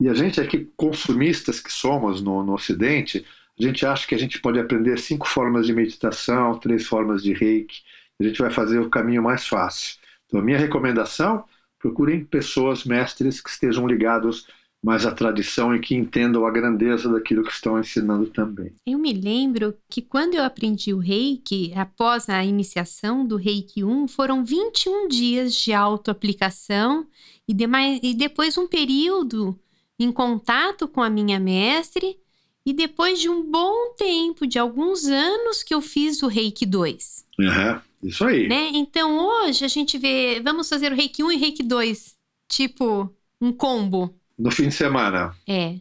E 0.00 0.08
a 0.08 0.14
gente 0.14 0.40
aqui, 0.40 0.68
consumistas 0.76 1.60
que 1.60 1.72
somos 1.72 2.20
no, 2.20 2.42
no 2.42 2.54
Ocidente, 2.54 3.24
a 3.56 3.62
gente 3.62 3.86
acha 3.86 4.08
que 4.08 4.14
a 4.14 4.18
gente 4.18 4.40
pode 4.40 4.58
aprender 4.58 4.98
cinco 4.98 5.28
formas 5.28 5.66
de 5.66 5.72
meditação, 5.72 6.58
três 6.58 6.84
formas 6.84 7.22
de 7.22 7.32
reiki, 7.32 7.82
a 8.20 8.24
gente 8.24 8.40
vai 8.40 8.50
fazer 8.50 8.78
o 8.78 8.90
caminho 8.90 9.22
mais 9.22 9.46
fácil. 9.46 9.96
Então, 10.26 10.40
a 10.40 10.42
minha 10.42 10.58
recomendação, 10.58 11.44
procurem 11.78 12.24
pessoas, 12.24 12.84
mestres 12.84 13.40
que 13.40 13.50
estejam 13.50 13.86
ligados 13.86 14.46
mais 14.82 15.04
à 15.04 15.12
tradição 15.12 15.74
e 15.74 15.80
que 15.80 15.94
entendam 15.94 16.46
a 16.46 16.50
grandeza 16.50 17.08
daquilo 17.08 17.42
que 17.42 17.50
estão 17.50 17.78
ensinando 17.78 18.26
também. 18.26 18.72
Eu 18.86 18.98
me 18.98 19.12
lembro 19.12 19.74
que 19.88 20.00
quando 20.00 20.34
eu 20.34 20.44
aprendi 20.44 20.92
o 20.94 20.98
reiki, 20.98 21.72
após 21.74 22.28
a 22.28 22.44
iniciação 22.44 23.26
do 23.26 23.36
reiki 23.36 23.82
1, 23.82 24.06
foram 24.08 24.44
21 24.44 25.08
dias 25.08 25.54
de 25.54 25.72
autoaplicação 25.72 27.06
e, 27.46 27.52
demais, 27.52 27.98
e 28.02 28.14
depois 28.14 28.56
um 28.56 28.68
período 28.68 29.58
em 29.98 30.12
contato 30.12 30.86
com 30.86 31.02
a 31.02 31.10
minha 31.10 31.40
mestre. 31.40 32.16
E 32.64 32.72
depois 32.72 33.18
de 33.18 33.30
um 33.30 33.42
bom 33.42 33.94
tempo, 33.96 34.46
de 34.46 34.58
alguns 34.58 35.06
anos, 35.06 35.62
que 35.62 35.74
eu 35.74 35.80
fiz 35.80 36.22
o 36.22 36.28
reiki 36.28 36.66
2. 36.66 37.24
Uhum, 37.40 37.80
isso 38.02 38.24
aí. 38.24 38.48
Né? 38.48 38.70
Então 38.74 39.18
hoje 39.18 39.64
a 39.64 39.68
gente 39.68 39.98
vê, 39.98 40.40
vamos 40.40 40.68
fazer 40.68 40.92
o 40.92 40.94
reiki 40.94 41.22
1 41.22 41.32
e 41.32 41.36
reiki 41.36 41.62
2, 41.62 42.14
tipo 42.48 43.12
um 43.40 43.52
combo. 43.52 44.14
No 44.38 44.50
fim 44.50 44.68
de 44.68 44.74
semana. 44.74 45.34
É. 45.48 45.76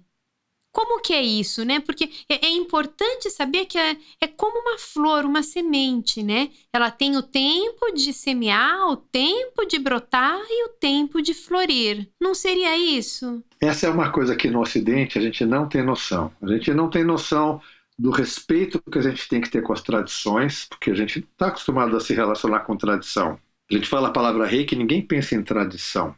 Como 0.78 1.01
que 1.01 1.11
é 1.11 1.24
isso, 1.24 1.65
né? 1.65 1.80
Porque 1.80 2.07
é, 2.30 2.45
é 2.45 2.49
importante 2.51 3.32
saber 3.32 3.65
que 3.65 3.80
é, 3.80 3.97
é, 4.22 4.28
como 4.28 4.59
uma 4.59 4.78
flor, 4.78 5.26
uma 5.26 5.41
semente, 5.41 6.22
né? 6.22 6.49
Ela 6.72 6.91
tem 6.91 7.18
o 7.18 7.24
tempo 7.24 7.91
de 7.95 8.13
semear, 8.13 8.88
o 8.88 8.95
tempo 8.95 9.65
de 9.65 9.80
brotar 9.80 10.39
e 10.47 10.65
o 10.65 10.70
tempo 10.70 11.20
de 11.20 11.34
florir. 11.34 12.07
Não 12.22 12.36
seria 12.36 12.78
isso? 12.78 13.43
Essa 13.59 13.88
é 13.88 13.89
uma 13.89 14.11
coisa 14.11 14.36
que 14.36 14.51
no 14.51 14.61
Ocidente 14.61 15.18
a 15.18 15.22
gente 15.22 15.43
não 15.45 15.68
tem 15.68 15.82
noção. 15.82 16.32
A 16.39 16.47
gente 16.47 16.72
não 16.72 16.91
tem 16.91 17.03
noção 17.03 17.59
do 17.98 18.12
respeito 18.12 18.82
que 18.82 19.00
a 19.00 19.02
gente 19.02 19.28
tem 19.28 19.41
que 19.41 19.50
ter 19.50 19.64
com 19.64 19.74
as 19.74 19.82
tradições, 19.82 20.66
porque 20.70 20.91
a 20.91 20.95
gente 20.95 21.20
está 21.20 21.48
acostumado 21.48 21.95
a 21.95 22.00
se 22.00 22.14
relacionar 22.14 22.62
com 22.62 22.78
tradição. 22.78 23.39
A 23.70 23.74
gente 23.74 23.88
fala 23.89 24.10
a 24.10 24.12
palavra 24.12 24.45
reiki, 24.45 24.76
ninguém 24.76 25.02
pensa 25.06 25.36
em 25.36 25.43
tradição. 25.43 26.16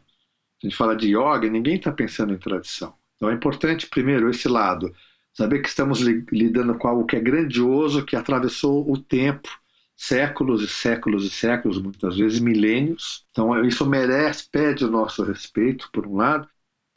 A 0.62 0.66
gente 0.66 0.76
fala 0.76 0.94
de 0.94 1.08
yoga, 1.08 1.48
ninguém 1.48 1.76
está 1.76 1.90
pensando 1.90 2.34
em 2.34 2.38
tradição. 2.38 2.94
Então 3.16 3.30
é 3.30 3.34
importante, 3.34 3.86
primeiro, 3.86 4.28
esse 4.28 4.46
lado, 4.48 4.94
saber 5.32 5.60
que 5.60 5.68
estamos 5.68 6.00
lidando 6.00 6.74
com 6.76 6.86
algo 6.88 7.06
que 7.06 7.16
é 7.16 7.20
grandioso, 7.20 8.04
que 8.04 8.14
atravessou 8.14 8.90
o 8.90 8.98
tempo, 8.98 9.48
séculos 9.96 10.62
e 10.62 10.68
séculos 10.68 11.24
e 11.24 11.30
séculos, 11.30 11.80
muitas 11.80 12.16
vezes 12.16 12.40
milênios. 12.40 13.26
Então 13.30 13.64
isso 13.64 13.86
merece, 13.86 14.48
pede 14.50 14.84
o 14.84 14.90
nosso 14.90 15.22
respeito, 15.22 15.90
por 15.92 16.06
um 16.06 16.16
lado. 16.16 16.48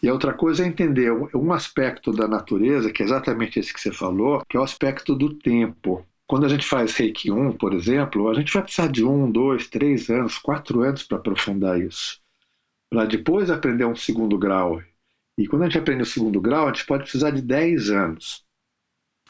E 0.03 0.09
a 0.09 0.11
outra 0.11 0.33
coisa 0.33 0.65
é 0.65 0.67
entender 0.67 1.09
um 1.33 1.53
aspecto 1.53 2.11
da 2.11 2.27
natureza, 2.27 2.91
que 2.91 3.01
é 3.01 3.05
exatamente 3.05 3.57
esse 3.57 3.73
que 3.73 3.79
você 3.79 3.89
falou, 3.89 4.43
que 4.49 4.57
é 4.57 4.59
o 4.59 4.63
aspecto 4.63 5.15
do 5.15 5.33
tempo. 5.33 6.05
Quando 6.27 6.45
a 6.45 6.49
gente 6.49 6.67
faz 6.67 6.93
Reiki 6.97 7.31
1, 7.31 7.53
por 7.53 7.73
exemplo, 7.73 8.27
a 8.27 8.33
gente 8.33 8.51
vai 8.51 8.63
precisar 8.63 8.87
de 8.87 9.05
um, 9.05 9.31
dois, 9.31 9.69
três 9.69 10.09
anos, 10.09 10.37
quatro 10.37 10.81
anos 10.81 11.03
para 11.03 11.19
aprofundar 11.19 11.79
isso. 11.79 12.19
Para 12.89 13.05
depois 13.05 13.49
aprender 13.49 13.85
um 13.85 13.95
segundo 13.95 14.37
grau. 14.37 14.83
E 15.37 15.47
quando 15.47 15.61
a 15.61 15.65
gente 15.67 15.79
aprende 15.79 16.03
o 16.03 16.05
segundo 16.05 16.41
grau, 16.41 16.65
a 16.65 16.73
gente 16.73 16.85
pode 16.85 17.03
precisar 17.03 17.31
de 17.31 17.41
10 17.41 17.89
anos. 17.89 18.43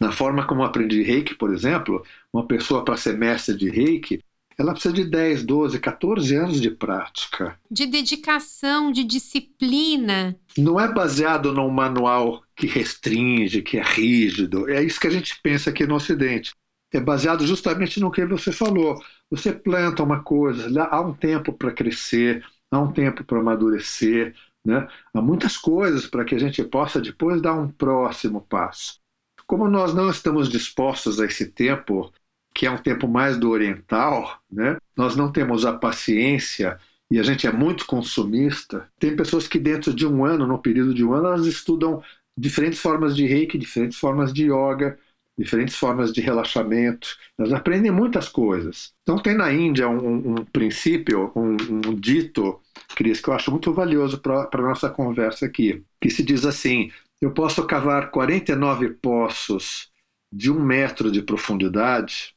Na 0.01 0.11
forma 0.11 0.47
como 0.47 0.63
eu 0.63 0.65
aprendi 0.65 1.03
Reiki, 1.03 1.35
por 1.35 1.53
exemplo, 1.53 2.03
uma 2.33 2.47
pessoa 2.47 2.83
para 2.83 2.97
ser 2.97 3.15
mestre 3.15 3.55
de 3.55 3.69
Reiki, 3.69 4.23
ela 4.57 4.73
precisa 4.73 4.93
de 4.93 5.03
10, 5.05 5.43
12, 5.43 5.79
14 5.79 6.35
anos 6.35 6.61
de 6.61 6.69
prática. 6.69 7.57
De 7.69 7.85
dedicação, 7.85 8.91
de 8.91 9.03
disciplina. 9.03 10.35
Não 10.57 10.79
é 10.79 10.91
baseado 10.91 11.51
num 11.51 11.69
manual 11.69 12.43
que 12.55 12.67
restringe, 12.67 13.61
que 13.61 13.77
é 13.77 13.83
rígido. 13.83 14.69
É 14.69 14.83
isso 14.83 14.99
que 14.99 15.07
a 15.07 15.11
gente 15.11 15.39
pensa 15.41 15.69
aqui 15.69 15.85
no 15.85 15.95
Ocidente. 15.95 16.51
É 16.91 16.99
baseado 16.99 17.45
justamente 17.47 17.99
no 17.99 18.11
que 18.11 18.25
você 18.25 18.51
falou. 18.51 19.01
Você 19.31 19.51
planta 19.51 20.03
uma 20.03 20.21
coisa, 20.21 20.69
há 20.83 21.01
um 21.01 21.13
tempo 21.13 21.51
para 21.51 21.71
crescer, 21.71 22.45
há 22.69 22.79
um 22.79 22.91
tempo 22.91 23.23
para 23.23 23.39
amadurecer, 23.39 24.35
né? 24.65 24.87
Há 25.13 25.21
muitas 25.21 25.57
coisas 25.57 26.05
para 26.05 26.23
que 26.23 26.35
a 26.35 26.39
gente 26.39 26.63
possa 26.63 27.01
depois 27.01 27.41
dar 27.41 27.53
um 27.53 27.67
próximo 27.67 28.41
passo. 28.41 28.99
Como 29.45 29.67
nós 29.67 29.93
não 29.93 30.09
estamos 30.09 30.49
dispostos 30.49 31.19
a 31.19 31.25
esse 31.25 31.51
tempo, 31.51 32.13
que 32.53 32.65
é 32.65 32.71
um 32.71 32.77
tempo 32.77 33.07
mais 33.07 33.37
do 33.37 33.49
oriental, 33.49 34.39
né? 34.51 34.77
nós 34.95 35.15
não 35.15 35.31
temos 35.31 35.65
a 35.65 35.73
paciência 35.73 36.77
e 37.09 37.19
a 37.19 37.23
gente 37.23 37.45
é 37.47 37.51
muito 37.51 37.85
consumista. 37.85 38.87
Tem 38.99 39.15
pessoas 39.15 39.47
que, 39.47 39.59
dentro 39.59 39.93
de 39.93 40.05
um 40.05 40.25
ano, 40.25 40.47
no 40.47 40.59
período 40.59 40.93
de 40.93 41.03
um 41.03 41.13
ano, 41.13 41.27
elas 41.27 41.45
estudam 41.45 42.01
diferentes 42.37 42.79
formas 42.79 43.15
de 43.15 43.25
reiki, 43.25 43.57
diferentes 43.57 43.97
formas 43.97 44.33
de 44.33 44.45
yoga, 44.45 44.97
diferentes 45.37 45.75
formas 45.75 46.11
de 46.11 46.21
relaxamento. 46.21 47.15
Elas 47.37 47.53
aprendem 47.53 47.91
muitas 47.91 48.29
coisas. 48.29 48.93
Então, 49.03 49.21
tem 49.21 49.35
na 49.35 49.51
Índia 49.51 49.87
um, 49.87 50.33
um 50.33 50.45
princípio, 50.45 51.31
um, 51.35 51.55
um 51.87 51.95
dito 51.95 52.59
Cris, 52.95 53.19
que 53.19 53.29
eu 53.29 53.33
acho 53.33 53.51
muito 53.51 53.73
valioso 53.73 54.19
para 54.19 54.49
a 54.51 54.61
nossa 54.61 54.89
conversa 54.89 55.45
aqui, 55.45 55.83
que 56.01 56.09
se 56.09 56.23
diz 56.23 56.45
assim: 56.45 56.91
Eu 57.21 57.31
posso 57.31 57.65
cavar 57.65 58.11
49 58.11 58.89
poços 58.89 59.91
de 60.31 60.51
um 60.51 60.59
metro 60.59 61.11
de 61.11 61.21
profundidade, 61.21 62.32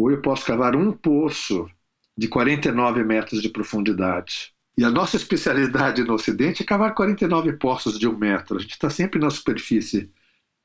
ou 0.00 0.10
eu 0.10 0.22
posso 0.22 0.44
cavar 0.44 0.74
um 0.74 0.92
poço 0.92 1.68
de 2.16 2.28
49 2.28 3.04
metros 3.04 3.42
de 3.42 3.48
profundidade. 3.48 4.52
E 4.76 4.84
a 4.84 4.90
nossa 4.90 5.16
especialidade 5.16 6.02
no 6.04 6.14
Ocidente 6.14 6.62
é 6.62 6.66
cavar 6.66 6.94
49 6.94 7.52
poços 7.54 7.98
de 7.98 8.08
um 8.08 8.16
metro. 8.16 8.56
A 8.56 8.60
gente 8.60 8.72
está 8.72 8.88
sempre 8.88 9.20
na 9.20 9.30
superfície 9.30 10.10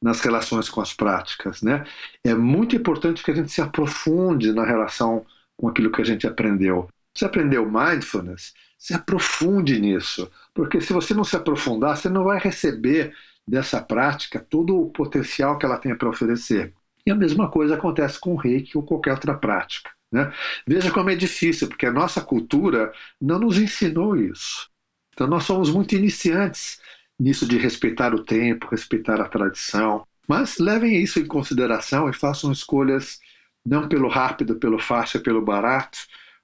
nas 0.02 0.22
relações 0.22 0.70
com 0.70 0.82
as 0.82 0.94
práticas. 0.94 1.62
Né? 1.62 1.86
É 2.24 2.34
muito 2.34 2.76
importante 2.76 3.24
que 3.24 3.32
a 3.32 3.36
gente 3.36 3.52
se 3.52 3.62
aprofunde 3.62 4.54
na 4.54 4.66
relação 4.66 5.26
com 5.58 5.68
aquilo 5.68 5.92
que 5.92 6.02
a 6.02 6.06
gente 6.06 6.28
aprendeu. 6.28 6.88
Você 7.14 7.26
aprendeu 7.26 7.70
mindfulness? 7.70 8.54
Se 8.78 8.94
aprofunde 8.94 9.80
nisso, 9.80 10.30
porque 10.54 10.80
se 10.80 10.94
você 10.94 11.14
não 11.14 11.24
se 11.24 11.36
aprofundar, 11.36 11.98
você 11.98 12.10
não 12.10 12.24
vai 12.24 12.40
receber 12.40 13.14
dessa 13.48 13.82
prática 13.82 14.40
todo 14.40 14.78
o 14.78 14.90
potencial 14.92 15.58
que 15.58 15.66
ela 15.66 15.78
tem 15.78 15.96
para 15.96 16.10
oferecer. 16.10 16.74
E 17.06 17.12
a 17.12 17.16
mesma 17.16 17.49
coisa 17.49 17.76
acontece 17.76 18.20
com 18.20 18.34
o 18.34 18.38
reiki 18.38 18.78
ou 18.78 18.84
qualquer 18.84 19.12
outra 19.12 19.36
prática. 19.36 19.91
Né? 20.12 20.34
Veja 20.68 20.91
como 20.91 21.10
é 21.10 21.16
difícil, 21.16 21.68
porque 21.68 21.86
a 21.86 21.91
nossa 21.91 22.22
cultura 22.22 22.91
não 23.22 23.39
nos 23.39 23.58
ensinou 23.58 24.16
isso. 24.16 24.70
Então 25.14 25.28
nós 25.28 25.43
somos 25.43 25.70
muito 25.70 25.95
iniciantes 25.95 26.80
nisso 27.20 27.47
de 27.47 27.58
respeitar 27.58 28.14
o 28.14 28.24
tempo, 28.24 28.68
respeitar 28.70 29.22
a 29.22 29.30
tradição. 29.30 30.06
Mas 30.28 30.58
levem 30.58 31.01
isso 31.01 31.20
em 31.20 31.26
consideração 31.26 32.10
e 32.10 32.14
façam 32.14 32.51
escolhas 32.51 33.20
não 33.66 33.88
pelo 33.88 34.08
rápido, 34.08 34.56
pelo 34.56 34.80
fácil, 34.80 35.22
pelo 35.22 35.41
barato, 35.41 35.97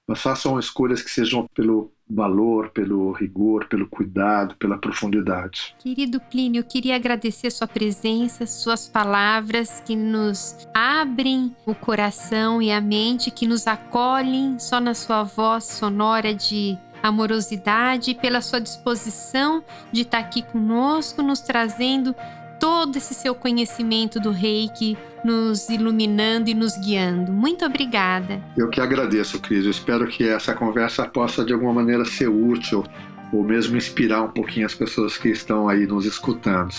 mas 0.06 0.20
façam 0.20 0.58
escolhas 0.58 1.02
que 1.02 1.10
sejam 1.10 1.46
pelo 1.54 1.92
valor, 2.12 2.70
pelo 2.70 3.12
rigor, 3.12 3.66
pelo 3.68 3.88
cuidado, 3.88 4.54
pela 4.56 4.78
profundidade. 4.78 5.74
Querido 5.78 6.20
Plínio, 6.20 6.60
eu 6.60 6.64
queria 6.64 6.96
agradecer 6.96 7.50
sua 7.50 7.66
presença, 7.66 8.46
suas 8.46 8.88
palavras 8.88 9.82
que 9.84 9.96
nos 9.96 10.68
abrem 10.74 11.54
o 11.66 11.74
coração 11.74 12.60
e 12.60 12.70
a 12.70 12.80
mente, 12.80 13.30
que 13.30 13.46
nos 13.46 13.66
acolhem 13.66 14.58
só 14.58 14.80
na 14.80 14.94
sua 14.94 15.22
voz 15.22 15.64
sonora 15.64 16.34
de 16.34 16.78
amorosidade, 17.02 18.14
pela 18.14 18.40
sua 18.40 18.60
disposição 18.60 19.64
de 19.90 20.02
estar 20.02 20.18
aqui 20.18 20.42
conosco, 20.42 21.20
nos 21.20 21.40
trazendo 21.40 22.14
todo 22.62 22.96
esse 22.96 23.12
seu 23.12 23.34
conhecimento 23.34 24.20
do 24.20 24.30
reiki, 24.30 24.96
nos 25.24 25.68
iluminando 25.68 26.48
e 26.48 26.54
nos 26.54 26.76
guiando. 26.78 27.32
Muito 27.32 27.64
obrigada. 27.64 28.40
Eu 28.56 28.70
que 28.70 28.80
agradeço, 28.80 29.40
Cris. 29.40 29.64
Eu 29.64 29.72
espero 29.72 30.06
que 30.06 30.28
essa 30.28 30.54
conversa 30.54 31.04
possa 31.04 31.44
de 31.44 31.52
alguma 31.52 31.72
maneira 31.72 32.04
ser 32.04 32.28
útil 32.28 32.84
ou 33.32 33.42
mesmo 33.42 33.76
inspirar 33.76 34.22
um 34.22 34.28
pouquinho 34.28 34.64
as 34.64 34.76
pessoas 34.76 35.18
que 35.18 35.30
estão 35.30 35.68
aí 35.68 35.88
nos 35.88 36.06
escutando. 36.06 36.72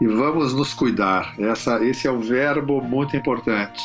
E 0.00 0.08
vamos 0.08 0.54
nos 0.54 0.74
cuidar. 0.74 1.36
Essa, 1.38 1.80
esse 1.84 2.08
é 2.08 2.10
um 2.10 2.18
verbo 2.18 2.82
muito 2.82 3.16
importante. 3.16 3.80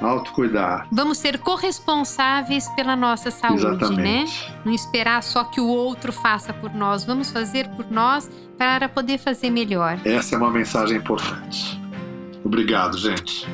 Autocuidar. 0.00 0.86
Vamos 0.92 1.18
ser 1.18 1.38
corresponsáveis 1.38 2.68
pela 2.70 2.94
nossa 2.94 3.30
saúde, 3.30 3.64
né? 3.64 3.70
Exatamente. 3.70 4.02
né? 4.02 4.60
Não 4.64 4.72
esperar 4.72 5.22
só 5.22 5.44
que 5.44 5.60
o 5.60 5.66
outro 5.66 6.12
faça 6.12 6.52
por 6.52 6.72
nós. 6.74 7.04
Vamos 7.04 7.30
fazer 7.30 7.68
por 7.70 7.90
nós 7.90 8.30
para 8.58 8.88
poder 8.88 9.18
fazer 9.18 9.50
melhor. 9.50 9.98
Essa 10.04 10.34
é 10.34 10.38
uma 10.38 10.50
mensagem 10.50 10.98
importante. 10.98 11.80
Obrigado, 12.44 12.96
gente. 12.98 13.46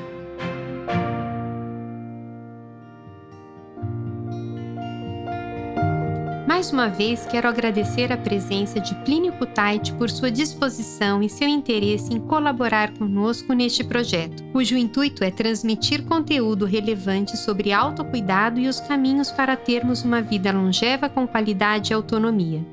Mais 6.63 6.73
uma 6.73 6.89
vez, 6.89 7.27
quero 7.27 7.49
agradecer 7.49 8.13
a 8.13 8.17
presença 8.17 8.79
de 8.79 8.95
Plínio 9.05 9.33
Kutaiti 9.33 9.93
por 9.95 10.09
sua 10.09 10.31
disposição 10.31 11.21
e 11.21 11.29
seu 11.29 11.49
interesse 11.49 12.15
em 12.15 12.21
colaborar 12.21 12.97
conosco 12.97 13.53
neste 13.53 13.83
projeto, 13.83 14.45
cujo 14.53 14.77
intuito 14.77 15.25
é 15.25 15.31
transmitir 15.33 16.05
conteúdo 16.05 16.65
relevante 16.65 17.37
sobre 17.37 17.73
autocuidado 17.73 18.61
e 18.61 18.69
os 18.69 18.79
caminhos 18.79 19.33
para 19.33 19.57
termos 19.57 20.05
uma 20.05 20.23
vida 20.23 20.53
longeva 20.53 21.09
com 21.09 21.27
qualidade 21.27 21.93
e 21.93 21.95
autonomia. 21.95 22.65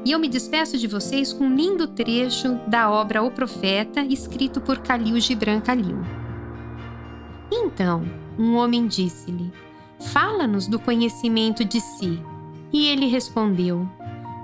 E 0.06 0.12
eu 0.12 0.20
me 0.20 0.28
despeço 0.28 0.78
de 0.78 0.86
vocês 0.86 1.34
com 1.34 1.46
um 1.46 1.56
lindo 1.56 1.88
trecho 1.88 2.60
da 2.68 2.92
obra 2.92 3.24
O 3.24 3.32
Profeta, 3.32 4.02
escrito 4.02 4.62
por 4.62 4.78
Khalil 4.78 5.20
Gibran 5.20 5.60
Khalil. 5.62 5.98
Então, 7.52 8.04
um 8.38 8.56
homem 8.56 8.86
disse-lhe: 8.86 9.52
Fala-nos 10.14 10.68
do 10.68 10.78
conhecimento 10.78 11.66
de 11.66 11.82
si. 11.82 12.22
E 12.72 12.86
ele 12.86 13.08
respondeu: 13.08 13.90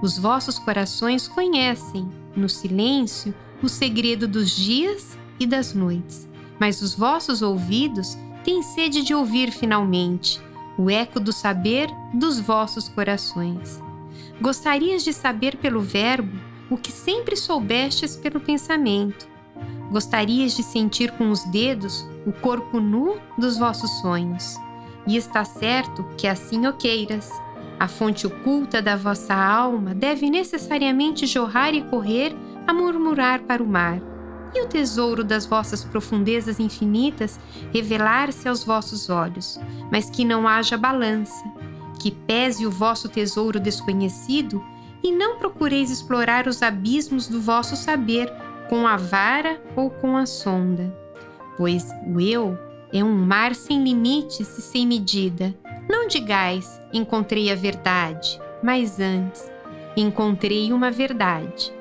Os 0.01 0.17
vossos 0.17 0.57
corações 0.57 1.27
conhecem, 1.27 2.09
no 2.35 2.49
silêncio, 2.49 3.31
o 3.61 3.69
segredo 3.69 4.27
dos 4.27 4.49
dias 4.49 5.15
e 5.39 5.45
das 5.45 5.75
noites, 5.75 6.27
mas 6.59 6.81
os 6.81 6.95
vossos 6.95 7.43
ouvidos 7.43 8.17
têm 8.43 8.63
sede 8.63 9.03
de 9.03 9.13
ouvir 9.13 9.51
finalmente 9.51 10.41
o 10.75 10.89
eco 10.89 11.19
do 11.19 11.31
saber 11.31 11.87
dos 12.13 12.39
vossos 12.39 12.89
corações. 12.89 13.79
Gostarias 14.41 15.03
de 15.03 15.13
saber 15.13 15.57
pelo 15.57 15.81
Verbo 15.81 16.35
o 16.67 16.75
que 16.75 16.91
sempre 16.91 17.37
soubestes 17.37 18.17
pelo 18.17 18.39
pensamento. 18.39 19.27
Gostarias 19.91 20.55
de 20.55 20.63
sentir 20.63 21.11
com 21.11 21.29
os 21.29 21.43
dedos 21.43 22.09
o 22.25 22.31
corpo 22.31 22.79
nu 22.79 23.19
dos 23.37 23.59
vossos 23.59 23.91
sonhos. 24.01 24.57
E 25.05 25.15
está 25.15 25.45
certo 25.45 26.03
que 26.17 26.25
assim 26.25 26.65
o 26.65 26.73
queiras. 26.73 27.29
A 27.79 27.87
fonte 27.87 28.25
oculta 28.25 28.81
da 28.81 28.95
vossa 28.95 29.35
alma 29.35 29.93
deve 29.93 30.27
necessariamente 30.27 31.27
jorrar 31.27 31.75
e 31.75 31.83
correr 31.83 32.35
a 32.65 32.73
murmurar 32.73 33.41
para 33.41 33.61
o 33.61 33.67
mar. 33.67 34.01
E 34.55 34.61
o 34.63 34.67
tesouro 34.67 35.23
das 35.23 35.45
vossas 35.45 35.83
profundezas 35.83 36.59
infinitas 36.59 37.39
revelar-se 37.71 38.49
aos 38.49 38.63
vossos 38.63 39.07
olhos, 39.07 39.59
mas 39.91 40.09
que 40.09 40.25
não 40.25 40.47
haja 40.47 40.77
balança, 40.77 41.43
que 42.01 42.09
pese 42.09 42.65
o 42.65 42.71
vosso 42.71 43.07
tesouro 43.07 43.59
desconhecido 43.59 44.63
e 45.03 45.11
não 45.11 45.37
procureis 45.37 45.91
explorar 45.91 46.47
os 46.47 46.63
abismos 46.63 47.27
do 47.27 47.39
vosso 47.39 47.75
saber 47.75 48.33
com 48.67 48.87
a 48.87 48.97
vara 48.97 49.61
ou 49.75 49.91
com 49.91 50.17
a 50.17 50.25
sonda. 50.25 50.91
Pois 51.57 51.87
o 52.07 52.19
eu 52.19 52.57
é 52.91 53.03
um 53.03 53.13
mar 53.13 53.53
sem 53.53 53.83
limites 53.83 54.57
e 54.57 54.61
sem 54.63 54.87
medida. 54.87 55.55
Não 55.87 56.07
digais, 56.07 56.81
encontrei 56.91 57.51
a 57.51 57.55
verdade, 57.55 58.41
mas 58.63 58.99
antes, 58.99 59.51
encontrei 59.95 60.73
uma 60.73 60.89
verdade. 60.89 61.71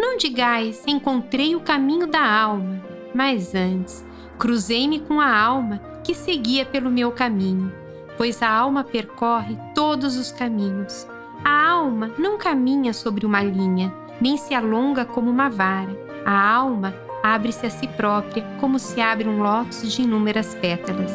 Não 0.00 0.16
digais, 0.16 0.82
encontrei 0.84 1.54
o 1.54 1.60
caminho 1.60 2.08
da 2.08 2.28
alma, 2.28 2.82
mas 3.14 3.54
antes, 3.54 4.04
cruzei-me 4.36 4.98
com 4.98 5.20
a 5.20 5.32
alma 5.32 5.78
que 6.02 6.12
seguia 6.12 6.66
pelo 6.66 6.90
meu 6.90 7.12
caminho 7.12 7.79
pois 8.20 8.42
a 8.42 8.50
alma 8.50 8.84
percorre 8.84 9.56
todos 9.74 10.18
os 10.18 10.30
caminhos. 10.30 11.08
A 11.42 11.70
alma 11.70 12.10
não 12.18 12.36
caminha 12.36 12.92
sobre 12.92 13.24
uma 13.24 13.42
linha, 13.42 13.90
nem 14.20 14.36
se 14.36 14.52
alonga 14.52 15.06
como 15.06 15.30
uma 15.30 15.48
vara. 15.48 15.96
A 16.26 16.54
alma 16.54 16.94
abre-se 17.22 17.64
a 17.64 17.70
si 17.70 17.88
própria, 17.88 18.44
como 18.60 18.78
se 18.78 19.00
abre 19.00 19.26
um 19.26 19.42
lótus 19.42 19.90
de 19.90 20.02
inúmeras 20.02 20.54
pétalas. 20.56 21.10